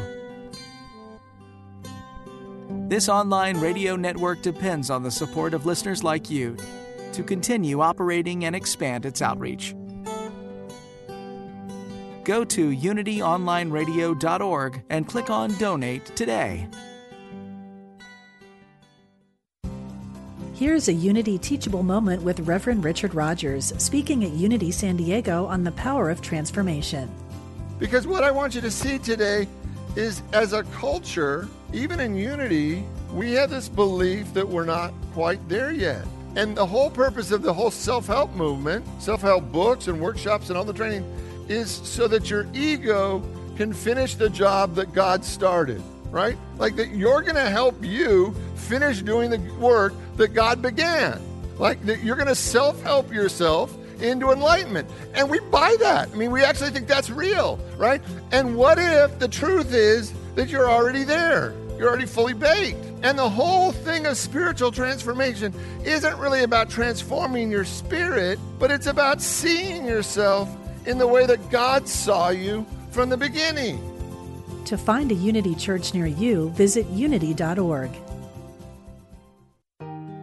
This 2.88 3.10
online 3.10 3.60
radio 3.60 3.95
network 3.95 4.43
depends 4.43 4.91
on 4.91 5.01
the 5.01 5.10
support 5.10 5.56
of 5.56 5.65
listeners 5.65 6.03
like 6.03 6.29
you 6.29 6.56
to 7.13 7.23
continue 7.23 7.82
operating 7.82 8.45
and 8.45 8.56
expand 8.56 9.06
its 9.06 9.21
outreach. 9.21 9.76
Go 12.23 12.45
to 12.45 12.69
unityonlineradio.org 12.69 14.84
and 14.89 15.08
click 15.08 15.30
on 15.30 15.54
Donate 15.58 16.06
today. 16.15 16.67
Here's 20.54 20.88
a 20.88 20.93
Unity 20.93 21.38
teachable 21.38 21.84
moment 21.84 22.21
with 22.21 22.39
Reverend 22.41 22.86
Richard 22.86 23.15
Rogers 23.15 23.73
speaking 23.78 24.23
at 24.23 24.32
Unity 24.32 24.71
San 24.71 24.95
Diego 24.95 25.45
on 25.45 25.63
the 25.63 25.71
power 25.73 26.10
of 26.10 26.21
transformation. 26.21 27.12
Because 27.80 28.08
what 28.08 28.23
I 28.23 28.32
want 28.32 28.56
you 28.56 28.62
to 28.62 28.71
see 28.71 28.99
today 28.99 29.47
is 29.95 30.21
as 30.32 30.54
a 30.54 30.63
culture, 30.65 31.49
even 31.73 31.99
in 31.99 32.15
unity, 32.15 32.86
we 33.12 33.34
have 33.34 33.49
this 33.49 33.67
belief 33.67 34.34
that 34.34 34.47
we're 34.47 34.63
not 34.63 34.93
quite 35.12 35.47
there 35.49 35.71
yet. 35.71 36.06
And 36.36 36.58
the 36.58 36.65
whole 36.65 36.89
purpose 36.89 37.32
of 37.32 37.43
the 37.43 37.54
whole 37.54 37.72
self 37.72 38.08
help 38.08 38.34
movement, 38.34 38.86
self 39.00 39.22
help 39.22 39.52
books 39.52 39.88
and 39.88 40.02
workshops 40.02 40.50
and 40.50 40.58
all 40.58 40.63
the 40.63 40.74
training, 40.74 41.04
is 41.48 41.69
so 41.69 42.08
that 42.08 42.30
your 42.30 42.48
ego 42.54 43.22
can 43.56 43.74
finish 43.74 44.15
the 44.15 44.30
job 44.30 44.76
that 44.76 44.93
God 44.93 45.24
started, 45.24 45.82
right? 46.10 46.38
Like 46.58 46.76
that 46.78 46.89
you're 46.89 47.22
going 47.22 47.36
to 47.36 47.50
help 47.50 47.84
you 47.84 48.34
finish 48.56 49.02
doing 49.02 49.30
the 49.30 49.38
work 49.60 49.93
that 50.17 50.30
God 50.30 50.62
began. 50.62 51.22
Like 51.60 51.86
that 51.86 52.04
you're 52.04 52.15
going 52.15 52.28
to 52.28 52.36
self 52.36 52.82
help 52.82 53.13
yourself 53.13 53.76
into 54.02 54.32
enlightenment. 54.32 54.89
And 55.13 55.30
we 55.30 55.39
buy 55.39 55.76
that. 55.80 56.10
I 56.12 56.15
mean, 56.15 56.32
we 56.32 56.43
actually 56.43 56.72
think 56.72 56.88
that's 56.88 57.10
real, 57.10 57.60
right? 57.78 58.02
And 58.32 58.58
what 58.58 58.80
if 58.80 59.19
the 59.19 59.28
truth 59.28 59.74
is 59.74 60.13
that 60.36 60.50
you're 60.50 60.69
already 60.69 61.04
there? 61.04 61.54
You're 61.78 61.89
already 61.89 62.06
fully 62.06 62.34
baked. 62.34 62.86
And 63.04 63.20
the 63.20 63.30
whole 63.30 63.74
thing 63.74 64.06
of 64.06 64.18
spiritual 64.18 64.72
transformation 64.72 65.54
isn't 65.84 66.18
really 66.18 66.44
about 66.44 66.70
transforming 66.70 67.52
your 67.52 67.66
spirit, 67.66 68.39
but 68.60 68.72
it's 68.72 68.88
about 68.88 69.22
seeing 69.22 69.86
yourself 69.86 70.50
in 70.86 70.98
the 70.98 71.08
way 71.08 71.26
that 71.26 71.50
God 71.50 71.88
saw 71.88 72.30
you 72.30 72.66
from 72.92 73.10
the 73.10 73.18
beginning. 73.18 73.78
To 74.66 74.78
find 74.78 75.12
a 75.12 75.16
Unity 75.16 75.54
church 75.56 75.94
near 75.94 76.06
you, 76.06 76.50
visit 76.52 76.88
unity.org. 76.88 77.92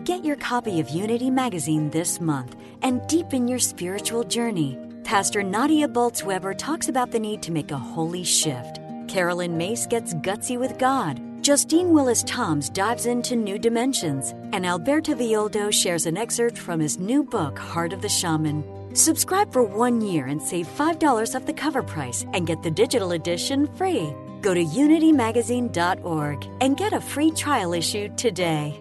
Get 0.04 0.24
your 0.24 0.36
copy 0.36 0.80
of 0.80 0.88
Unity 0.88 1.30
magazine 1.30 1.90
this 1.90 2.20
month 2.20 2.56
and 2.80 3.06
deepen 3.06 3.46
your 3.46 3.58
spiritual 3.58 4.24
journey. 4.24 4.78
Pastor 5.04 5.42
Nadia 5.42 5.86
Bolz-Weber 5.86 6.54
talks 6.54 6.88
about 6.88 7.10
the 7.10 7.20
need 7.20 7.42
to 7.42 7.52
make 7.52 7.70
a 7.70 7.78
holy 7.78 8.24
shift. 8.24 8.80
Caroline 9.08 9.58
Myss 9.58 9.86
gets 9.86 10.14
gutsy 10.14 10.58
with 10.58 10.78
God. 10.78 11.20
Justine 11.50 11.92
Willis 11.92 12.22
Toms 12.22 12.70
dives 12.70 13.06
into 13.06 13.34
new 13.34 13.58
dimensions, 13.58 14.36
and 14.52 14.64
Alberto 14.64 15.16
Villoldo 15.16 15.72
shares 15.72 16.06
an 16.06 16.16
excerpt 16.16 16.56
from 16.56 16.78
his 16.78 17.00
new 17.00 17.24
book, 17.24 17.58
Heart 17.58 17.92
of 17.92 18.02
the 18.02 18.08
Shaman. 18.08 18.62
Subscribe 18.94 19.52
for 19.52 19.64
one 19.64 20.00
year 20.00 20.26
and 20.26 20.40
save 20.40 20.68
$5 20.68 21.34
off 21.34 21.46
the 21.46 21.52
cover 21.52 21.82
price 21.82 22.24
and 22.34 22.46
get 22.46 22.62
the 22.62 22.70
digital 22.70 23.10
edition 23.10 23.66
free. 23.74 24.14
Go 24.42 24.54
to 24.54 24.64
unitymagazine.org 24.64 26.46
and 26.60 26.76
get 26.76 26.92
a 26.92 27.00
free 27.00 27.32
trial 27.32 27.72
issue 27.72 28.08
today. 28.14 28.80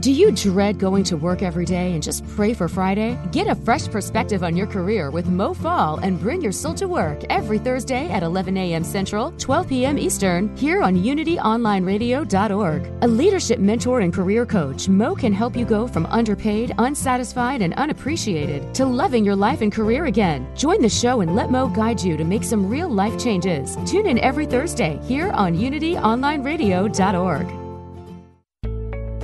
Do 0.00 0.12
you 0.12 0.30
dread 0.30 0.78
going 0.78 1.02
to 1.04 1.16
work 1.16 1.42
every 1.42 1.64
day 1.64 1.92
and 1.92 2.00
just 2.00 2.24
pray 2.28 2.54
for 2.54 2.68
Friday? 2.68 3.18
Get 3.32 3.48
a 3.48 3.56
fresh 3.56 3.88
perspective 3.88 4.44
on 4.44 4.56
your 4.56 4.68
career 4.68 5.10
with 5.10 5.26
Mo 5.26 5.54
Faul 5.54 5.98
and 5.98 6.20
bring 6.20 6.40
your 6.40 6.52
soul 6.52 6.74
to 6.74 6.86
work 6.86 7.24
every 7.30 7.58
Thursday 7.58 8.08
at 8.08 8.22
11 8.22 8.56
a.m. 8.56 8.84
Central, 8.84 9.32
12 9.38 9.68
p.m. 9.68 9.98
Eastern, 9.98 10.56
here 10.56 10.82
on 10.82 10.94
UnityOnlineRadio.org. 10.94 12.92
A 13.02 13.08
leadership 13.08 13.58
mentor 13.58 13.98
and 13.98 14.14
career 14.14 14.46
coach, 14.46 14.88
Mo 14.88 15.16
can 15.16 15.32
help 15.32 15.56
you 15.56 15.64
go 15.64 15.88
from 15.88 16.06
underpaid, 16.06 16.72
unsatisfied, 16.78 17.60
and 17.60 17.74
unappreciated 17.74 18.72
to 18.76 18.86
loving 18.86 19.24
your 19.24 19.34
life 19.34 19.62
and 19.62 19.72
career 19.72 20.04
again. 20.04 20.46
Join 20.54 20.80
the 20.80 20.88
show 20.88 21.22
and 21.22 21.34
let 21.34 21.50
Mo 21.50 21.66
guide 21.66 22.00
you 22.00 22.16
to 22.16 22.22
make 22.22 22.44
some 22.44 22.70
real 22.70 22.88
life 22.88 23.18
changes. 23.18 23.76
Tune 23.84 24.06
in 24.06 24.20
every 24.20 24.46
Thursday 24.46 25.00
here 25.02 25.32
on 25.32 25.56
UnityOnlineRadio.org. 25.56 27.67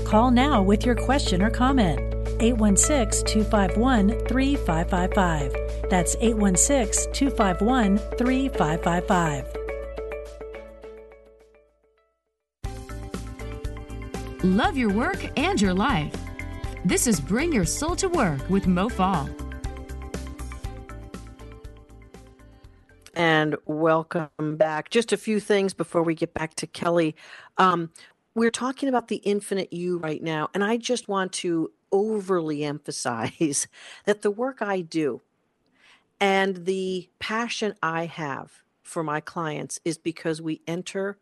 Call 0.05 0.31
now 0.31 0.63
with 0.63 0.85
your 0.85 0.95
question 0.95 1.43
or 1.43 1.51
comment. 1.51 1.99
816 2.41 3.27
251 3.27 4.11
3555. 4.27 5.91
That's 5.91 6.17
816 6.21 7.13
251 7.13 7.99
3555. 8.19 9.65
Love 14.45 14.77
your 14.77 14.93
work 14.93 15.27
and 15.39 15.61
your 15.61 15.73
life. 15.73 16.15
This 16.85 17.07
is 17.07 17.19
Bring 17.19 17.51
Your 17.51 17.65
Soul 17.65 17.97
to 17.97 18.11
Work 18.11 18.51
with 18.51 18.67
Mo 18.67 18.91
Faul. 18.91 19.31
And 23.15 23.57
welcome 23.65 24.29
back. 24.39 24.91
Just 24.91 25.13
a 25.13 25.17
few 25.17 25.41
things 25.41 25.73
before 25.73 26.03
we 26.03 26.15
get 26.15 26.35
back 26.35 26.55
to 26.57 26.67
Kelly. 26.67 27.15
Um, 27.57 27.91
we're 28.35 28.51
talking 28.51 28.89
about 28.89 29.09
the 29.09 29.17
infinite 29.17 29.73
you 29.73 29.99
right 29.99 30.23
now, 30.23 30.51
and 30.55 30.65
I 30.65 30.77
just 30.77 31.09
want 31.09 31.33
to 31.35 31.71
overly 31.93 32.65
emphasize 32.65 33.69
that 34.05 34.23
the 34.23 34.31
work 34.31 34.61
I 34.61 34.81
do 34.81 35.23
and 36.21 36.65
the 36.67 37.09
passion 37.19 37.75
I 37.83 38.07
have 38.07 38.63
for 38.83 39.03
my 39.03 39.21
clients 39.21 39.81
is 39.85 39.99
because 39.99 40.41
we 40.43 40.63
enter 40.67 41.19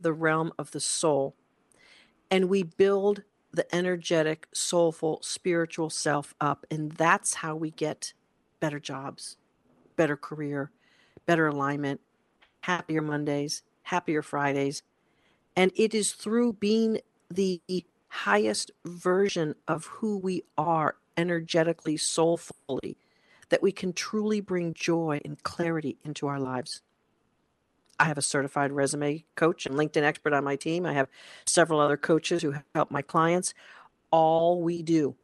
the 0.00 0.12
realm 0.12 0.52
of 0.58 0.70
the 0.72 0.80
soul 0.80 1.36
and 2.30 2.48
we 2.48 2.62
build 2.62 3.22
the 3.52 3.72
energetic, 3.74 4.46
soulful, 4.54 5.20
spiritual 5.22 5.90
self 5.90 6.34
up. 6.40 6.66
And 6.70 6.92
that's 6.92 7.34
how 7.34 7.56
we 7.56 7.70
get 7.70 8.12
better 8.60 8.80
jobs, 8.80 9.36
better 9.96 10.16
career, 10.16 10.70
better 11.26 11.48
alignment, 11.48 12.00
happier 12.62 13.02
Mondays, 13.02 13.62
happier 13.84 14.22
Fridays. 14.22 14.82
And 15.56 15.72
it 15.76 15.94
is 15.94 16.12
through 16.12 16.54
being 16.54 17.00
the 17.30 17.60
highest 18.08 18.70
version 18.84 19.54
of 19.68 19.86
who 19.86 20.18
we 20.18 20.42
are 20.56 20.96
energetically, 21.16 21.96
soulfully, 21.96 22.96
that 23.50 23.62
we 23.62 23.72
can 23.72 23.92
truly 23.92 24.40
bring 24.40 24.74
joy 24.74 25.20
and 25.24 25.42
clarity 25.42 25.96
into 26.04 26.26
our 26.26 26.40
lives. 26.40 26.82
I 27.98 28.04
have 28.04 28.16
a 28.16 28.22
certified 28.22 28.72
resume 28.72 29.24
coach 29.34 29.66
and 29.66 29.74
LinkedIn 29.74 30.02
expert 30.02 30.32
on 30.32 30.42
my 30.42 30.56
team. 30.56 30.86
I 30.86 30.94
have 30.94 31.08
several 31.46 31.80
other 31.80 31.98
coaches 31.98 32.42
who 32.42 32.54
help 32.74 32.90
my 32.90 33.02
clients. 33.02 33.52
All 34.10 34.62
we 34.62 34.82
do 34.82 35.16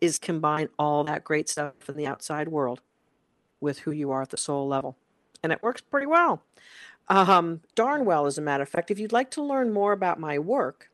is 0.00 0.18
combine 0.18 0.70
all 0.78 1.04
that 1.04 1.24
great 1.24 1.48
stuff 1.48 1.74
from 1.78 1.96
the 1.96 2.06
outside 2.06 2.48
world 2.48 2.80
with 3.60 3.80
who 3.80 3.90
you 3.90 4.10
are 4.10 4.22
at 4.22 4.30
the 4.30 4.36
soul 4.36 4.66
level. 4.66 4.96
And 5.42 5.52
it 5.52 5.62
works 5.62 5.82
pretty 5.82 6.06
well. 6.06 6.42
Um, 7.08 7.62
darn 7.74 8.04
well, 8.04 8.26
as 8.26 8.38
a 8.38 8.42
matter 8.42 8.62
of 8.62 8.68
fact. 8.68 8.90
If 8.90 8.98
you'd 8.98 9.12
like 9.12 9.30
to 9.32 9.42
learn 9.42 9.72
more 9.72 9.92
about 9.92 10.20
my 10.20 10.38
work, 10.38 10.90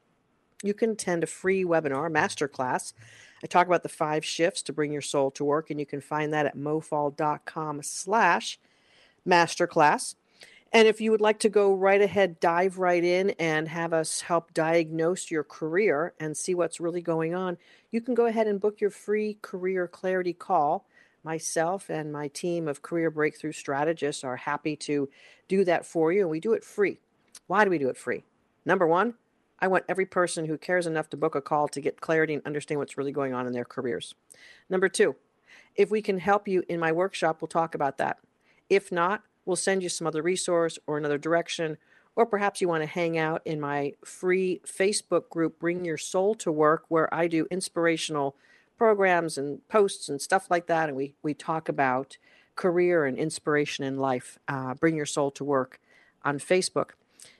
you 0.62 0.72
can 0.72 0.90
attend 0.90 1.24
a 1.24 1.26
free 1.26 1.64
webinar, 1.64 2.10
masterclass. 2.10 2.92
I 3.42 3.46
talk 3.46 3.66
about 3.66 3.82
the 3.82 3.88
five 3.88 4.24
shifts 4.24 4.62
to 4.62 4.72
bring 4.72 4.92
your 4.92 5.02
soul 5.02 5.30
to 5.32 5.44
work, 5.44 5.70
and 5.70 5.78
you 5.78 5.86
can 5.86 6.00
find 6.00 6.32
that 6.32 6.46
at 6.46 6.56
mofaul.com 6.56 7.82
slash 7.82 8.58
masterclass. 9.28 10.14
And 10.72 10.88
if 10.88 11.00
you 11.00 11.10
would 11.10 11.20
like 11.20 11.38
to 11.40 11.48
go 11.48 11.72
right 11.72 12.00
ahead, 12.00 12.40
dive 12.40 12.78
right 12.78 13.04
in 13.04 13.30
and 13.38 13.68
have 13.68 13.92
us 13.92 14.22
help 14.22 14.52
diagnose 14.54 15.30
your 15.30 15.44
career 15.44 16.14
and 16.18 16.36
see 16.36 16.54
what's 16.54 16.80
really 16.80 17.02
going 17.02 17.34
on, 17.34 17.58
you 17.90 18.00
can 18.00 18.14
go 18.14 18.26
ahead 18.26 18.48
and 18.48 18.60
book 18.60 18.80
your 18.80 18.90
free 18.90 19.38
career 19.40 19.86
clarity 19.86 20.32
call. 20.32 20.86
Myself 21.24 21.88
and 21.88 22.12
my 22.12 22.28
team 22.28 22.68
of 22.68 22.82
career 22.82 23.10
breakthrough 23.10 23.52
strategists 23.52 24.22
are 24.22 24.36
happy 24.36 24.76
to 24.76 25.08
do 25.48 25.64
that 25.64 25.86
for 25.86 26.12
you, 26.12 26.20
and 26.20 26.30
we 26.30 26.38
do 26.38 26.52
it 26.52 26.62
free. 26.62 26.98
Why 27.46 27.64
do 27.64 27.70
we 27.70 27.78
do 27.78 27.88
it 27.88 27.96
free? 27.96 28.24
Number 28.66 28.86
one, 28.86 29.14
I 29.58 29.68
want 29.68 29.84
every 29.88 30.04
person 30.04 30.44
who 30.44 30.58
cares 30.58 30.86
enough 30.86 31.08
to 31.10 31.16
book 31.16 31.34
a 31.34 31.40
call 31.40 31.68
to 31.68 31.80
get 31.80 32.00
clarity 32.00 32.34
and 32.34 32.44
understand 32.44 32.78
what's 32.78 32.98
really 32.98 33.12
going 33.12 33.32
on 33.32 33.46
in 33.46 33.54
their 33.54 33.64
careers. 33.64 34.14
Number 34.68 34.88
two, 34.88 35.16
if 35.74 35.90
we 35.90 36.02
can 36.02 36.18
help 36.18 36.46
you 36.46 36.62
in 36.68 36.78
my 36.78 36.92
workshop, 36.92 37.40
we'll 37.40 37.48
talk 37.48 37.74
about 37.74 37.96
that. 37.98 38.18
If 38.68 38.92
not, 38.92 39.22
we'll 39.46 39.56
send 39.56 39.82
you 39.82 39.88
some 39.88 40.06
other 40.06 40.22
resource 40.22 40.78
or 40.86 40.98
another 40.98 41.18
direction. 41.18 41.78
Or 42.16 42.26
perhaps 42.26 42.60
you 42.60 42.68
want 42.68 42.82
to 42.82 42.86
hang 42.86 43.18
out 43.18 43.42
in 43.44 43.60
my 43.60 43.94
free 44.04 44.60
Facebook 44.66 45.30
group, 45.30 45.58
Bring 45.58 45.84
Your 45.84 45.98
Soul 45.98 46.34
to 46.36 46.52
Work, 46.52 46.84
where 46.88 47.12
I 47.12 47.26
do 47.26 47.46
inspirational 47.50 48.36
programs 48.76 49.38
and 49.38 49.66
posts 49.68 50.08
and 50.08 50.20
stuff 50.20 50.50
like 50.50 50.66
that. 50.66 50.88
And 50.88 50.96
we, 50.96 51.14
we 51.22 51.34
talk 51.34 51.68
about 51.68 52.16
career 52.56 53.04
and 53.04 53.18
inspiration 53.18 53.84
in 53.84 53.96
life. 53.98 54.38
Uh, 54.48 54.74
Bring 54.74 54.96
Your 54.96 55.06
Soul 55.06 55.30
to 55.32 55.44
Work 55.44 55.80
on 56.22 56.38
Facebook. 56.38 56.90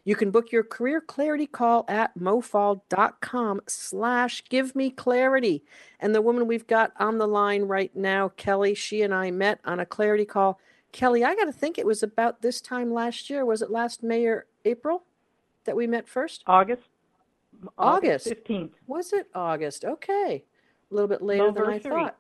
You 0.04 0.16
can 0.16 0.30
book 0.30 0.50
your 0.52 0.62
career 0.62 1.00
clarity 1.00 1.46
call 1.46 1.84
at 1.88 2.18
mofaul.com 2.18 3.60
slash 3.66 4.42
give 4.48 4.74
me 4.74 4.90
clarity. 4.90 5.62
And 6.00 6.14
the 6.14 6.22
woman 6.22 6.46
we've 6.46 6.66
got 6.66 6.92
on 6.98 7.18
the 7.18 7.28
line 7.28 7.62
right 7.64 7.94
now, 7.94 8.30
Kelly, 8.30 8.74
she 8.74 9.02
and 9.02 9.14
I 9.14 9.30
met 9.30 9.60
on 9.64 9.80
a 9.80 9.86
clarity 9.86 10.24
call 10.24 10.58
Kelly, 10.92 11.24
I 11.24 11.34
got 11.34 11.46
to 11.46 11.52
think 11.52 11.76
it 11.76 11.86
was 11.86 12.04
about 12.04 12.40
this 12.40 12.60
time 12.60 12.94
last 12.94 13.28
year. 13.28 13.44
Was 13.44 13.62
it 13.62 13.70
last 13.70 14.04
May 14.04 14.26
or 14.26 14.46
April 14.64 15.02
that 15.64 15.74
we 15.74 15.88
met 15.88 16.06
first? 16.06 16.44
August. 16.46 16.88
August. 17.76 18.28
fifteenth. 18.28 18.74
Was 18.86 19.12
it 19.12 19.26
August? 19.34 19.84
Okay, 19.84 20.44
a 20.94 20.96
little 20.96 21.08
bit 21.08 21.22
later 21.22 21.52
than 21.52 21.66
I 21.66 21.78
thought. 21.80 22.16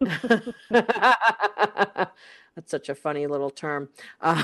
That's 2.54 2.70
such 2.70 2.88
a 2.88 2.94
funny 2.94 3.26
little 3.26 3.50
term. 3.50 3.88
Uh, 4.20 4.42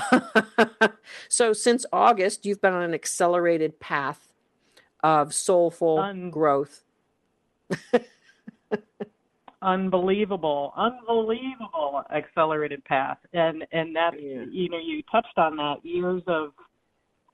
so, 1.29 1.53
since 1.53 1.85
August, 1.93 2.45
you've 2.45 2.61
been 2.61 2.73
on 2.73 2.81
an 2.81 2.93
accelerated 2.93 3.79
path 3.79 4.33
of 5.03 5.33
soulful 5.33 5.99
Un- 5.99 6.31
growth. 6.31 6.83
unbelievable, 9.61 10.73
unbelievable 10.75 12.03
accelerated 12.11 12.83
path, 12.85 13.19
and 13.33 13.65
and 13.71 13.95
that 13.95 14.19
yeah. 14.19 14.45
you 14.49 14.69
know 14.69 14.79
you 14.79 15.03
touched 15.11 15.37
on 15.37 15.55
that 15.57 15.77
years 15.83 16.23
of 16.27 16.53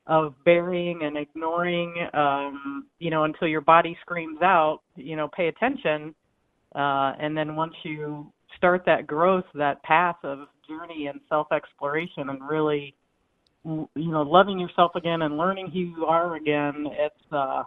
of 0.07 0.35
burying 0.43 1.01
and 1.03 1.17
ignoring, 1.17 1.93
um, 2.13 2.85
you 2.99 3.09
know, 3.09 3.23
until 3.23 3.47
your 3.47 3.61
body 3.61 3.97
screams 4.01 4.41
out, 4.41 4.81
you 4.95 5.15
know, 5.15 5.27
pay 5.35 5.47
attention, 5.47 6.13
uh, 6.75 7.13
and 7.19 7.35
then 7.35 7.55
once 7.55 7.73
you 7.83 8.31
start 8.57 8.83
that 8.85 9.07
growth, 9.07 9.45
that 9.55 9.81
path 9.83 10.17
of 10.23 10.47
journey 10.67 11.07
and 11.07 11.19
self 11.29 11.51
exploration, 11.51 12.29
and 12.29 12.47
really, 12.47 12.95
you 13.63 13.87
know, 13.95 14.21
loving 14.21 14.59
yourself 14.59 14.91
again 14.95 15.23
and 15.23 15.37
learning 15.37 15.71
who 15.71 15.79
you 15.79 16.05
are 16.05 16.35
again, 16.35 16.85
it's 16.91 17.31
uh, 17.31 17.63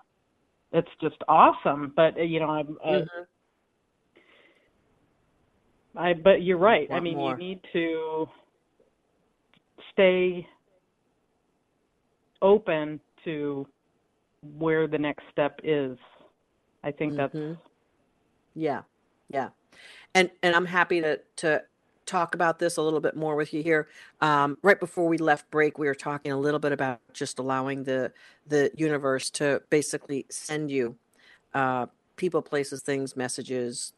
it's 0.72 0.90
just 1.00 1.16
awesome. 1.28 1.92
But 1.96 2.16
you 2.28 2.40
know, 2.40 2.50
I'm. 2.50 2.78
Uh, 2.84 2.88
mm-hmm 2.88 3.22
I 5.98 6.12
but 6.14 6.42
you're 6.42 6.58
right. 6.58 6.88
I 6.92 7.00
mean, 7.00 7.16
more. 7.16 7.32
you 7.32 7.36
need 7.36 7.60
to 7.72 8.26
stay 9.92 10.46
open 12.42 13.00
to 13.24 13.66
where 14.56 14.86
the 14.86 14.98
next 14.98 15.24
step 15.30 15.60
is. 15.62 15.98
I 16.84 16.90
think 16.90 17.14
mm-hmm. 17.14 17.38
that's 17.38 17.58
yeah. 18.54 18.82
Yeah. 19.28 19.50
And 20.14 20.30
and 20.42 20.54
I'm 20.54 20.66
happy 20.66 21.00
to 21.00 21.20
to 21.36 21.62
talk 22.06 22.34
about 22.34 22.58
this 22.58 22.78
a 22.78 22.82
little 22.82 23.00
bit 23.00 23.14
more 23.16 23.36
with 23.36 23.52
you 23.52 23.62
here. 23.62 23.88
Um, 24.20 24.56
right 24.62 24.80
before 24.80 25.06
we 25.06 25.18
left 25.18 25.50
break, 25.50 25.78
we 25.78 25.86
were 25.86 25.94
talking 25.94 26.32
a 26.32 26.38
little 26.38 26.58
bit 26.58 26.72
about 26.72 27.00
just 27.12 27.38
allowing 27.38 27.84
the 27.84 28.12
the 28.46 28.70
universe 28.76 29.30
to 29.30 29.62
basically 29.70 30.26
send 30.30 30.70
you 30.70 30.96
uh, 31.54 31.86
people, 32.16 32.42
places, 32.42 32.82
things, 32.82 33.16
messages, 33.16 33.92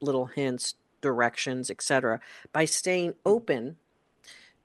little 0.00 0.26
hints 0.26 0.74
directions, 1.00 1.70
etc. 1.70 2.20
By 2.52 2.64
staying 2.64 3.14
open 3.24 3.76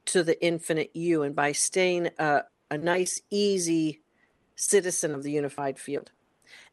to 0.06 0.24
the 0.24 0.44
infinite 0.44 0.92
you 0.94 1.24
and 1.24 1.36
by 1.36 1.52
staying 1.52 2.10
a, 2.20 2.44
a 2.72 2.78
nice, 2.78 3.22
easy 3.30 4.02
citizen 4.56 5.14
of 5.14 5.24
the 5.24 5.32
unified 5.32 5.80
field. 5.80 6.12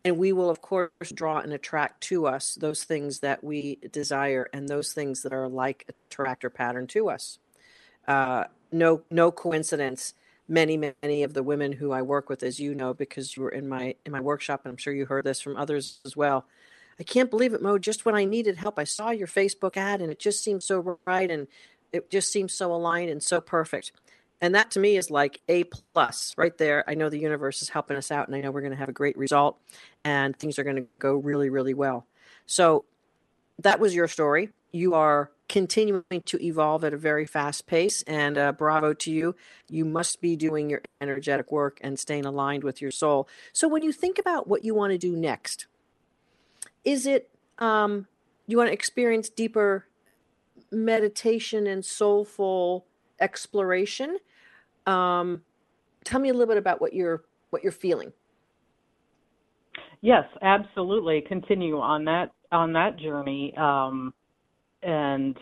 And 0.05 0.19
we 0.19 0.33
will, 0.33 0.51
of 0.51 0.61
course, 0.61 0.91
draw 1.15 1.39
and 1.39 1.53
attract 1.53 2.03
to 2.05 2.27
us 2.27 2.55
those 2.55 2.85
things 2.85 3.21
that 3.21 3.43
we 3.43 3.79
desire 3.93 4.49
and 4.53 4.69
those 4.69 4.93
things 4.93 5.23
that 5.23 5.33
are 5.33 5.49
like 5.49 5.85
a 5.89 5.93
attractor 6.11 6.51
pattern 6.51 6.87
to 6.89 7.09
us. 7.11 7.39
Uh, 8.07 8.45
no, 8.71 9.03
no 9.11 9.31
coincidence. 9.33 10.15
many 10.49 10.77
many 10.77 11.23
of 11.23 11.35
the 11.35 11.43
women 11.43 11.73
who 11.73 11.93
I 11.93 12.03
work 12.03 12.29
with, 12.29 12.43
as 12.43 12.61
you 12.61 12.75
know, 12.75 12.95
because 12.95 13.37
you 13.37 13.43
were 13.43 13.51
in 13.51 13.69
my 13.69 13.95
in 14.05 14.13
my 14.13 14.21
workshop, 14.21 14.63
and 14.65 14.71
I'm 14.71 14.77
sure 14.77 14.93
you 14.93 15.07
heard 15.07 15.25
this 15.25 15.41
from 15.41 15.57
others 15.57 16.01
as 16.05 16.17
well. 16.17 16.47
I 17.01 17.05
can't 17.05 17.31
believe 17.31 17.55
it, 17.55 17.63
Mo. 17.63 17.79
Just 17.79 18.05
when 18.05 18.15
I 18.15 18.25
needed 18.25 18.57
help, 18.57 18.79
I 18.79 18.85
saw 18.85 19.11
your 19.11 19.27
Facebook 19.27 19.77
ad, 19.77 20.03
and 20.03 20.13
it 20.13 20.19
just 20.19 20.43
seemed 20.45 20.63
so 20.63 20.99
right, 21.07 21.31
and 21.31 21.49
it 21.93 22.11
just 22.11 22.31
seemed 22.33 22.51
so 22.51 22.73
aligned 22.73 23.11
and 23.11 23.23
so 23.23 23.41
perfect. 23.41 23.93
And 24.43 24.57
that 24.57 24.73
to 24.73 24.81
me 24.81 24.97
is 24.97 25.09
like 25.09 25.41
a 25.49 25.65
plus 25.95 26.35
right 26.37 26.59
there. 26.59 26.85
I 26.89 26.95
know 26.95 27.09
the 27.09 27.19
universe 27.19 27.63
is 27.63 27.69
helping 27.69 27.97
us 27.97 28.11
out, 28.11 28.27
and 28.27 28.37
I 28.37 28.41
know 28.41 28.51
we're 28.51 28.61
going 28.61 28.73
to 28.73 28.77
have 28.79 28.89
a 28.89 28.93
great 28.93 29.17
result, 29.17 29.57
and 30.05 30.37
things 30.37 30.59
are 30.59 30.65
going 30.65 30.77
to 30.77 30.87
go 30.99 31.15
really, 31.15 31.49
really 31.49 31.75
well. 31.75 32.07
So 32.45 32.85
that 33.61 33.79
was 33.79 33.95
your 33.95 34.09
story. 34.09 34.51
You 34.73 34.95
are 34.95 35.31
continuing 35.49 36.23
to 36.25 36.45
evolve 36.45 36.83
at 36.83 36.93
a 36.93 36.97
very 36.97 37.25
fast 37.25 37.69
pace, 37.69 38.03
and 38.03 38.37
uh, 38.37 38.51
bravo 38.51 38.95
to 38.95 39.13
you. 39.13 39.37
You 39.69 39.85
must 39.85 40.21
be 40.21 40.35
doing 40.35 40.69
your 40.69 40.83
energetic 41.01 41.53
work 41.53 41.79
and 41.81 41.97
staying 41.97 42.27
aligned 42.27 42.65
with 42.65 42.83
your 42.83 42.91
soul. 42.91 43.29
So 43.53 43.69
when 43.69 43.83
you 43.83 43.93
think 43.93 44.19
about 44.19 44.49
what 44.49 44.65
you 44.65 44.75
want 44.75 44.91
to 44.91 44.99
do 44.99 45.15
next, 45.15 45.67
is 46.85 47.07
it 47.07 47.31
um, 47.59 48.09
you 48.49 48.57
want 48.57 48.71
to 48.71 48.75
experience 48.75 49.29
deeper 49.29 49.87
meditation 50.73 51.69
and 51.69 51.85
soulful 51.85 52.87
exploration? 53.21 54.19
Um, 54.87 55.43
tell 56.05 56.21
me 56.21 56.29
a 56.29 56.33
little 56.33 56.49
bit 56.49 56.59
about 56.59 56.81
what 56.81 56.93
you're 56.93 57.23
what 57.51 57.63
you're 57.63 57.73
feeling. 57.73 58.13
Yes, 60.01 60.25
absolutely. 60.43 61.23
Continue 61.29 61.79
on 61.79 62.05
that 62.07 62.33
on 62.51 62.73
that 62.73 62.99
journey. 62.99 63.55
Um, 63.57 64.13
and 64.83 65.37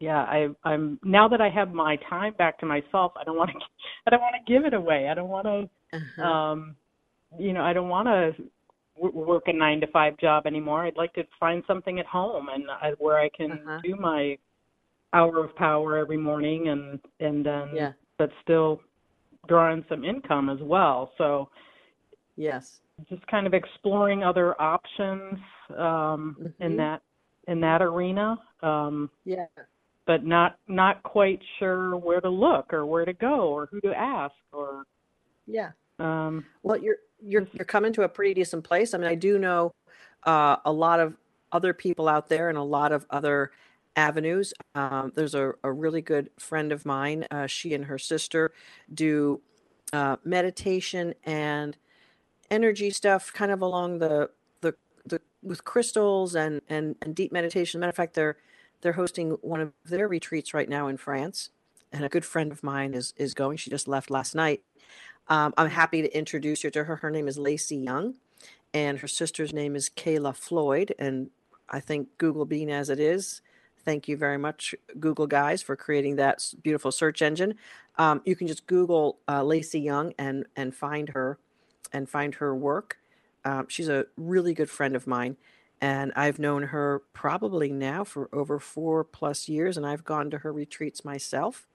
yeah, 0.00 0.18
I, 0.18 0.48
I'm 0.64 0.98
now 1.02 1.28
that 1.28 1.40
I 1.40 1.48
have 1.48 1.72
my 1.72 1.96
time 2.10 2.34
back 2.36 2.58
to 2.58 2.66
myself. 2.66 3.12
I 3.16 3.24
don't 3.24 3.36
want 3.36 3.50
to. 3.50 3.56
I 4.06 4.10
don't 4.10 4.20
want 4.20 4.34
to 4.34 4.52
give 4.52 4.64
it 4.64 4.74
away. 4.74 5.08
I 5.08 5.14
don't 5.14 5.28
want 5.28 5.46
to. 5.46 5.96
Uh-huh. 5.96 6.22
Um, 6.22 6.76
you 7.38 7.52
know, 7.52 7.62
I 7.62 7.72
don't 7.72 7.88
want 7.88 8.08
to 8.08 8.44
w- 9.00 9.26
work 9.26 9.44
a 9.46 9.52
nine 9.52 9.80
to 9.80 9.86
five 9.86 10.18
job 10.18 10.46
anymore. 10.46 10.84
I'd 10.84 10.96
like 10.96 11.14
to 11.14 11.24
find 11.38 11.62
something 11.66 11.98
at 11.98 12.06
home 12.06 12.48
and 12.52 12.64
I, 12.70 12.90
where 12.98 13.18
I 13.18 13.28
can 13.28 13.52
uh-huh. 13.52 13.80
do 13.82 13.96
my 13.96 14.36
hour 15.12 15.44
of 15.44 15.54
power 15.56 15.96
every 15.96 16.16
morning 16.16 16.68
and 16.68 16.98
and 17.20 17.44
then 17.44 17.68
yeah. 17.74 17.92
But 18.22 18.30
still 18.40 18.80
draw 19.48 19.72
in 19.72 19.84
some 19.88 20.04
income 20.04 20.48
as 20.48 20.60
well. 20.60 21.10
So 21.18 21.48
yes, 22.36 22.80
just 23.10 23.26
kind 23.26 23.48
of 23.48 23.52
exploring 23.52 24.22
other 24.22 24.60
options 24.62 25.40
um, 25.70 26.36
mm-hmm. 26.38 26.62
in 26.62 26.76
that 26.76 27.02
in 27.48 27.60
that 27.60 27.82
arena. 27.82 28.38
Um, 28.62 29.10
yeah. 29.24 29.46
But 30.06 30.24
not 30.24 30.56
not 30.68 31.02
quite 31.02 31.40
sure 31.58 31.96
where 31.96 32.20
to 32.20 32.28
look 32.28 32.72
or 32.72 32.86
where 32.86 33.04
to 33.04 33.12
go 33.12 33.48
or 33.48 33.66
who 33.66 33.80
to 33.80 33.92
ask 33.92 34.34
or. 34.52 34.84
Yeah. 35.48 35.70
Um, 35.98 36.44
well, 36.62 36.80
you're 36.80 36.98
you're 37.20 37.48
you're 37.52 37.64
coming 37.64 37.92
to 37.94 38.02
a 38.02 38.08
pretty 38.08 38.34
decent 38.34 38.62
place. 38.62 38.94
I 38.94 38.98
mean, 38.98 39.08
I 39.08 39.16
do 39.16 39.36
know 39.36 39.72
uh, 40.22 40.56
a 40.64 40.72
lot 40.72 41.00
of 41.00 41.14
other 41.50 41.72
people 41.72 42.08
out 42.08 42.28
there 42.28 42.48
and 42.48 42.56
a 42.56 42.62
lot 42.62 42.92
of 42.92 43.04
other 43.10 43.50
avenues. 43.96 44.54
Um, 44.74 45.12
there's 45.14 45.34
a, 45.34 45.52
a 45.62 45.72
really 45.72 46.02
good 46.02 46.30
friend 46.38 46.72
of 46.72 46.86
mine. 46.86 47.26
Uh, 47.30 47.46
she 47.46 47.74
and 47.74 47.84
her 47.86 47.98
sister 47.98 48.52
do 48.92 49.40
uh, 49.92 50.16
meditation 50.24 51.14
and 51.24 51.76
energy 52.50 52.90
stuff, 52.90 53.32
kind 53.32 53.50
of 53.50 53.62
along 53.62 53.98
the 53.98 54.30
the 54.60 54.74
the 55.06 55.20
with 55.42 55.64
crystals 55.64 56.34
and 56.34 56.60
and 56.68 56.96
and 57.02 57.14
deep 57.14 57.32
meditation. 57.32 57.80
Matter 57.80 57.90
of 57.90 57.96
fact, 57.96 58.14
they're 58.14 58.36
they're 58.80 58.92
hosting 58.92 59.32
one 59.42 59.60
of 59.60 59.72
their 59.84 60.08
retreats 60.08 60.54
right 60.54 60.68
now 60.68 60.88
in 60.88 60.96
France, 60.96 61.50
and 61.92 62.04
a 62.04 62.08
good 62.08 62.24
friend 62.24 62.52
of 62.52 62.62
mine 62.62 62.94
is 62.94 63.14
is 63.16 63.34
going. 63.34 63.56
She 63.56 63.70
just 63.70 63.88
left 63.88 64.10
last 64.10 64.34
night. 64.34 64.62
Um, 65.28 65.54
I'm 65.56 65.70
happy 65.70 66.02
to 66.02 66.16
introduce 66.16 66.64
you 66.64 66.70
to 66.70 66.84
her. 66.84 66.96
Her 66.96 67.10
name 67.10 67.28
is 67.28 67.38
Lacey 67.38 67.76
Young, 67.76 68.14
and 68.74 68.98
her 68.98 69.08
sister's 69.08 69.52
name 69.52 69.76
is 69.76 69.88
Kayla 69.88 70.34
Floyd. 70.34 70.94
And 70.98 71.30
I 71.68 71.80
think 71.80 72.08
Google 72.18 72.44
being 72.44 72.70
as 72.70 72.90
it 72.90 72.98
is, 72.98 73.40
thank 73.84 74.08
you 74.08 74.16
very 74.16 74.38
much, 74.38 74.74
Google 74.98 75.26
guys, 75.26 75.62
for 75.62 75.76
creating 75.76 76.16
that 76.16 76.52
beautiful 76.62 76.92
search 76.92 77.22
engine. 77.22 77.54
Um, 77.96 78.22
you 78.24 78.36
can 78.36 78.46
just 78.46 78.66
Google 78.66 79.18
uh, 79.28 79.42
Lacey 79.42 79.80
Young 79.80 80.14
and 80.18 80.46
and 80.56 80.74
find 80.74 81.10
her 81.10 81.38
and 81.92 82.08
find 82.08 82.36
her 82.36 82.54
work. 82.54 82.98
Um, 83.44 83.66
she's 83.68 83.88
a 83.88 84.06
really 84.16 84.54
good 84.54 84.70
friend 84.70 84.96
of 84.96 85.06
mine, 85.06 85.36
and 85.80 86.12
I've 86.16 86.38
known 86.38 86.64
her 86.64 87.02
probably 87.12 87.72
now 87.72 88.04
for 88.04 88.28
over 88.32 88.58
four 88.58 89.04
plus 89.04 89.48
years, 89.48 89.76
and 89.76 89.86
I've 89.86 90.04
gone 90.04 90.30
to 90.30 90.38
her 90.38 90.52
retreats 90.52 91.04
myself. 91.04 91.66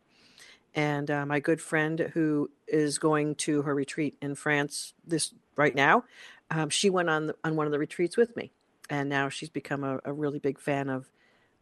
And 0.73 1.09
uh, 1.09 1.25
my 1.25 1.39
good 1.39 1.61
friend 1.61 2.11
who 2.13 2.51
is 2.67 2.99
going 2.99 3.35
to 3.35 3.63
her 3.63 3.73
retreat 3.73 4.15
in 4.21 4.35
France 4.35 4.93
this 5.05 5.33
right 5.55 5.73
now, 5.73 6.03
um, 6.51 6.69
she 6.69 6.89
went 6.89 7.09
on 7.09 7.27
the, 7.27 7.35
on 7.43 7.55
one 7.55 7.65
of 7.65 7.71
the 7.71 7.79
retreats 7.79 8.15
with 8.15 8.35
me, 8.35 8.51
and 8.89 9.09
now 9.09 9.29
she's 9.29 9.49
become 9.49 9.83
a, 9.83 9.99
a 10.05 10.13
really 10.13 10.39
big 10.39 10.59
fan 10.59 10.89
of 10.89 11.09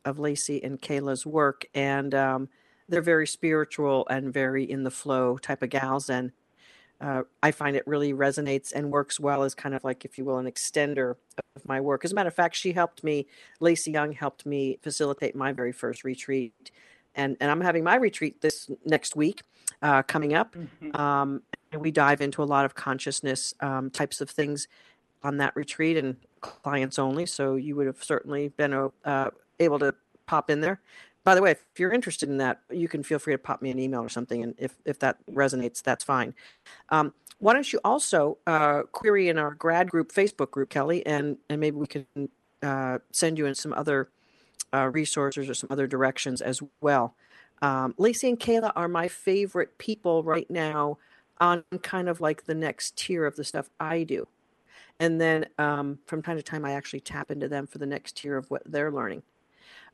of 0.05 0.19
Lacey 0.19 0.63
and 0.63 0.81
Kayla's 0.81 1.25
work, 1.25 1.65
and 1.73 2.13
um, 2.13 2.49
they're 2.87 3.01
very 3.01 3.27
spiritual 3.27 4.07
and 4.09 4.31
very 4.31 4.63
in 4.63 4.83
the 4.83 4.91
flow 4.91 5.37
type 5.37 5.61
of 5.63 5.69
gals, 5.69 6.09
and 6.09 6.31
uh, 7.01 7.23
I 7.43 7.51
find 7.51 7.75
it 7.75 7.85
really 7.85 8.13
resonates 8.13 8.71
and 8.73 8.91
works 8.91 9.19
well 9.19 9.43
as 9.43 9.53
kind 9.53 9.75
of 9.75 9.83
like, 9.83 10.05
if 10.05 10.17
you 10.17 10.25
will, 10.25 10.37
an 10.37 10.45
extender 10.45 11.15
of 11.55 11.65
my 11.65 11.81
work. 11.81 12.05
As 12.05 12.11
a 12.11 12.15
matter 12.15 12.29
of 12.29 12.35
fact, 12.35 12.55
she 12.55 12.71
helped 12.71 13.03
me, 13.03 13.27
Lacey 13.59 13.91
Young 13.91 14.13
helped 14.13 14.45
me 14.45 14.79
facilitate 14.81 15.35
my 15.35 15.51
very 15.51 15.73
first 15.73 16.03
retreat. 16.03 16.71
And, 17.13 17.35
and 17.39 17.51
I'm 17.51 17.61
having 17.61 17.83
my 17.83 17.95
retreat 17.95 18.41
this 18.41 18.69
next 18.85 19.15
week 19.15 19.43
uh, 19.81 20.03
coming 20.03 20.33
up. 20.33 20.55
Mm-hmm. 20.55 20.95
Um, 20.95 21.41
and 21.71 21.81
we 21.81 21.91
dive 21.91 22.21
into 22.21 22.41
a 22.41 22.45
lot 22.45 22.65
of 22.65 22.75
consciousness 22.75 23.53
um, 23.59 23.89
types 23.89 24.21
of 24.21 24.29
things 24.29 24.67
on 25.21 25.37
that 25.37 25.55
retreat 25.55 25.97
and 25.97 26.15
clients 26.39 26.97
only. 26.97 27.25
So 27.25 27.55
you 27.55 27.75
would 27.75 27.87
have 27.87 28.03
certainly 28.03 28.49
been 28.49 28.73
a, 28.73 28.89
uh, 29.03 29.31
able 29.59 29.79
to 29.79 29.93
pop 30.25 30.49
in 30.49 30.61
there 30.61 30.79
by 31.25 31.33
the 31.33 31.41
way, 31.41 31.51
if 31.51 31.63
you're 31.77 31.91
interested 31.91 32.29
in 32.29 32.37
that, 32.37 32.61
you 32.69 32.87
can 32.87 33.01
feel 33.01 33.17
free 33.17 33.33
to 33.33 33.39
pop 33.39 33.61
me 33.61 33.71
an 33.71 33.79
email 33.79 33.99
or 33.99 34.09
something, 34.09 34.43
and 34.43 34.53
if 34.59 34.75
if 34.85 34.99
that 34.99 35.17
resonates, 35.29 35.81
that's 35.81 36.03
fine. 36.03 36.35
Um, 36.89 37.13
why 37.39 37.53
don't 37.53 37.73
you 37.73 37.79
also 37.83 38.37
uh, 38.47 38.83
query 38.91 39.27
in 39.27 39.39
our 39.39 39.55
grad 39.55 39.89
group 39.89 40.13
Facebook 40.13 40.51
group, 40.51 40.69
Kelly, 40.69 41.03
and 41.05 41.37
and 41.49 41.59
maybe 41.59 41.77
we 41.77 41.87
can 41.87 42.05
uh, 42.61 42.99
send 43.11 43.39
you 43.39 43.47
in 43.47 43.55
some 43.55 43.73
other 43.73 44.09
uh, 44.71 44.89
resources 44.93 45.49
or 45.49 45.55
some 45.55 45.67
other 45.71 45.87
directions 45.87 46.41
as 46.41 46.61
well. 46.79 47.15
Um, 47.63 47.95
Lacey 47.97 48.29
and 48.29 48.39
Kayla 48.39 48.71
are 48.75 48.87
my 48.87 49.07
favorite 49.07 49.79
people 49.79 50.23
right 50.23 50.49
now 50.49 50.99
on 51.41 51.63
kind 51.81 52.07
of 52.07 52.21
like 52.21 52.45
the 52.45 52.53
next 52.53 52.97
tier 52.97 53.25
of 53.25 53.35
the 53.35 53.43
stuff 53.43 53.69
I 53.79 54.03
do. 54.03 54.27
And 54.99 55.19
then 55.19 55.47
um, 55.57 55.99
from 56.05 56.21
time 56.21 56.37
to 56.37 56.43
time, 56.43 56.65
I 56.65 56.73
actually 56.73 56.99
tap 56.99 57.31
into 57.31 57.47
them 57.47 57.65
for 57.65 57.79
the 57.79 57.85
next 57.85 58.17
tier 58.17 58.37
of 58.37 58.49
what 58.51 58.61
they're 58.65 58.91
learning. 58.91 59.23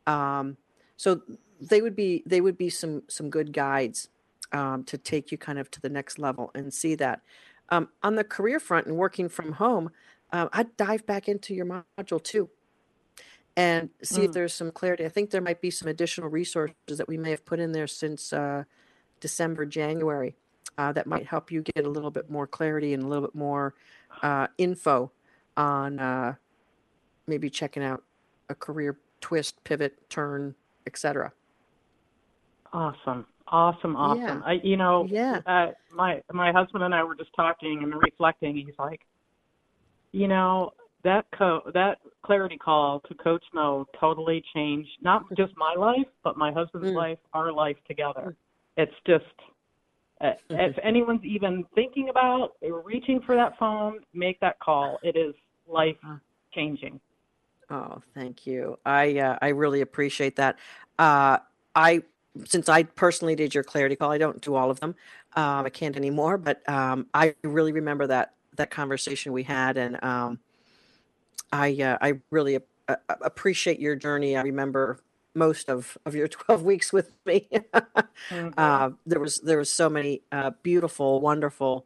Um, 0.07 0.57
so 0.97 1.21
they 1.59 1.81
would 1.81 1.95
be 1.95 2.23
they 2.25 2.41
would 2.41 2.57
be 2.57 2.69
some 2.69 3.03
some 3.07 3.29
good 3.29 3.53
guides 3.53 4.09
um, 4.51 4.83
to 4.85 4.97
take 4.97 5.31
you 5.31 5.37
kind 5.37 5.59
of 5.59 5.69
to 5.71 5.81
the 5.81 5.89
next 5.89 6.19
level 6.19 6.51
and 6.55 6.73
see 6.73 6.95
that. 6.95 7.21
Um, 7.69 7.89
on 8.03 8.15
the 8.15 8.23
career 8.23 8.59
front 8.59 8.87
and 8.87 8.97
working 8.97 9.29
from 9.29 9.53
home, 9.53 9.91
uh, 10.31 10.49
I'd 10.51 10.75
dive 10.75 11.05
back 11.05 11.29
into 11.29 11.53
your 11.53 11.65
module 11.65 12.21
too 12.21 12.49
and 13.55 13.89
see 14.01 14.21
mm. 14.21 14.25
if 14.25 14.31
there's 14.31 14.53
some 14.53 14.71
clarity. 14.71 15.05
I 15.05 15.09
think 15.09 15.29
there 15.29 15.41
might 15.41 15.61
be 15.61 15.71
some 15.71 15.87
additional 15.87 16.29
resources 16.29 16.75
that 16.87 17.07
we 17.07 17.17
may 17.17 17.31
have 17.31 17.45
put 17.45 17.59
in 17.59 17.71
there 17.71 17.87
since 17.87 18.31
uh, 18.33 18.63
December, 19.19 19.65
January 19.65 20.35
uh, 20.77 20.91
that 20.93 21.07
might 21.07 21.27
help 21.27 21.51
you 21.51 21.61
get 21.61 21.85
a 21.85 21.89
little 21.89 22.11
bit 22.11 22.29
more 22.29 22.47
clarity 22.47 22.93
and 22.93 23.03
a 23.03 23.07
little 23.07 23.23
bit 23.23 23.35
more 23.35 23.73
uh, 24.21 24.47
info 24.57 25.11
on 25.57 25.99
uh, 25.99 26.35
maybe 27.27 27.49
checking 27.49 27.83
out 27.83 28.03
a 28.49 28.55
career 28.55 28.97
twist, 29.21 29.63
pivot, 29.63 30.09
turn, 30.09 30.55
etc. 30.85 31.31
Awesome. 32.73 33.25
Awesome, 33.47 33.97
awesome. 33.97 34.21
Yeah. 34.21 34.41
I, 34.45 34.53
you 34.63 34.77
know, 34.77 35.05
yeah. 35.09 35.41
Uh, 35.45 35.67
my 35.93 36.21
my 36.31 36.51
husband 36.53 36.83
and 36.83 36.95
I 36.95 37.03
were 37.03 37.15
just 37.15 37.33
talking 37.35 37.81
and 37.83 37.93
reflecting. 37.95 38.55
He's 38.55 38.77
like, 38.79 39.01
you 40.13 40.29
know, 40.29 40.71
that 41.03 41.25
co- 41.37 41.69
that 41.73 41.97
clarity 42.23 42.57
call 42.57 43.01
to 43.01 43.13
Coach 43.15 43.43
Mo 43.53 43.85
totally 43.99 44.43
changed 44.53 44.89
not 45.01 45.23
just 45.37 45.51
my 45.57 45.73
life, 45.77 46.07
but 46.23 46.37
my 46.37 46.51
husband's 46.51 46.89
mm. 46.89 46.95
life, 46.95 47.17
our 47.33 47.51
life 47.51 47.77
together. 47.87 48.35
It's 48.77 48.93
just, 49.05 49.25
uh, 50.21 50.31
if 50.49 50.77
anyone's 50.83 51.25
even 51.25 51.65
thinking 51.75 52.07
about 52.09 52.53
reaching 52.85 53.19
for 53.25 53.35
that 53.35 53.57
phone, 53.59 53.99
make 54.13 54.39
that 54.39 54.59
call. 54.59 54.97
It 55.03 55.17
is 55.17 55.35
life 55.67 55.97
changing. 56.53 57.01
Oh, 57.71 58.01
thank 58.15 58.47
you. 58.47 58.79
I 58.85 59.19
uh, 59.19 59.39
I 59.41 59.49
really 59.49 59.81
appreciate 59.81 60.37
that. 60.37 60.57
Uh, 60.99 61.39
I 61.75 62.03
since 62.45 62.69
I 62.69 62.83
personally 62.83 63.35
did 63.35 63.55
your 63.55 63.63
clarity 63.65 63.97
call, 63.97 64.11
I 64.11 64.19
don't 64.19 64.41
do 64.41 64.55
all 64.55 64.71
of 64.71 64.81
them. 64.81 64.95
Um, 65.35 65.65
I 65.65 65.71
can't 65.71 65.97
anymore, 65.97 66.37
but 66.39 66.67
um, 66.69 67.07
I 67.15 67.35
really 67.43 67.73
remember 67.73 68.07
that 68.07 68.35
that 68.57 68.71
conversation 68.71 69.33
we 69.33 69.43
had, 69.43 69.77
and 69.77 70.03
um, 70.03 70.39
I 71.53 71.73
uh, 71.81 71.97
I 72.01 72.19
really 72.31 72.59
uh, 72.87 72.97
appreciate 73.21 73.79
your 73.79 73.95
journey. 73.95 74.37
I 74.37 74.43
remember 74.43 74.99
most 75.35 75.69
of 75.69 75.97
of 76.05 76.15
your 76.15 76.27
12 76.29 76.63
weeks 76.63 76.93
with 76.93 77.11
me 77.25 77.49
Mm-hmm. 78.31 78.51
uh, 78.57 78.91
there 79.05 79.19
was 79.19 79.39
there 79.41 79.57
was 79.57 79.71
so 79.71 79.89
many 79.89 80.21
uh, 80.31 80.51
beautiful 80.63 81.21
wonderful 81.21 81.85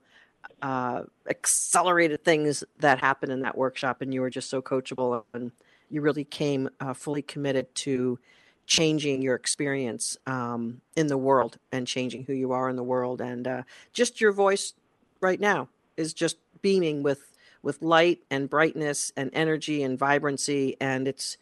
uh, 0.61 1.03
accelerated 1.29 2.23
things 2.25 2.63
that 2.79 2.99
happened 2.99 3.31
in 3.31 3.41
that 3.41 3.57
workshop 3.57 4.01
and 4.01 4.13
you 4.13 4.21
were 4.21 4.29
just 4.29 4.49
so 4.49 4.61
coachable 4.61 5.23
and 5.33 5.51
you 5.95 6.01
really 6.01 6.25
came 6.25 6.69
uh, 6.81 6.93
fully 6.93 7.21
committed 7.21 7.73
to 7.73 8.19
changing 8.67 9.21
your 9.21 9.35
experience 9.35 10.17
um, 10.27 10.81
in 10.95 11.07
the 11.07 11.17
world 11.17 11.57
and 11.71 11.87
changing 11.87 12.25
who 12.25 12.33
you 12.33 12.51
are 12.51 12.69
in 12.69 12.75
the 12.75 12.83
world. 12.83 13.21
And 13.21 13.47
uh, 13.47 13.63
just 13.93 14.19
your 14.19 14.33
voice 14.33 14.73
right 15.21 15.39
now 15.39 15.69
is 15.97 16.13
just 16.13 16.37
beaming 16.61 17.01
with 17.01 17.31
with 17.61 17.81
light 17.81 18.19
and 18.29 18.47
brightness 18.47 19.11
and 19.17 19.31
energy 19.33 19.81
and 19.81 19.97
vibrancy. 19.97 20.75
And 20.79 21.07
it's 21.07 21.37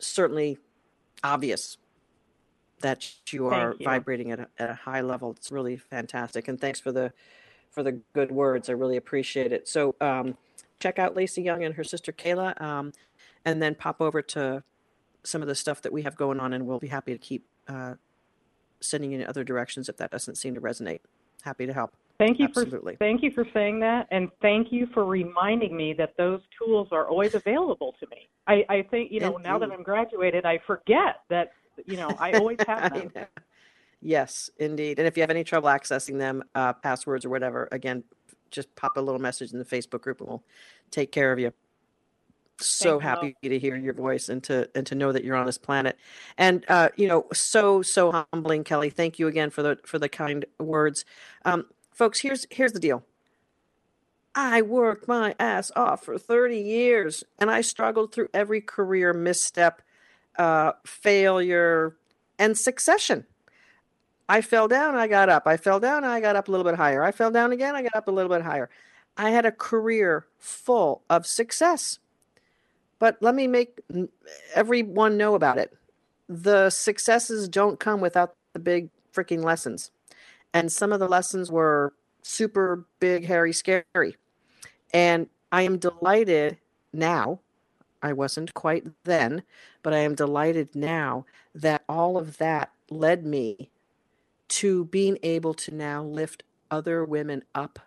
certainly 0.00 0.58
obvious 1.22 1.76
that 2.80 3.12
you 3.30 3.46
are 3.46 3.74
you. 3.78 3.84
vibrating 3.84 4.32
at 4.32 4.40
a, 4.40 4.48
at 4.58 4.70
a 4.70 4.74
high 4.74 5.00
level. 5.02 5.32
It's 5.32 5.52
really 5.52 5.76
fantastic. 5.76 6.48
And 6.48 6.60
thanks 6.60 6.80
for 6.80 6.90
the 6.90 7.12
for 7.70 7.82
the 7.82 7.92
good 8.14 8.32
words. 8.32 8.68
I 8.68 8.72
really 8.72 8.96
appreciate 8.96 9.52
it. 9.52 9.68
So 9.68 9.94
um, 10.00 10.36
check 10.80 10.98
out 10.98 11.14
lacey 11.14 11.42
young 11.42 11.64
and 11.64 11.74
her 11.74 11.84
sister 11.84 12.12
kayla. 12.12 12.60
Um, 12.60 12.92
and 13.44 13.62
then 13.62 13.74
pop 13.74 14.00
over 14.00 14.22
to 14.22 14.62
some 15.22 15.42
of 15.42 15.48
the 15.48 15.54
stuff 15.54 15.82
that 15.82 15.92
we 15.92 16.02
have 16.02 16.16
going 16.16 16.40
on 16.40 16.52
and 16.52 16.66
we'll 16.66 16.78
be 16.78 16.88
happy 16.88 17.12
to 17.12 17.18
keep 17.18 17.46
uh, 17.68 17.94
sending 18.80 19.12
you 19.12 19.20
in 19.20 19.26
other 19.26 19.44
directions 19.44 19.88
if 19.88 19.96
that 19.96 20.10
doesn't 20.10 20.36
seem 20.36 20.54
to 20.54 20.60
resonate 20.60 21.00
happy 21.42 21.66
to 21.66 21.72
help 21.72 21.94
Thank 22.18 22.40
you 22.40 22.46
Absolutely. 22.46 22.94
for 22.94 22.98
thank 22.98 23.22
you 23.22 23.30
for 23.30 23.46
saying 23.54 23.78
that, 23.80 24.08
and 24.10 24.28
thank 24.42 24.72
you 24.72 24.88
for 24.92 25.04
reminding 25.04 25.76
me 25.76 25.92
that 25.94 26.16
those 26.16 26.40
tools 26.58 26.88
are 26.90 27.06
always 27.06 27.34
available 27.36 27.94
to 28.00 28.08
me. 28.10 28.28
I, 28.48 28.64
I 28.68 28.82
think 28.82 29.12
you 29.12 29.20
know 29.20 29.36
now 29.36 29.56
that 29.60 29.70
I'm 29.70 29.84
graduated, 29.84 30.44
I 30.44 30.58
forget 30.66 31.20
that 31.28 31.52
you 31.86 31.96
know 31.96 32.08
I 32.18 32.32
always 32.32 32.58
have 32.66 32.92
them. 33.14 33.26
Yes, 34.00 34.50
indeed. 34.58 34.98
And 34.98 35.06
if 35.06 35.16
you 35.16 35.22
have 35.22 35.30
any 35.30 35.44
trouble 35.44 35.68
accessing 35.68 36.18
them, 36.18 36.42
uh, 36.56 36.72
passwords 36.72 37.24
or 37.24 37.30
whatever, 37.30 37.68
again, 37.70 38.02
just 38.50 38.74
pop 38.74 38.96
a 38.96 39.00
little 39.00 39.20
message 39.20 39.52
in 39.52 39.58
the 39.60 39.64
Facebook 39.64 40.02
group 40.02 40.20
and 40.20 40.28
we'll 40.28 40.42
take 40.90 41.12
care 41.12 41.32
of 41.32 41.38
you. 41.38 41.52
So 42.60 42.98
Thank 42.98 43.02
you, 43.02 43.08
happy 43.08 43.48
to 43.48 43.58
hear 43.58 43.76
your 43.76 43.94
voice 43.94 44.28
and 44.28 44.42
to 44.44 44.68
and 44.74 44.86
to 44.86 44.94
know 44.94 45.12
that 45.12 45.24
you're 45.24 45.36
on 45.36 45.46
this 45.46 45.58
planet. 45.58 45.96
And 46.36 46.64
uh, 46.68 46.88
you 46.96 47.06
know, 47.06 47.26
so 47.32 47.82
so 47.82 48.26
humbling, 48.32 48.64
Kelly. 48.64 48.90
Thank 48.90 49.18
you 49.18 49.28
again 49.28 49.50
for 49.50 49.62
the 49.62 49.78
for 49.84 49.98
the 49.98 50.08
kind 50.08 50.44
words. 50.58 51.04
Um, 51.44 51.66
folks, 51.92 52.20
here's 52.20 52.46
here's 52.50 52.72
the 52.72 52.80
deal. 52.80 53.04
I 54.34 54.62
worked 54.62 55.08
my 55.08 55.34
ass 55.40 55.72
off 55.74 56.04
for 56.04 56.16
30 56.16 56.58
years 56.58 57.24
and 57.40 57.50
I 57.50 57.60
struggled 57.60 58.12
through 58.12 58.28
every 58.32 58.60
career 58.60 59.12
misstep, 59.12 59.82
uh, 60.36 60.72
failure, 60.86 61.96
and 62.38 62.56
succession. 62.56 63.26
I 64.28 64.42
fell 64.42 64.68
down, 64.68 64.94
I 64.94 65.08
got 65.08 65.28
up. 65.28 65.46
I 65.46 65.56
fell 65.56 65.80
down, 65.80 66.04
I 66.04 66.20
got 66.20 66.36
up 66.36 66.48
a 66.48 66.50
little 66.52 66.64
bit 66.64 66.76
higher. 66.76 67.02
I 67.02 67.10
fell 67.10 67.30
down 67.30 67.50
again, 67.50 67.74
I 67.74 67.82
got 67.82 67.96
up 67.96 68.08
a 68.08 68.12
little 68.12 68.30
bit 68.30 68.42
higher. 68.42 68.68
I 69.16 69.30
had 69.30 69.46
a 69.46 69.50
career 69.52 70.26
full 70.38 71.02
of 71.10 71.26
success. 71.26 71.98
But 72.98 73.16
let 73.20 73.34
me 73.34 73.46
make 73.46 73.80
everyone 74.54 75.16
know 75.16 75.34
about 75.34 75.58
it. 75.58 75.72
The 76.28 76.70
successes 76.70 77.48
don't 77.48 77.80
come 77.80 78.00
without 78.00 78.34
the 78.52 78.58
big 78.58 78.90
freaking 79.12 79.42
lessons. 79.42 79.90
And 80.52 80.72
some 80.72 80.92
of 80.92 81.00
the 81.00 81.08
lessons 81.08 81.50
were 81.50 81.94
super 82.22 82.84
big, 83.00 83.26
hairy, 83.26 83.52
scary. 83.52 84.16
And 84.92 85.28
I 85.52 85.62
am 85.62 85.78
delighted 85.78 86.58
now. 86.92 87.40
I 88.02 88.12
wasn't 88.12 88.54
quite 88.54 88.86
then, 89.04 89.42
but 89.82 89.92
I 89.92 89.98
am 89.98 90.14
delighted 90.14 90.74
now 90.74 91.26
that 91.54 91.82
all 91.88 92.16
of 92.16 92.38
that 92.38 92.70
led 92.90 93.26
me 93.26 93.70
to 94.48 94.84
being 94.86 95.18
able 95.22 95.54
to 95.54 95.74
now 95.74 96.02
lift 96.02 96.42
other 96.70 97.04
women 97.04 97.44
up 97.54 97.78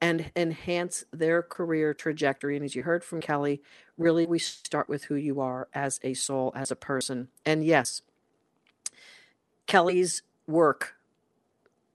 and 0.00 0.30
enhance 0.34 1.04
their 1.12 1.42
career 1.42 1.92
trajectory. 1.92 2.56
And 2.56 2.64
as 2.64 2.74
you 2.74 2.82
heard 2.82 3.04
from 3.04 3.20
Kelly, 3.20 3.62
really 3.98 4.26
we 4.26 4.38
start 4.38 4.88
with 4.88 5.04
who 5.04 5.14
you 5.14 5.40
are 5.40 5.68
as 5.74 6.00
a 6.02 6.14
soul, 6.14 6.52
as 6.54 6.70
a 6.70 6.76
person. 6.76 7.28
And 7.44 7.64
yes, 7.64 8.02
Kelly's 9.66 10.22
work 10.46 10.94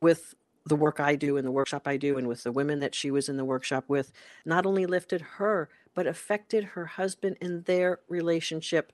with 0.02 0.36
the 0.66 0.76
work 0.76 1.00
I 1.00 1.16
do 1.16 1.38
and 1.38 1.46
the 1.46 1.52
workshop 1.52 1.88
I 1.88 1.98
do, 1.98 2.18
and 2.18 2.28
with 2.28 2.44
the 2.44 2.52
women 2.52 2.80
that 2.80 2.96
she 2.96 3.12
was 3.12 3.30
in 3.30 3.38
the 3.38 3.46
workshop 3.46 3.86
with, 3.88 4.12
not 4.46 4.66
only 4.66 4.86
lifted 4.86 5.22
her, 5.38 5.70
but 5.94 6.08
affected 6.08 6.64
her 6.64 6.86
husband 6.86 7.38
and 7.40 7.66
their 7.66 8.00
relationship 8.10 8.92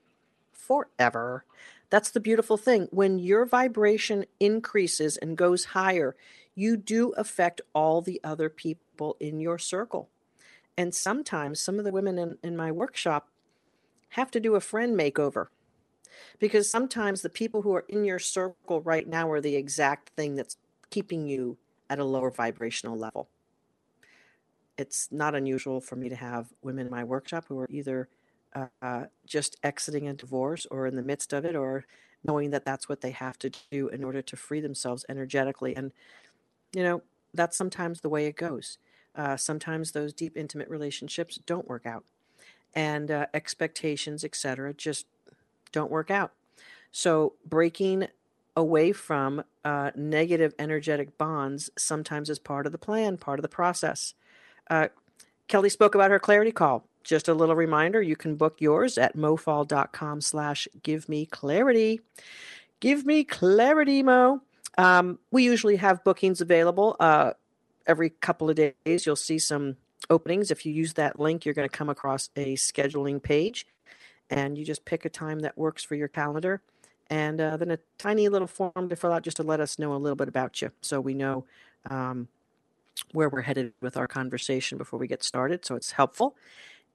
forever. 0.51 1.45
That's 1.89 2.11
the 2.11 2.19
beautiful 2.19 2.57
thing. 2.57 2.87
When 2.91 3.19
your 3.19 3.45
vibration 3.45 4.25
increases 4.39 5.17
and 5.17 5.37
goes 5.37 5.65
higher, 5.65 6.15
you 6.61 6.77
do 6.77 7.09
affect 7.17 7.59
all 7.73 8.01
the 8.01 8.21
other 8.23 8.47
people 8.47 9.17
in 9.19 9.39
your 9.39 9.57
circle. 9.57 10.09
And 10.77 10.93
sometimes 10.93 11.59
some 11.59 11.79
of 11.79 11.85
the 11.85 11.91
women 11.91 12.19
in, 12.19 12.37
in 12.43 12.55
my 12.55 12.71
workshop 12.71 13.29
have 14.09 14.29
to 14.31 14.39
do 14.39 14.53
a 14.53 14.61
friend 14.61 14.97
makeover 14.97 15.47
because 16.37 16.69
sometimes 16.69 17.21
the 17.21 17.29
people 17.29 17.63
who 17.63 17.73
are 17.73 17.85
in 17.89 18.05
your 18.05 18.19
circle 18.19 18.79
right 18.81 19.07
now 19.07 19.29
are 19.31 19.41
the 19.41 19.55
exact 19.55 20.09
thing 20.09 20.35
that's 20.35 20.57
keeping 20.91 21.25
you 21.25 21.57
at 21.89 21.97
a 21.97 22.05
lower 22.05 22.29
vibrational 22.29 22.95
level. 22.95 23.27
It's 24.77 25.11
not 25.11 25.33
unusual 25.33 25.81
for 25.81 25.95
me 25.95 26.09
to 26.09 26.15
have 26.15 26.53
women 26.61 26.85
in 26.85 26.91
my 26.91 27.03
workshop 27.03 27.45
who 27.47 27.57
are 27.59 27.67
either 27.71 28.07
uh, 28.55 28.67
uh, 28.83 29.05
just 29.25 29.57
exiting 29.63 30.07
a 30.07 30.13
divorce 30.13 30.67
or 30.69 30.85
in 30.85 30.95
the 30.95 31.01
midst 31.01 31.33
of 31.33 31.43
it 31.43 31.55
or 31.55 31.85
knowing 32.23 32.51
that 32.51 32.65
that's 32.65 32.87
what 32.87 33.01
they 33.01 33.11
have 33.11 33.39
to 33.39 33.49
do 33.71 33.87
in 33.87 34.03
order 34.03 34.21
to 34.21 34.35
free 34.35 34.61
themselves 34.61 35.03
energetically. 35.09 35.75
And, 35.75 35.91
you 36.73 36.83
know, 36.83 37.01
that's 37.33 37.57
sometimes 37.57 38.01
the 38.01 38.09
way 38.09 38.25
it 38.25 38.35
goes. 38.35 38.77
Uh, 39.15 39.35
sometimes 39.37 39.91
those 39.91 40.13
deep, 40.13 40.37
intimate 40.37 40.69
relationships 40.69 41.39
don't 41.45 41.67
work 41.67 41.85
out, 41.85 42.05
and 42.73 43.11
uh, 43.11 43.25
expectations, 43.33 44.23
etc., 44.23 44.73
just 44.73 45.05
don't 45.71 45.91
work 45.91 46.09
out. 46.09 46.31
So, 46.91 47.33
breaking 47.45 48.07
away 48.55 48.91
from 48.91 49.43
uh, 49.63 49.91
negative 49.95 50.53
energetic 50.59 51.17
bonds 51.17 51.69
sometimes 51.77 52.29
is 52.29 52.39
part 52.39 52.65
of 52.65 52.71
the 52.71 52.77
plan, 52.77 53.17
part 53.17 53.39
of 53.39 53.43
the 53.43 53.49
process. 53.49 54.13
Uh, 54.69 54.87
Kelly 55.47 55.69
spoke 55.69 55.95
about 55.95 56.11
her 56.11 56.19
clarity 56.19 56.51
call. 56.51 56.85
Just 57.03 57.27
a 57.27 57.33
little 57.33 57.55
reminder, 57.55 58.01
you 58.01 58.15
can 58.15 58.35
book 58.35 58.57
yours 58.59 58.97
at 58.97 59.17
mofaul.com 59.17 60.21
slash 60.21 60.67
give 60.83 61.09
me 61.09 61.25
clarity. 61.25 62.01
Give 62.79 63.05
me 63.05 63.23
clarity, 63.23 64.03
Mo. 64.03 64.41
Um, 64.77 65.19
we 65.31 65.43
usually 65.43 65.75
have 65.77 66.03
bookings 66.03 66.41
available 66.41 66.95
uh, 66.99 67.31
every 67.85 68.09
couple 68.09 68.49
of 68.49 68.55
days. 68.55 69.05
You'll 69.05 69.15
see 69.15 69.39
some 69.39 69.77
openings. 70.09 70.51
If 70.51 70.65
you 70.65 70.73
use 70.73 70.93
that 70.93 71.19
link, 71.19 71.45
you're 71.45 71.53
going 71.53 71.67
to 71.67 71.77
come 71.77 71.89
across 71.89 72.29
a 72.35 72.55
scheduling 72.55 73.21
page 73.21 73.67
and 74.29 74.57
you 74.57 74.65
just 74.65 74.85
pick 74.85 75.05
a 75.05 75.09
time 75.09 75.39
that 75.39 75.57
works 75.57 75.83
for 75.83 75.95
your 75.95 76.07
calendar 76.07 76.61
and 77.09 77.41
uh, 77.41 77.57
then 77.57 77.71
a 77.71 77.79
tiny 77.97 78.29
little 78.29 78.47
form 78.47 78.87
to 78.89 78.95
fill 78.95 79.11
out 79.11 79.23
just 79.23 79.37
to 79.37 79.43
let 79.43 79.59
us 79.59 79.77
know 79.77 79.93
a 79.93 79.97
little 79.97 80.15
bit 80.15 80.29
about 80.29 80.61
you 80.61 80.71
so 80.81 81.01
we 81.01 81.13
know 81.13 81.45
um, 81.89 82.27
where 83.11 83.27
we're 83.29 83.41
headed 83.41 83.73
with 83.81 83.97
our 83.97 84.07
conversation 84.07 84.77
before 84.77 84.97
we 84.97 85.07
get 85.07 85.21
started. 85.21 85.65
So 85.65 85.75
it's 85.75 85.91
helpful. 85.91 86.35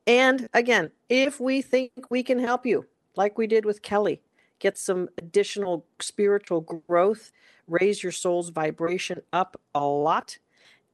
And 0.07 0.49
again, 0.55 0.91
if 1.09 1.39
we 1.39 1.61
think 1.61 1.93
we 2.11 2.23
can 2.23 2.39
help 2.39 2.65
you, 2.65 2.87
like 3.15 3.37
we 3.37 3.47
did 3.47 3.65
with 3.65 3.83
Kelly, 3.83 4.21
get 4.59 4.79
some 4.79 5.09
additional 5.19 5.85
spiritual 6.01 6.63
growth, 6.63 7.31
raise 7.69 8.03
your 8.03 8.13
soul's 8.13 8.51
vibration 8.51 9.23
up 9.33 9.61
a 9.75 9.85
lot, 9.85 10.39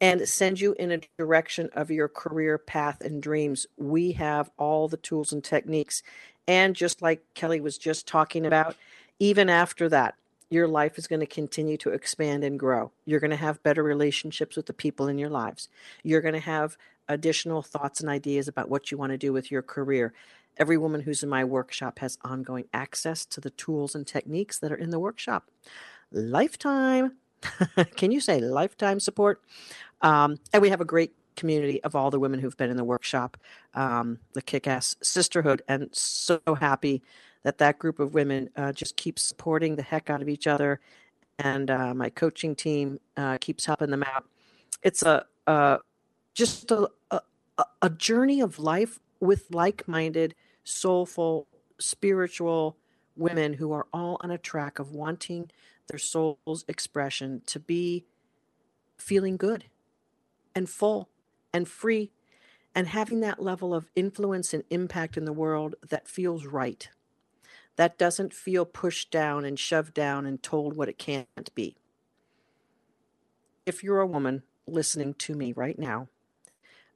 and 0.01 0.29
send 0.29 0.61
you 0.61 0.75
in 0.79 0.91
a 0.91 1.01
direction 1.17 1.71
of 1.75 1.91
your 1.91 2.09
career 2.09 2.59
path 2.59 3.01
and 3.03 3.23
dreams, 3.23 3.69
we 3.77 4.13
have 4.13 4.51
all 4.59 4.89
the 4.89 4.97
tools 4.97 5.33
and 5.33 5.45
techniques. 5.45 6.03
And 6.49 6.75
just 6.75 7.03
like 7.03 7.23
Kelly 7.35 7.61
was 7.61 7.79
just 7.79 8.09
talking 8.09 8.45
about, 8.45 8.75
even 9.21 9.49
after 9.49 9.89
that, 9.91 10.17
your 10.51 10.67
life 10.67 10.99
is 10.99 11.07
going 11.07 11.21
to 11.21 11.27
continue 11.27 11.77
to 11.79 11.91
expand 11.91 12.43
and 12.43 12.59
grow. 12.59 12.91
You're 13.07 13.21
going 13.21 13.31
to 13.31 13.37
have 13.37 13.63
better 13.63 13.83
relationships 13.83 14.57
with 14.57 14.67
the 14.67 14.73
people 14.73 15.07
in 15.07 15.19
your 15.19 15.31
lives. 15.31 15.69
You're 16.03 16.21
going 16.21 16.35
to 16.35 16.41
have 16.41 16.77
additional 17.09 17.63
thoughts 17.63 18.01
and 18.01 18.11
ideas 18.11 18.49
about 18.49 18.69
what 18.69 18.91
you 18.91 18.99
want 18.99 19.13
to 19.13 19.19
do 19.19 19.33
with 19.33 19.51
your 19.51 19.63
career. 19.63 20.13
Every 20.59 20.77
woman 20.77 21.03
who's 21.03 21.23
in 21.23 21.29
my 21.29 21.45
workshop 21.45 22.01
has 22.01 22.19
ongoing 22.23 22.65
access 22.75 23.25
to 23.27 23.41
the 23.41 23.51
tools 23.51 23.95
and 23.95 24.07
techniques 24.07 24.59
that 24.59 24.73
are 24.73 24.77
in 24.77 24.91
the 24.91 24.99
workshop. 24.99 25.49
Lifetime. 26.13 27.17
Can 27.97 28.13
you 28.13 28.21
say 28.21 28.41
lifetime 28.41 29.01
support? 29.01 29.43
Um, 30.01 30.39
and 30.53 30.63
we 30.63 30.71
have 30.71 30.81
a 30.81 30.85
great 30.85 31.13
community 31.37 31.83
of 31.83 31.97
all 31.97 32.11
the 32.11 32.21
women 32.21 32.41
who've 32.41 32.57
been 32.57 32.71
in 32.71 32.77
the 32.77 32.85
workshop, 32.85 33.37
um, 33.75 34.19
the 34.35 34.43
kick 34.43 34.67
ass 34.67 34.97
sisterhood, 35.03 35.63
and 35.69 35.89
so 35.93 36.41
happy 36.61 37.03
that 37.43 37.59
that 37.59 37.79
group 37.79 37.99
of 37.99 38.15
women 38.15 38.51
uh, 38.57 38.73
just 38.73 38.97
keeps 38.97 39.23
supporting 39.23 39.77
the 39.77 39.83
heck 39.83 40.11
out 40.11 40.23
of 40.23 40.29
each 40.29 40.47
other. 40.47 40.81
And 41.39 41.71
uh, 41.71 41.95
my 41.95 42.11
coaching 42.11 42.55
team 42.55 43.01
uh, 43.17 43.39
keeps 43.39 43.65
helping 43.65 43.91
them 43.91 44.03
out. 44.03 44.27
It's 44.83 45.03
a, 45.03 45.25
just 46.35 46.71
a, 46.71 46.89
a, 47.11 47.21
a 47.81 47.91
journey 47.91 48.41
of 48.41 48.59
life 48.59 49.01
with 49.21 49.47
like 49.51 49.87
minded, 49.89 50.35
soulful, 50.65 51.47
spiritual 51.79 52.77
women 53.17 53.55
who 53.55 53.73
are 53.73 53.87
all 53.93 54.19
on 54.21 54.31
a 54.31 54.39
track 54.39 54.79
of 54.79 54.93
wanting 54.93 55.51
their 55.93 55.99
soul's 55.99 56.65
expression 56.69 57.43
to 57.45 57.61
be 57.61 58.07
feeling 58.97 59.37
good 59.37 59.67
and 60.55 60.69
full 60.69 61.11
and 61.53 61.69
free 61.69 62.11
and 62.75 62.89
having 62.89 63.21
that 63.21 63.43
level 63.43 63.75
of 63.75 63.91
influence 63.95 64.55
and 64.55 64.65
impact 64.71 65.19
in 65.19 65.27
the 65.27 65.33
world 65.35 65.75
that 65.87 66.09
feels 66.09 66.47
right. 66.47 66.89
That 67.77 67.99
doesn't 67.99 68.33
feel 68.33 68.65
pushed 68.65 69.11
down 69.11 69.45
and 69.45 69.59
shoved 69.59 69.93
down 69.93 70.25
and 70.25 70.43
told 70.43 70.77
what 70.77 70.89
it 70.89 70.99
can't 70.99 71.55
be. 71.55 71.77
If 73.67 73.85
you're 73.85 74.01
a 74.01 74.07
woman 74.07 74.45
listening 74.67 75.13
to 75.15 75.35
me 75.35 75.53
right 75.53 75.79
now, 75.79 76.09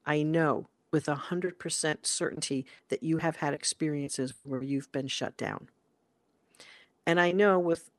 I 0.06 0.22
know 0.22 0.68
with 0.90 1.06
a 1.06 1.16
100% 1.16 2.06
certainty 2.06 2.64
that 2.88 3.02
you 3.02 3.18
have 3.18 3.36
had 3.36 3.52
experiences 3.52 4.32
where 4.42 4.62
you've 4.62 4.90
been 4.90 5.08
shut 5.08 5.36
down. 5.36 5.68
And 7.04 7.20
I 7.20 7.32
know 7.32 7.58
with 7.58 7.90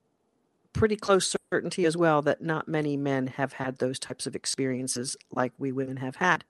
pretty 0.73 0.95
close 0.95 1.35
certainty 1.51 1.85
as 1.85 1.97
well 1.97 2.21
that 2.23 2.41
not 2.41 2.67
many 2.67 2.97
men 2.97 3.27
have 3.27 3.53
had 3.53 3.77
those 3.77 3.99
types 3.99 4.27
of 4.27 4.35
experiences 4.35 5.17
like 5.31 5.53
we 5.57 5.71
women 5.71 5.97
have 5.97 6.17
had. 6.17 6.43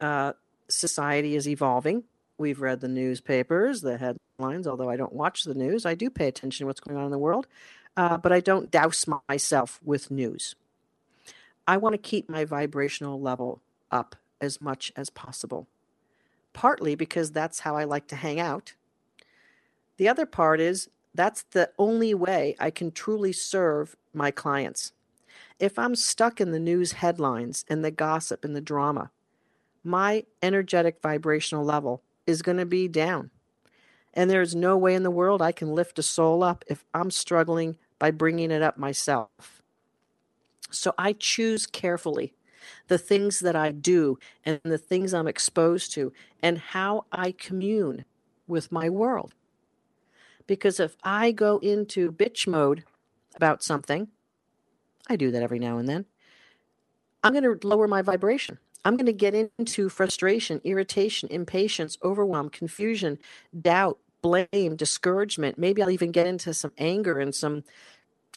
Uh, 0.00 0.32
society 0.68 1.36
is 1.36 1.48
evolving. 1.48 2.04
We've 2.38 2.60
read 2.60 2.80
the 2.80 2.88
newspapers, 2.88 3.82
the 3.82 3.98
headlines, 3.98 4.66
although 4.66 4.88
I 4.88 4.96
don't 4.96 5.12
watch 5.12 5.44
the 5.44 5.54
news. 5.54 5.84
I 5.84 5.94
do 5.94 6.08
pay 6.08 6.28
attention 6.28 6.64
to 6.64 6.66
what's 6.66 6.80
going 6.80 6.96
on 6.96 7.04
in 7.04 7.10
the 7.10 7.18
world, 7.18 7.46
uh, 7.96 8.16
but 8.16 8.32
I 8.32 8.40
don't 8.40 8.70
douse 8.70 9.06
myself 9.28 9.78
with 9.84 10.10
news. 10.10 10.54
I 11.66 11.76
want 11.76 11.92
to 11.92 11.98
keep 11.98 12.28
my 12.28 12.44
vibrational 12.44 13.20
level 13.20 13.60
up 13.90 14.16
as 14.40 14.60
much 14.60 14.90
as 14.96 15.10
possible, 15.10 15.68
partly 16.52 16.94
because 16.94 17.30
that's 17.30 17.60
how 17.60 17.76
I 17.76 17.84
like 17.84 18.06
to 18.08 18.16
hang 18.16 18.40
out. 18.40 18.74
The 19.98 20.08
other 20.08 20.24
part 20.24 20.60
is 20.60 20.88
that's 21.14 21.42
the 21.50 21.70
only 21.78 22.14
way 22.14 22.56
I 22.58 22.70
can 22.70 22.92
truly 22.92 23.32
serve 23.32 23.96
my 24.14 24.30
clients. 24.30 24.92
If 25.58 25.78
I'm 25.78 25.94
stuck 25.94 26.40
in 26.40 26.52
the 26.52 26.60
news 26.60 26.92
headlines 26.92 27.64
and 27.68 27.84
the 27.84 27.90
gossip 27.90 28.44
and 28.44 28.54
the 28.54 28.60
drama, 28.60 29.10
my 29.82 30.24
energetic 30.42 31.00
vibrational 31.02 31.64
level 31.64 32.02
is 32.26 32.42
going 32.42 32.58
to 32.58 32.66
be 32.66 32.88
down. 32.88 33.30
And 34.14 34.30
there's 34.30 34.54
no 34.54 34.76
way 34.76 34.94
in 34.94 35.02
the 35.02 35.10
world 35.10 35.40
I 35.40 35.52
can 35.52 35.74
lift 35.74 35.98
a 35.98 36.02
soul 36.02 36.42
up 36.42 36.64
if 36.68 36.84
I'm 36.94 37.10
struggling 37.10 37.76
by 37.98 38.10
bringing 38.10 38.50
it 38.50 38.62
up 38.62 38.78
myself. 38.78 39.62
So 40.70 40.94
I 40.98 41.12
choose 41.12 41.66
carefully 41.66 42.34
the 42.88 42.98
things 42.98 43.40
that 43.40 43.56
I 43.56 43.72
do 43.72 44.18
and 44.44 44.60
the 44.64 44.78
things 44.78 45.14
I'm 45.14 45.28
exposed 45.28 45.92
to 45.94 46.12
and 46.42 46.58
how 46.58 47.06
I 47.12 47.32
commune 47.32 48.04
with 48.46 48.72
my 48.72 48.88
world. 48.88 49.34
Because 50.50 50.80
if 50.80 50.96
I 51.04 51.30
go 51.30 51.58
into 51.58 52.10
bitch 52.10 52.48
mode 52.48 52.82
about 53.36 53.62
something, 53.62 54.08
I 55.08 55.14
do 55.14 55.30
that 55.30 55.44
every 55.44 55.60
now 55.60 55.78
and 55.78 55.88
then, 55.88 56.06
I'm 57.22 57.32
going 57.34 57.44
to 57.44 57.68
lower 57.68 57.86
my 57.86 58.02
vibration. 58.02 58.58
I'm 58.84 58.96
going 58.96 59.06
to 59.06 59.12
get 59.12 59.32
into 59.60 59.88
frustration, 59.88 60.60
irritation, 60.64 61.28
impatience, 61.30 61.98
overwhelm, 62.02 62.48
confusion, 62.48 63.20
doubt, 63.60 64.00
blame, 64.22 64.74
discouragement. 64.74 65.56
Maybe 65.56 65.84
I'll 65.84 65.90
even 65.90 66.10
get 66.10 66.26
into 66.26 66.52
some 66.52 66.72
anger 66.78 67.20
and 67.20 67.32
some 67.32 67.62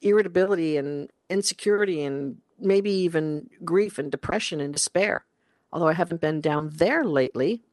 irritability 0.03 0.77
and 0.77 1.09
insecurity 1.31 2.03
and 2.03 2.37
maybe 2.59 2.91
even 2.91 3.49
grief 3.65 3.97
and 3.97 4.11
depression 4.11 4.61
and 4.61 4.71
despair. 4.71 5.25
Although 5.71 5.87
I 5.87 5.93
haven't 5.93 6.21
been 6.21 6.41
down 6.41 6.69
there 6.75 7.03
lately, 7.03 7.63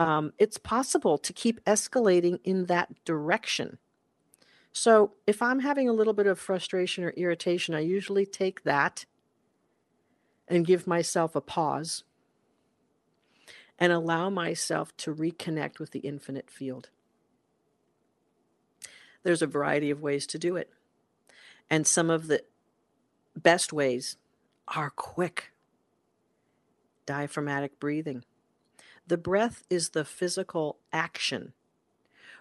um, 0.00 0.32
it's 0.38 0.56
possible 0.56 1.18
to 1.18 1.32
keep 1.34 1.62
escalating 1.66 2.40
in 2.42 2.64
that 2.66 2.88
direction. 3.04 3.76
So 4.72 5.12
if 5.26 5.42
I'm 5.42 5.60
having 5.60 5.90
a 5.90 5.92
little 5.92 6.14
bit 6.14 6.26
of 6.26 6.38
frustration 6.38 7.04
or 7.04 7.10
irritation, 7.10 7.74
I 7.74 7.80
usually 7.80 8.24
take 8.24 8.62
that 8.62 9.04
and 10.48 10.66
give 10.66 10.86
myself 10.86 11.36
a 11.36 11.42
pause 11.42 12.04
and 13.78 13.92
allow 13.92 14.30
myself 14.30 14.96
to 14.98 15.14
reconnect 15.14 15.78
with 15.78 15.90
the 15.90 16.00
infinite 16.00 16.50
field. 16.50 16.88
There's 19.22 19.42
a 19.42 19.46
variety 19.46 19.90
of 19.90 20.00
ways 20.00 20.26
to 20.28 20.38
do 20.38 20.56
it. 20.56 20.70
And 21.68 21.86
some 21.86 22.08
of 22.08 22.26
the 22.26 22.42
best 23.36 23.70
ways 23.70 24.16
are 24.66 24.88
quick. 24.88 25.52
Diaphragmatic 27.04 27.78
breathing. 27.78 28.24
The 29.10 29.18
breath 29.18 29.64
is 29.68 29.88
the 29.88 30.04
physical 30.04 30.78
action 30.92 31.52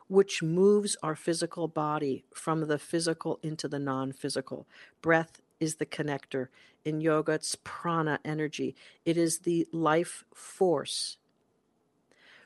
which 0.08 0.44
moves 0.44 0.96
our 1.02 1.16
physical 1.16 1.68
body 1.68 2.26
from 2.32 2.68
the 2.68 2.78
physical 2.78 3.40
into 3.42 3.68
the 3.68 3.80
non 3.80 4.12
physical. 4.12 4.68
Breath 5.02 5.42
is 5.60 5.78
the 5.78 5.88
connector. 5.88 6.50
In 6.86 7.02
yoga, 7.02 7.32
it's 7.32 7.58
prana 7.64 8.20
energy, 8.24 8.76
it 9.04 9.18
is 9.18 9.40
the 9.40 9.68
life 9.72 10.26
force 10.32 11.18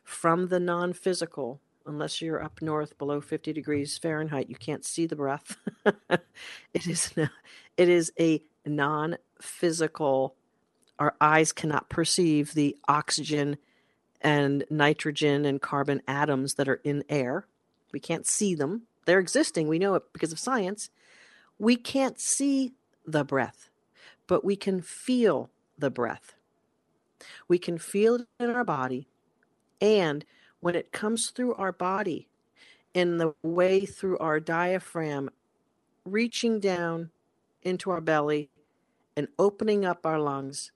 from 0.06 0.48
the 0.48 0.60
non 0.60 0.94
physical. 0.94 1.60
Unless 1.86 2.22
you're 2.22 2.42
up 2.42 2.62
north 2.62 2.98
below 2.98 3.20
50 3.20 3.52
degrees 3.52 3.98
Fahrenheit, 3.98 4.50
you 4.50 4.56
can't 4.56 4.86
see 4.86 5.06
the 5.06 5.18
breath. 5.18 5.58
it 6.74 6.88
is 6.88 7.14
it 7.76 7.90
is 7.90 8.14
a 8.18 8.42
non 8.66 9.18
physical. 9.42 10.36
Our 10.98 11.14
eyes 11.20 11.52
cannot 11.52 11.90
perceive 11.90 12.54
the 12.54 12.78
oxygen 12.88 13.58
and 14.24 14.64
nitrogen 14.70 15.46
and 15.46 15.62
carbon 15.62 16.02
atoms 16.08 16.56
that 16.56 16.70
are 16.70 16.82
in 16.84 17.04
air. 17.10 17.46
We 17.92 18.00
can't 18.00 18.26
see 18.26 18.56
them. 18.56 18.84
They're 19.06 19.20
existing. 19.20 19.68
We 19.68 19.80
know 19.80 19.96
it 19.96 20.04
because 20.14 20.32
of 20.32 20.40
science. 20.40 20.90
We 21.60 21.76
can't 21.76 22.20
see 22.20 22.74
the 23.06 23.24
breath, 23.24 23.70
but 24.28 24.46
we 24.46 24.56
can 24.56 24.82
feel 24.82 25.50
the 25.78 25.90
breath. 25.90 26.36
We 27.48 27.58
can 27.58 27.78
feel 27.78 28.16
it 28.16 28.28
in 28.40 28.50
our 28.50 28.64
body 28.64 29.08
and 29.84 30.24
when 30.62 30.76
it 30.76 30.94
comes 30.94 31.30
through 31.30 31.56
our 31.56 31.74
body, 31.74 32.30
in 32.94 33.18
the 33.18 33.34
way 33.44 33.86
through 33.86 34.18
our 34.20 34.40
diaphragm, 34.40 35.30
reaching 36.06 36.62
down 36.62 37.10
into 37.64 37.92
our 37.92 38.00
belly 38.00 38.50
and 39.18 39.28
opening 39.38 39.84
up 39.84 40.06
our 40.06 40.20
lungs. 40.20 40.72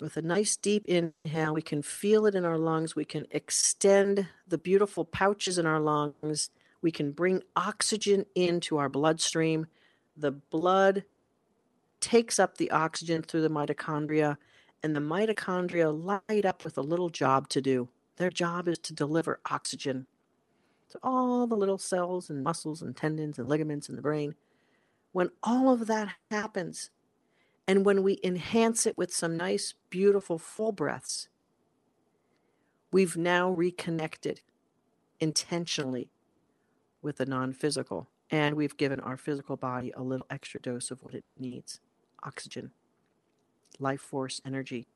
With 0.00 0.16
a 0.16 0.22
nice 0.22 0.56
deep 0.56 0.84
inhale, 0.86 1.54
we 1.54 1.62
can 1.62 1.82
feel 1.82 2.26
it 2.26 2.36
in 2.36 2.44
our 2.44 2.58
lungs. 2.58 2.94
We 2.94 3.04
can 3.04 3.26
extend 3.32 4.28
the 4.46 4.58
beautiful 4.58 5.04
pouches 5.04 5.58
in 5.58 5.66
our 5.66 5.80
lungs. 5.80 6.50
We 6.80 6.92
can 6.92 7.10
bring 7.10 7.42
oxygen 7.56 8.24
into 8.36 8.78
our 8.78 8.88
bloodstream. 8.88 9.66
The 10.16 10.30
blood 10.30 11.04
takes 12.00 12.38
up 12.38 12.56
the 12.56 12.70
oxygen 12.70 13.22
through 13.22 13.42
the 13.42 13.50
mitochondria 13.50 14.36
and 14.84 14.94
the 14.94 15.00
mitochondria 15.00 16.22
light 16.28 16.44
up 16.44 16.64
with 16.64 16.78
a 16.78 16.82
little 16.82 17.08
job 17.08 17.48
to 17.48 17.60
do. 17.60 17.88
Their 18.16 18.30
job 18.30 18.68
is 18.68 18.78
to 18.80 18.94
deliver 18.94 19.40
oxygen 19.50 20.06
to 20.90 20.98
all 21.02 21.46
the 21.46 21.56
little 21.56 21.78
cells 21.78 22.30
and 22.30 22.42
muscles 22.42 22.82
and 22.82 22.96
tendons 22.96 23.38
and 23.38 23.48
ligaments 23.48 23.88
in 23.88 23.96
the 23.96 24.02
brain. 24.02 24.36
When 25.12 25.30
all 25.42 25.70
of 25.72 25.86
that 25.88 26.14
happens, 26.30 26.90
and 27.68 27.84
when 27.84 28.02
we 28.02 28.18
enhance 28.24 28.86
it 28.86 28.96
with 28.96 29.14
some 29.14 29.36
nice, 29.36 29.74
beautiful 29.90 30.38
full 30.38 30.72
breaths, 30.72 31.28
we've 32.90 33.16
now 33.16 33.50
reconnected 33.50 34.40
intentionally 35.20 36.10
with 37.02 37.18
the 37.18 37.26
non 37.26 37.52
physical, 37.52 38.08
and 38.30 38.56
we've 38.56 38.76
given 38.78 38.98
our 39.00 39.18
physical 39.18 39.56
body 39.56 39.92
a 39.94 40.02
little 40.02 40.26
extra 40.30 40.60
dose 40.60 40.90
of 40.90 41.02
what 41.02 41.14
it 41.14 41.24
needs 41.38 41.80
oxygen 42.24 42.72
life 43.78 44.00
force 44.00 44.40
energy. 44.44 44.86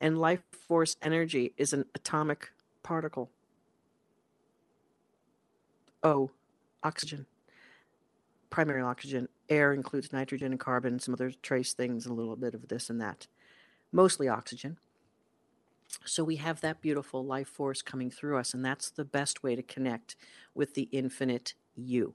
And 0.00 0.18
life 0.18 0.42
force 0.66 0.96
energy 1.02 1.52
is 1.56 1.72
an 1.72 1.84
atomic 1.94 2.50
particle. 2.82 3.30
O, 6.02 6.30
oxygen, 6.82 7.26
primary 8.50 8.82
oxygen. 8.82 9.28
Air 9.48 9.72
includes 9.72 10.12
nitrogen 10.12 10.52
and 10.52 10.60
carbon, 10.60 10.98
some 10.98 11.14
other 11.14 11.32
trace 11.42 11.72
things, 11.72 12.06
a 12.06 12.12
little 12.12 12.36
bit 12.36 12.54
of 12.54 12.68
this 12.68 12.90
and 12.90 13.00
that. 13.00 13.26
Mostly 13.92 14.28
oxygen. 14.28 14.78
So 16.04 16.22
we 16.22 16.36
have 16.36 16.60
that 16.60 16.80
beautiful 16.80 17.24
life 17.24 17.48
force 17.48 17.82
coming 17.82 18.10
through 18.10 18.38
us, 18.38 18.54
and 18.54 18.64
that's 18.64 18.90
the 18.90 19.04
best 19.04 19.42
way 19.42 19.56
to 19.56 19.62
connect 19.62 20.14
with 20.54 20.74
the 20.74 20.88
infinite 20.92 21.54
you. 21.74 22.14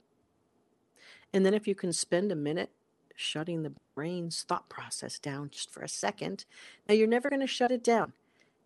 And 1.32 1.44
then 1.44 1.52
if 1.52 1.68
you 1.68 1.74
can 1.74 1.92
spend 1.92 2.32
a 2.32 2.36
minute 2.36 2.70
shutting 3.16 3.62
the 3.62 3.72
brain's 3.94 4.42
thought 4.42 4.68
process 4.68 5.18
down 5.18 5.50
just 5.50 5.70
for 5.72 5.82
a 5.82 5.88
second. 5.88 6.44
Now, 6.88 6.94
you're 6.94 7.06
never 7.06 7.30
going 7.30 7.40
to 7.40 7.46
shut 7.46 7.72
it 7.72 7.82
down. 7.82 8.12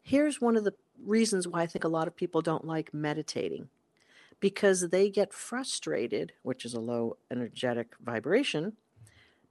Here's 0.03 0.41
one 0.41 0.57
of 0.57 0.65
the 0.65 0.75
reasons 1.05 1.47
why 1.47 1.63
I 1.63 1.67
think 1.67 1.85
a 1.85 1.89
lot 1.89 2.09
of 2.09 2.17
people 2.17 2.43
don't 2.43 2.67
like 2.67 2.93
meditating 2.93 3.69
because 4.41 4.89
they 4.89 5.11
get 5.11 5.33
frustrated, 5.33 6.33
which 6.43 6.65
is 6.65 6.75
a 6.75 6.81
low 6.81 7.19
energetic 7.31 7.95
vibration, 8.03 8.73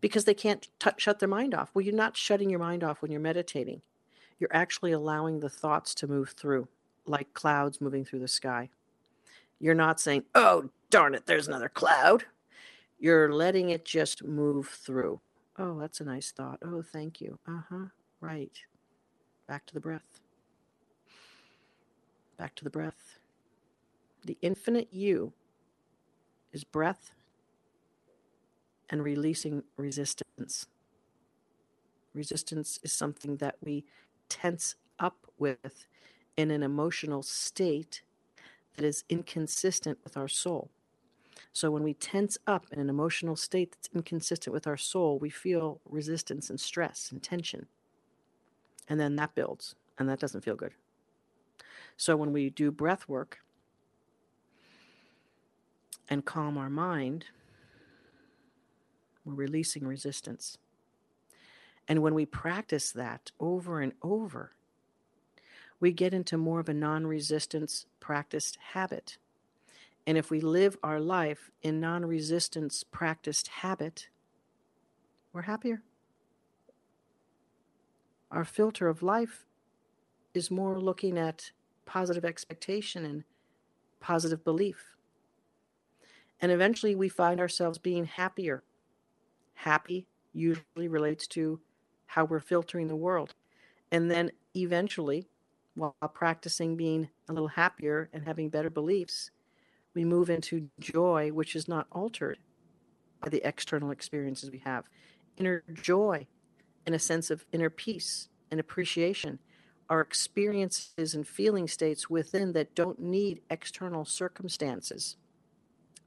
because 0.01 0.25
they 0.25 0.33
can't 0.33 0.67
t- 0.79 0.89
shut 0.97 1.19
their 1.19 1.29
mind 1.29 1.53
off. 1.53 1.69
Well, 1.73 1.85
you're 1.85 1.93
not 1.93 2.17
shutting 2.17 2.49
your 2.49 2.59
mind 2.59 2.83
off 2.83 3.01
when 3.01 3.11
you're 3.11 3.21
meditating. 3.21 3.81
You're 4.39 4.53
actually 4.53 4.91
allowing 4.91 5.39
the 5.39 5.49
thoughts 5.49 5.93
to 5.95 6.07
move 6.07 6.29
through, 6.29 6.67
like 7.05 7.33
clouds 7.33 7.81
moving 7.81 8.05
through 8.05 8.19
the 8.19 8.27
sky. 8.27 8.69
You're 9.59 9.75
not 9.75 9.99
saying, 9.99 10.23
oh, 10.33 10.69
darn 10.89 11.13
it, 11.13 11.25
there's 11.25 11.47
another 11.47 11.69
cloud. 11.69 12.25
You're 12.97 13.31
letting 13.31 13.69
it 13.69 13.85
just 13.85 14.23
move 14.23 14.67
through. 14.69 15.19
Oh, 15.57 15.77
that's 15.79 15.99
a 15.99 16.05
nice 16.05 16.31
thought. 16.31 16.59
Oh, 16.63 16.81
thank 16.81 17.19
you. 17.19 17.37
Uh 17.47 17.61
huh. 17.69 17.85
Right. 18.21 18.57
Back 19.47 19.65
to 19.67 19.73
the 19.73 19.79
breath. 19.79 20.19
Back 22.37 22.55
to 22.55 22.63
the 22.63 22.69
breath. 22.69 23.18
The 24.25 24.37
infinite 24.41 24.89
you 24.91 25.33
is 26.51 26.63
breath 26.63 27.11
and 28.89 29.03
releasing 29.03 29.63
resistance. 29.77 30.65
Resistance 32.13 32.79
is 32.83 32.91
something 32.91 33.37
that 33.37 33.55
we 33.61 33.85
tense 34.27 34.75
up 34.99 35.27
with 35.37 35.85
in 36.35 36.51
an 36.51 36.63
emotional 36.63 37.21
state 37.21 38.01
that 38.75 38.85
is 38.85 39.03
inconsistent 39.09 39.97
with 40.03 40.17
our 40.17 40.27
soul. 40.27 40.69
So 41.53 41.71
when 41.71 41.83
we 41.83 41.93
tense 41.93 42.37
up 42.47 42.65
in 42.71 42.79
an 42.79 42.89
emotional 42.89 43.35
state 43.35 43.71
that's 43.71 43.89
inconsistent 43.93 44.53
with 44.53 44.67
our 44.67 44.77
soul, 44.77 45.19
we 45.19 45.29
feel 45.29 45.81
resistance 45.85 46.49
and 46.49 46.59
stress 46.59 47.09
and 47.11 47.21
tension. 47.21 47.67
And 48.87 48.99
then 48.99 49.15
that 49.17 49.35
builds, 49.35 49.75
and 49.97 50.09
that 50.09 50.19
doesn't 50.19 50.43
feel 50.43 50.55
good. 50.55 50.73
So 51.97 52.15
when 52.15 52.31
we 52.31 52.49
do 52.49 52.71
breath 52.71 53.07
work 53.07 53.39
and 56.09 56.25
calm 56.25 56.57
our 56.57 56.69
mind, 56.69 57.25
we're 59.23 59.33
releasing 59.33 59.85
resistance. 59.85 60.57
And 61.87 62.01
when 62.01 62.13
we 62.13 62.25
practice 62.25 62.91
that 62.91 63.31
over 63.39 63.81
and 63.81 63.93
over, 64.01 64.51
we 65.79 65.91
get 65.91 66.13
into 66.13 66.37
more 66.37 66.59
of 66.59 66.69
a 66.69 66.73
non 66.73 67.07
resistance 67.07 67.85
practiced 67.99 68.57
habit. 68.73 69.17
And 70.05 70.17
if 70.17 70.29
we 70.31 70.41
live 70.41 70.77
our 70.83 70.99
life 70.99 71.51
in 71.61 71.79
non 71.79 72.05
resistance 72.05 72.83
practiced 72.83 73.47
habit, 73.47 74.09
we're 75.31 75.43
happier. 75.43 75.83
Our 78.31 78.45
filter 78.45 78.87
of 78.87 79.01
life 79.01 79.45
is 80.33 80.51
more 80.51 80.79
looking 80.79 81.17
at 81.17 81.51
positive 81.85 82.23
expectation 82.23 83.05
and 83.05 83.23
positive 83.99 84.43
belief. 84.43 84.95
And 86.41 86.51
eventually 86.51 86.95
we 86.95 87.09
find 87.09 87.39
ourselves 87.39 87.77
being 87.77 88.05
happier. 88.05 88.63
Happy 89.53 90.07
usually 90.33 90.87
relates 90.87 91.27
to 91.27 91.59
how 92.07 92.25
we're 92.25 92.39
filtering 92.39 92.87
the 92.87 92.95
world. 92.95 93.33
And 93.91 94.09
then 94.09 94.31
eventually 94.55 95.27
while 95.75 95.93
practicing 96.13 96.75
being 96.75 97.09
a 97.27 97.33
little 97.33 97.49
happier 97.49 98.09
and 98.13 98.25
having 98.25 98.49
better 98.49 98.69
beliefs, 98.69 99.31
we 99.93 100.03
move 100.03 100.29
into 100.29 100.69
joy, 100.79 101.29
which 101.29 101.55
is 101.55 101.67
not 101.67 101.87
altered 101.91 102.37
by 103.21 103.29
the 103.29 103.45
external 103.47 103.91
experiences 103.91 104.51
we 104.51 104.59
have. 104.59 104.85
Inner 105.37 105.63
joy 105.73 106.27
and 106.85 106.93
a 106.93 106.99
sense 106.99 107.29
of 107.29 107.45
inner 107.51 107.69
peace 107.69 108.29
and 108.51 108.59
appreciation 108.59 109.39
are 109.89 110.01
experiences 110.01 111.15
and 111.15 111.27
feeling 111.27 111.67
states 111.67 112.09
within 112.09 112.53
that 112.53 112.75
don't 112.75 112.99
need 112.99 113.41
external 113.49 114.05
circumstances 114.05 115.17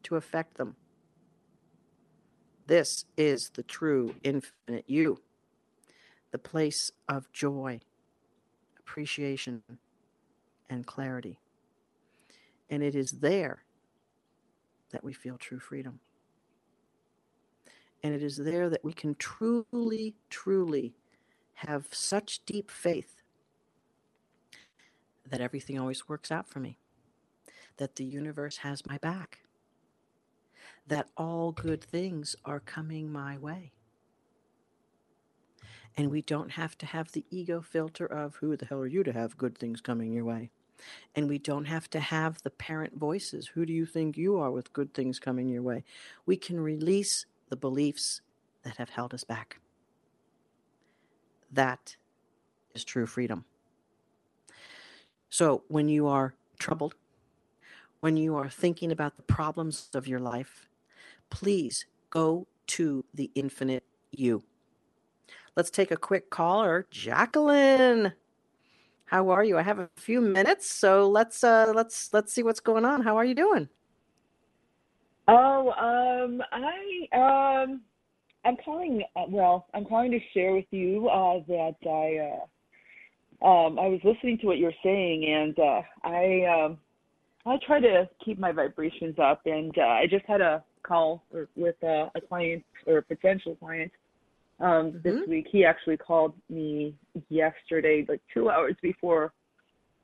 to 0.04 0.16
affect 0.16 0.56
them. 0.56 0.76
This 2.66 3.04
is 3.16 3.50
the 3.50 3.62
true 3.62 4.14
infinite 4.22 4.84
you, 4.86 5.20
the 6.30 6.38
place 6.38 6.92
of 7.08 7.30
joy 7.32 7.80
appreciation, 8.92 9.62
and 10.68 10.86
clarity. 10.86 11.38
And 12.68 12.82
it 12.82 12.94
is 12.94 13.12
there 13.12 13.64
that 14.90 15.02
we 15.02 15.14
feel 15.14 15.38
true 15.38 15.58
freedom. 15.58 16.00
And 18.02 18.12
it 18.12 18.22
is 18.22 18.36
there 18.36 18.68
that 18.68 18.84
we 18.84 18.92
can 18.92 19.14
truly, 19.14 20.14
truly 20.28 20.94
have 21.54 21.86
such 21.90 22.44
deep 22.44 22.70
faith 22.70 23.22
that 25.30 25.40
everything 25.40 25.78
always 25.78 26.08
works 26.08 26.30
out 26.30 26.48
for 26.48 26.60
me, 26.60 26.76
that 27.78 27.96
the 27.96 28.04
universe 28.04 28.58
has 28.58 28.84
my 28.86 28.98
back, 28.98 29.38
that 30.86 31.08
all 31.16 31.52
good 31.52 31.82
things 31.82 32.36
are 32.44 32.60
coming 32.60 33.10
my 33.10 33.38
way. 33.38 33.72
And 35.96 36.10
we 36.10 36.22
don't 36.22 36.50
have 36.52 36.76
to 36.78 36.86
have 36.86 37.12
the 37.12 37.24
ego 37.30 37.60
filter 37.60 38.06
of 38.06 38.36
who 38.36 38.56
the 38.56 38.66
hell 38.66 38.80
are 38.80 38.86
you 38.86 39.02
to 39.04 39.12
have 39.12 39.36
good 39.36 39.58
things 39.58 39.80
coming 39.80 40.12
your 40.12 40.24
way. 40.24 40.50
And 41.14 41.28
we 41.28 41.38
don't 41.38 41.66
have 41.66 41.88
to 41.90 42.00
have 42.00 42.42
the 42.42 42.50
parent 42.50 42.98
voices. 42.98 43.46
Who 43.46 43.66
do 43.66 43.72
you 43.72 43.86
think 43.86 44.16
you 44.16 44.38
are 44.38 44.50
with 44.50 44.72
good 44.72 44.94
things 44.94 45.18
coming 45.18 45.48
your 45.48 45.62
way? 45.62 45.84
We 46.26 46.36
can 46.36 46.58
release 46.58 47.26
the 47.50 47.56
beliefs 47.56 48.22
that 48.64 48.78
have 48.78 48.90
held 48.90 49.12
us 49.14 49.24
back. 49.24 49.60
That 51.52 51.96
is 52.74 52.84
true 52.84 53.06
freedom. 53.06 53.44
So 55.28 55.62
when 55.68 55.88
you 55.88 56.08
are 56.08 56.34
troubled, 56.58 56.94
when 58.00 58.16
you 58.16 58.34
are 58.36 58.48
thinking 58.48 58.90
about 58.90 59.16
the 59.16 59.22
problems 59.22 59.90
of 59.94 60.08
your 60.08 60.20
life, 60.20 60.68
please 61.32 61.86
go 62.10 62.46
to 62.66 63.04
the 63.14 63.30
infinite 63.34 63.84
you. 64.12 64.44
Let's 65.56 65.70
take 65.70 65.90
a 65.90 65.96
quick 65.96 66.30
caller. 66.30 66.86
Jacqueline, 66.90 68.12
how 69.06 69.30
are 69.30 69.42
you? 69.42 69.58
I 69.58 69.62
have 69.62 69.78
a 69.78 69.88
few 69.96 70.20
minutes, 70.20 70.70
so 70.70 71.08
let's 71.08 71.42
uh, 71.42 71.72
let's 71.74 72.12
let's 72.12 72.32
see 72.32 72.42
what's 72.42 72.60
going 72.60 72.84
on. 72.84 73.02
How 73.02 73.16
are 73.16 73.24
you 73.24 73.34
doing? 73.34 73.68
Oh, 75.26 75.70
um, 75.70 76.42
I 76.52 77.62
um, 77.64 77.80
I'm 78.44 78.56
calling. 78.62 79.02
Uh, 79.16 79.24
well, 79.28 79.66
I'm 79.74 79.86
calling 79.86 80.10
to 80.10 80.20
share 80.34 80.52
with 80.52 80.66
you 80.70 81.08
uh, 81.08 81.40
that 81.48 81.76
I 81.86 82.28
uh, 83.42 83.46
um, 83.46 83.78
I 83.78 83.88
was 83.88 84.00
listening 84.04 84.38
to 84.38 84.46
what 84.46 84.58
you 84.58 84.66
were 84.66 84.74
saying, 84.82 85.24
and 85.24 85.58
uh, 85.58 85.82
I 86.04 86.64
um, 86.64 86.78
I 87.46 87.58
try 87.66 87.80
to 87.80 88.08
keep 88.24 88.38
my 88.38 88.52
vibrations 88.52 89.18
up, 89.18 89.42
and 89.46 89.76
uh, 89.78 89.82
I 89.82 90.06
just 90.08 90.26
had 90.26 90.40
a 90.42 90.62
call 90.82 91.24
with 91.56 91.76
uh, 91.82 92.08
a 92.14 92.20
client 92.28 92.64
or 92.86 92.98
a 92.98 93.02
potential 93.02 93.54
client 93.56 93.90
um, 94.60 95.00
this 95.02 95.14
mm-hmm. 95.14 95.30
week. 95.30 95.46
He 95.50 95.64
actually 95.64 95.96
called 95.96 96.34
me 96.48 96.94
yesterday, 97.28 98.04
like 98.08 98.20
two 98.32 98.50
hours 98.50 98.74
before 98.82 99.32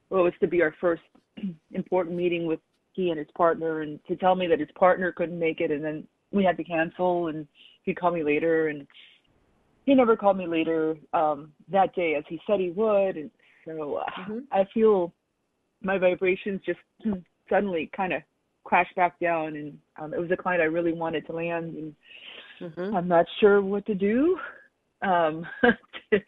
what 0.09 0.24
was 0.24 0.33
to 0.41 0.47
be 0.47 0.62
our 0.62 0.74
first 0.81 1.03
important 1.72 2.16
meeting 2.16 2.47
with 2.47 2.61
he 2.93 3.11
and 3.11 3.18
his 3.18 3.29
partner, 3.37 3.83
and 3.83 4.01
to 4.09 4.16
tell 4.16 4.35
me 4.35 4.49
that 4.49 4.59
his 4.59 4.68
partner 4.76 5.12
couldn't 5.12 5.39
make 5.39 5.61
it, 5.61 5.70
and 5.70 5.85
then 5.85 6.05
we 6.33 6.43
had 6.43 6.57
to 6.57 6.64
cancel, 6.64 7.29
and 7.29 7.47
he'd 7.85 7.99
call 7.99 8.11
me 8.11 8.24
later, 8.24 8.68
and 8.68 8.87
he 9.87 9.95
never 9.95 10.16
called 10.16 10.37
me 10.37 10.49
later 10.49 10.97
um, 11.12 11.53
that 11.70 11.95
day 11.95 12.16
as 12.16 12.24
he 12.29 12.41
said 12.47 12.59
he 12.59 12.70
would, 12.70 13.16
and 13.16 13.31
so 13.64 13.97
uh, 13.97 14.11
mm-hmm. 14.20 14.39
I 14.51 14.64
feel 14.74 15.12
my 15.81 15.97
vibrations 15.97 16.61
just 16.66 16.81
suddenly 17.49 17.91
kind 17.97 18.12
of 18.12 18.22
crashed 18.68 18.94
back 18.94 19.18
down, 19.18 19.56
and 19.56 19.78
um, 19.98 20.12
it 20.12 20.20
was 20.20 20.30
a 20.30 20.36
client 20.36 20.62
I 20.62 20.66
really 20.66 20.92
wanted 20.92 21.26
to 21.26 21.32
land, 21.32 21.74
and 21.74 21.94
Mm-hmm. 22.60 22.96
I'm 22.96 23.08
not 23.08 23.26
sure 23.40 23.60
what 23.62 23.86
to 23.86 23.94
do 23.94 24.38
um, 25.02 25.46
to, 26.12 26.20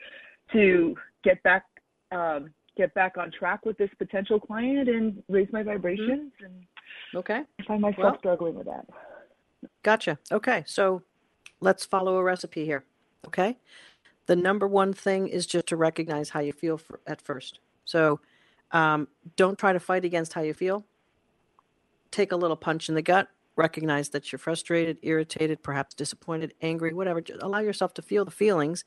to 0.53 0.95
get 1.24 1.43
back 1.43 1.64
um, 2.12 2.51
get 2.76 2.93
back 2.95 3.16
on 3.18 3.30
track 3.30 3.66
with 3.66 3.76
this 3.78 3.91
potential 3.99 4.41
client 4.41 4.88
and 4.88 5.22
raise 5.28 5.49
my 5.53 5.62
vibrations. 5.62 6.32
Mm-hmm. 6.43 6.45
And 6.45 6.66
okay, 7.14 7.43
I 7.61 7.64
find 7.64 7.80
myself 7.80 7.99
well, 7.99 8.18
struggling 8.18 8.55
with 8.55 8.66
that. 8.66 8.86
Gotcha. 9.82 10.18
Okay, 10.30 10.64
so 10.66 11.03
let's 11.61 11.84
follow 11.84 12.16
a 12.16 12.22
recipe 12.22 12.64
here. 12.64 12.84
Okay, 13.26 13.59
the 14.26 14.36
number 14.36 14.66
one 14.66 14.93
thing 14.93 15.28
is 15.28 15.47
just 15.47 15.66
to 15.66 15.76
recognize 15.76 16.30
how 16.30 16.41
you 16.41 16.53
feel 16.53 16.78
for, 16.78 17.01
at 17.07 17.20
first. 17.20 17.61
So 17.84 18.20
um, 18.72 19.09
don't 19.36 19.59
try 19.59 19.72
to 19.72 19.80
fight 19.80 20.05
against 20.05 20.32
how 20.32 20.43
you 20.43 20.55
feel. 20.55 20.84
Take 22.11 22.33
a 22.33 22.37
little 22.37 22.57
punch 22.57 22.89
in 22.89 22.95
the 22.95 23.03
gut 23.03 23.29
recognize 23.61 24.09
that 24.09 24.33
you're 24.33 24.39
frustrated, 24.39 24.99
irritated, 25.03 25.63
perhaps 25.63 25.95
disappointed, 25.95 26.55
angry, 26.63 26.95
whatever. 26.95 27.21
Just 27.21 27.43
allow 27.43 27.59
yourself 27.59 27.93
to 27.95 28.03
feel 28.03 28.25
the 28.25 28.31
feelings 28.31 28.85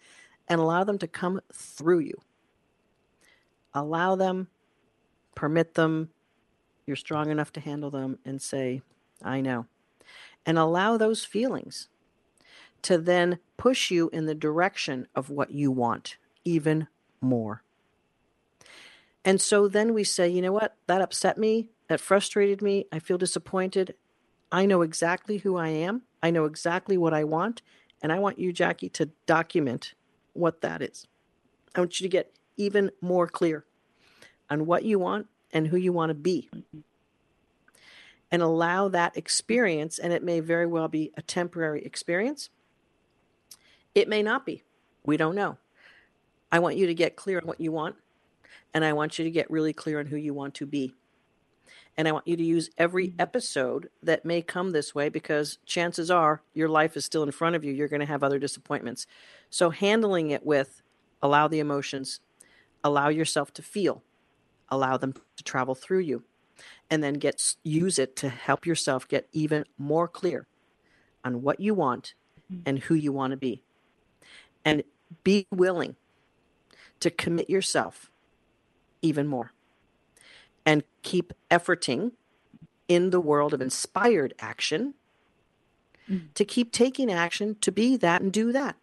and 0.47 0.59
allow 0.59 0.84
them 0.84 0.97
to 0.97 1.07
come 1.07 1.41
through 1.53 1.99
you. 1.99 2.19
Allow 3.74 4.15
them, 4.15 4.47
permit 5.36 5.76
them. 5.76 6.09
You're 6.88 6.95
strong 6.95 7.30
enough 7.30 7.53
to 7.53 7.59
handle 7.59 7.91
them 7.91 8.17
and 8.26 8.41
say, 8.41 8.82
I 9.21 9.41
know. 9.41 9.67
And 10.45 10.57
allow 10.57 10.97
those 10.97 11.24
feelings 11.24 11.88
to 12.82 12.97
then 12.97 13.39
push 13.55 13.91
you 13.91 14.09
in 14.11 14.26
the 14.26 14.36
direction 14.36 15.07
of 15.15 15.30
what 15.30 15.51
you 15.51 15.71
want 15.71 16.17
even 16.43 16.88
more. 17.21 17.63
And 19.24 19.39
so 19.39 19.67
then 19.67 19.93
we 19.93 20.03
say, 20.03 20.28
you 20.28 20.41
know 20.41 20.51
what? 20.51 20.76
That 20.88 21.01
upset 21.01 21.38
me. 21.38 21.69
That 21.89 21.99
frustrated 22.01 22.61
me. 22.61 22.86
I 22.91 22.99
feel 22.99 23.17
disappointed. 23.17 23.95
I 24.51 24.65
know 24.65 24.81
exactly 24.81 25.39
who 25.39 25.57
I 25.57 25.69
am. 25.69 26.03
I 26.23 26.31
know 26.31 26.45
exactly 26.45 26.97
what 26.97 27.13
I 27.13 27.23
want. 27.23 27.61
And 28.01 28.11
I 28.11 28.19
want 28.19 28.39
you, 28.39 28.53
Jackie, 28.53 28.89
to 28.89 29.09
document 29.25 29.93
what 30.34 30.61
that 30.61 30.81
is. 30.81 31.07
I 31.75 31.81
want 31.81 31.99
you 31.99 32.05
to 32.05 32.09
get 32.09 32.34
even 32.57 32.91
more 33.01 33.27
clear 33.27 33.65
on 34.49 34.65
what 34.65 34.84
you 34.86 34.99
want 34.99 35.27
and 35.53 35.67
who 35.67 35.77
you 35.77 35.93
want 35.93 36.09
to 36.11 36.15
be. 36.15 36.49
and 38.31 38.41
allow 38.41 38.88
that 38.89 39.17
experience. 39.17 39.99
And 39.99 40.13
it 40.13 40.23
may 40.23 40.39
very 40.41 40.67
well 40.67 40.88
be 40.88 41.11
a 41.17 41.21
temporary 41.21 41.84
experience. 41.86 42.49
It 43.95 44.09
may 44.09 44.23
not 44.23 44.45
be. 44.45 44.63
We 45.05 45.17
don't 45.17 45.36
know. 45.36 45.57
I 46.51 46.59
want 46.59 46.77
you 46.77 46.88
to 46.88 46.93
get 46.95 47.15
clear 47.15 47.39
on 47.39 47.47
what 47.47 47.61
you 47.61 47.71
want, 47.71 47.95
and 48.73 48.86
I 48.86 48.93
want 48.93 49.19
you 49.19 49.25
to 49.25 49.31
get 49.31 49.51
really 49.51 49.73
clear 49.73 49.99
on 49.99 50.07
who 50.07 50.17
you 50.17 50.34
want 50.34 50.55
to 50.55 50.65
be. 50.65 50.95
And 51.97 52.07
I 52.07 52.11
want 52.11 52.27
you 52.27 52.35
to 52.35 52.43
use 52.43 52.69
every 52.77 53.09
mm-hmm. 53.09 53.21
episode 53.21 53.89
that 54.01 54.25
may 54.25 54.41
come 54.41 54.71
this 54.71 54.95
way 54.95 55.09
because 55.09 55.59
chances 55.65 56.09
are 56.09 56.41
your 56.53 56.69
life 56.69 56.97
is 56.97 57.05
still 57.05 57.23
in 57.23 57.31
front 57.31 57.55
of 57.55 57.63
you. 57.63 57.71
You're 57.71 57.87
going 57.87 57.99
to 57.99 58.05
have 58.05 58.23
other 58.23 58.39
disappointments. 58.39 59.05
So, 59.49 59.69
handling 59.69 60.31
it 60.31 60.45
with 60.45 60.81
allow 61.21 61.47
the 61.47 61.59
emotions, 61.59 62.19
allow 62.83 63.09
yourself 63.09 63.53
to 63.53 63.61
feel, 63.61 64.03
allow 64.69 64.97
them 64.97 65.13
to 65.37 65.43
travel 65.43 65.75
through 65.75 65.99
you, 65.99 66.23
and 66.89 67.03
then 67.03 67.15
get 67.15 67.55
use 67.63 67.99
it 67.99 68.15
to 68.17 68.29
help 68.29 68.65
yourself 68.65 69.07
get 69.07 69.27
even 69.31 69.65
more 69.77 70.07
clear 70.07 70.47
on 71.23 71.41
what 71.41 71.59
you 71.59 71.73
want 71.73 72.15
mm-hmm. 72.51 72.61
and 72.65 72.79
who 72.79 72.95
you 72.95 73.11
want 73.11 73.31
to 73.31 73.37
be. 73.37 73.63
And 74.65 74.83
be 75.23 75.45
willing 75.51 75.95
to 76.99 77.11
commit 77.11 77.49
yourself 77.49 78.09
even 79.01 79.27
more 79.27 79.51
and 80.66 80.84
keep 81.01 81.34
efforting 81.51 82.11
in 82.88 83.09
the 83.09 83.20
world 83.20 83.53
of 83.53 83.61
inspired 83.61 84.34
action 84.39 84.93
mm. 86.09 86.34
to 86.34 86.45
keep 86.45 86.72
taking 86.72 87.11
action 87.11 87.55
to 87.61 87.72
be 87.72 87.97
that 87.97 88.22
and 88.22 88.32
do 88.32 88.51
that. 88.51 88.76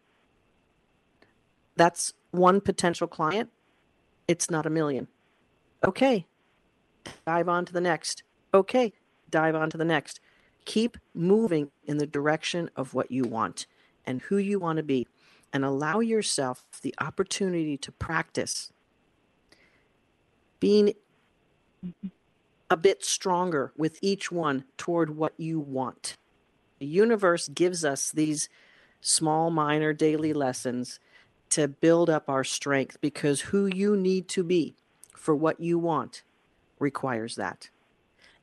That's 1.76 2.12
one 2.31 2.61
potential 2.61 3.07
client. 3.07 3.51
It's 4.28 4.51
not 4.51 4.66
a 4.66 4.70
million. 4.70 5.09
Okay, 5.85 6.26
dive 7.26 7.49
on 7.49 7.64
to 7.64 7.72
the 7.72 7.81
next. 7.81 8.22
Okay, 8.53 8.93
dive 9.31 9.55
on 9.55 9.70
to 9.70 9.78
the 9.78 9.85
next. 9.85 10.20
Keep 10.66 10.99
moving 11.14 11.70
in 11.85 11.97
the 11.97 12.07
direction 12.07 12.70
of 12.76 12.93
what 12.93 13.11
you 13.11 13.24
want 13.24 13.66
and 14.05 14.20
who 14.22 14.37
you 14.37 14.59
want 14.59 14.76
to 14.76 14.83
be, 14.83 15.07
and 15.53 15.64
allow 15.64 16.01
yourself 16.01 16.64
the 16.83 16.95
opportunity 17.01 17.76
to 17.78 17.91
practice 17.93 18.72
being 20.59 20.93
a 22.70 22.76
bit 22.76 23.05
stronger 23.05 23.72
with 23.76 23.99
each 24.01 24.31
one 24.31 24.64
toward 24.76 25.16
what 25.16 25.35
you 25.37 25.59
want. 25.59 26.16
The 26.78 26.87
universe 26.87 27.49
gives 27.49 27.85
us 27.85 28.11
these 28.11 28.49
small, 29.01 29.51
minor 29.51 29.93
daily 29.93 30.33
lessons 30.33 31.01
to 31.51 31.68
build 31.68 32.09
up 32.09 32.28
our 32.28 32.45
strength 32.45 33.01
because 33.01 33.41
who 33.41 33.66
you 33.66 33.97
need 33.97 34.28
to 34.28 34.45
be 34.45 34.76
for 35.14 35.35
what 35.35 35.61
you 35.61 35.78
want 35.78 36.22
requires 36.78 37.35
that. 37.37 37.70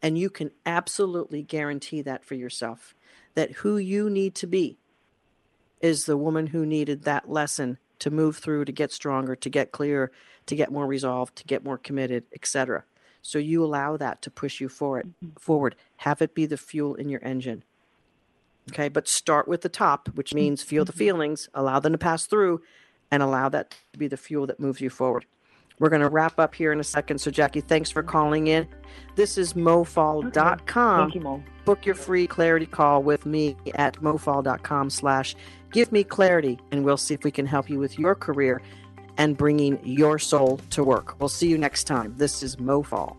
And 0.02 0.18
you 0.18 0.30
can 0.30 0.52
absolutely 0.66 1.42
guarantee 1.42 2.02
that 2.04 2.24
for 2.24 2.36
yourself 2.36 2.94
that 3.34 3.52
who 3.52 3.78
you 3.78 4.10
need 4.10 4.36
to 4.36 4.48
be 4.48 4.78
is 5.82 6.06
the 6.06 6.18
woman 6.18 6.48
who 6.48 6.66
needed 6.66 7.04
that 7.04 7.30
lesson 7.30 7.78
to 8.00 8.12
move 8.12 8.38
through, 8.38 8.66
to 8.66 8.72
get 8.72 8.92
stronger, 8.92 9.36
to 9.36 9.50
get 9.50 9.72
clear, 9.72 10.12
to 10.46 10.56
get 10.56 10.72
more 10.72 10.86
resolved, 10.86 11.36
to 11.36 11.44
get 11.46 11.64
more 11.64 11.78
committed, 11.78 12.24
etc. 12.34 12.84
So 13.28 13.40
you 13.40 13.62
allow 13.62 13.98
that 13.98 14.22
to 14.22 14.32
push 14.32 14.62
you 14.62 14.70
forward. 14.70 15.14
Mm-hmm. 15.22 15.36
Forward. 15.38 15.76
Have 15.98 16.22
it 16.22 16.34
be 16.34 16.46
the 16.46 16.56
fuel 16.56 16.96
in 16.96 17.10
your 17.10 17.22
engine. 17.26 17.66
Okay, 18.70 18.88
but 18.88 19.06
start 19.06 19.50
with 19.50 19.64
the 19.64 19.70
top, 19.70 20.08
which 20.16 20.34
means 20.34 20.64
feel 20.64 20.86
the 20.86 20.94
mm-hmm. 20.94 21.00
feelings, 21.00 21.50
allow 21.54 21.82
them 21.82 21.92
to 21.92 21.98
pass 21.98 22.26
through, 22.26 22.62
and 23.12 23.22
allow 23.22 23.50
that 23.50 23.76
to 23.92 24.00
be 24.00 24.08
the 24.08 24.16
fuel 24.16 24.48
that 24.48 24.62
moves 24.62 24.80
you 24.80 24.90
forward. 24.90 25.26
We're 25.78 25.90
going 25.90 26.04
to 26.04 26.10
wrap 26.10 26.40
up 26.40 26.56
here 26.56 26.72
in 26.72 26.80
a 26.80 26.86
second. 26.86 27.20
So, 27.20 27.30
Jackie, 27.30 27.60
thanks 27.60 27.92
for 27.92 28.02
calling 28.02 28.48
in. 28.48 28.66
This 29.18 29.38
is 29.38 29.56
mofaul.com. 29.56 31.00
Thank 31.02 31.16
you, 31.16 31.22
Mo. 31.22 31.44
Book 31.66 31.86
your 31.86 31.96
free 31.96 32.28
clarity 32.28 32.66
call 32.66 33.04
with 33.04 33.26
me 33.26 33.58
at 33.76 34.02
mofaul.com 34.02 34.90
slash 34.90 35.36
give 35.74 35.92
me 35.92 36.06
clarity, 36.06 36.62
and 36.72 36.86
we'll 36.86 36.96
see 36.96 37.14
if 37.14 37.26
we 37.26 37.32
can 37.32 37.46
help 37.46 37.70
you 37.70 37.78
with 37.78 38.00
your 38.00 38.16
career 38.16 38.62
and 39.18 39.38
bringing 39.38 39.80
your 39.84 40.20
soul 40.20 40.60
to 40.72 40.84
work. 40.84 41.20
We'll 41.20 41.30
see 41.30 41.48
you 41.48 41.58
next 41.58 41.86
time. 41.86 42.14
This 42.18 42.44
is 42.44 42.58
Mofaul. 42.58 43.18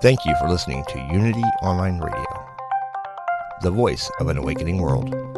Thank 0.00 0.24
you 0.24 0.34
for 0.36 0.48
listening 0.48 0.84
to 0.90 0.98
Unity 1.12 1.42
Online 1.60 1.98
Radio, 1.98 2.46
the 3.62 3.70
voice 3.72 4.08
of 4.20 4.28
an 4.28 4.38
awakening 4.38 4.78
world. 4.78 5.37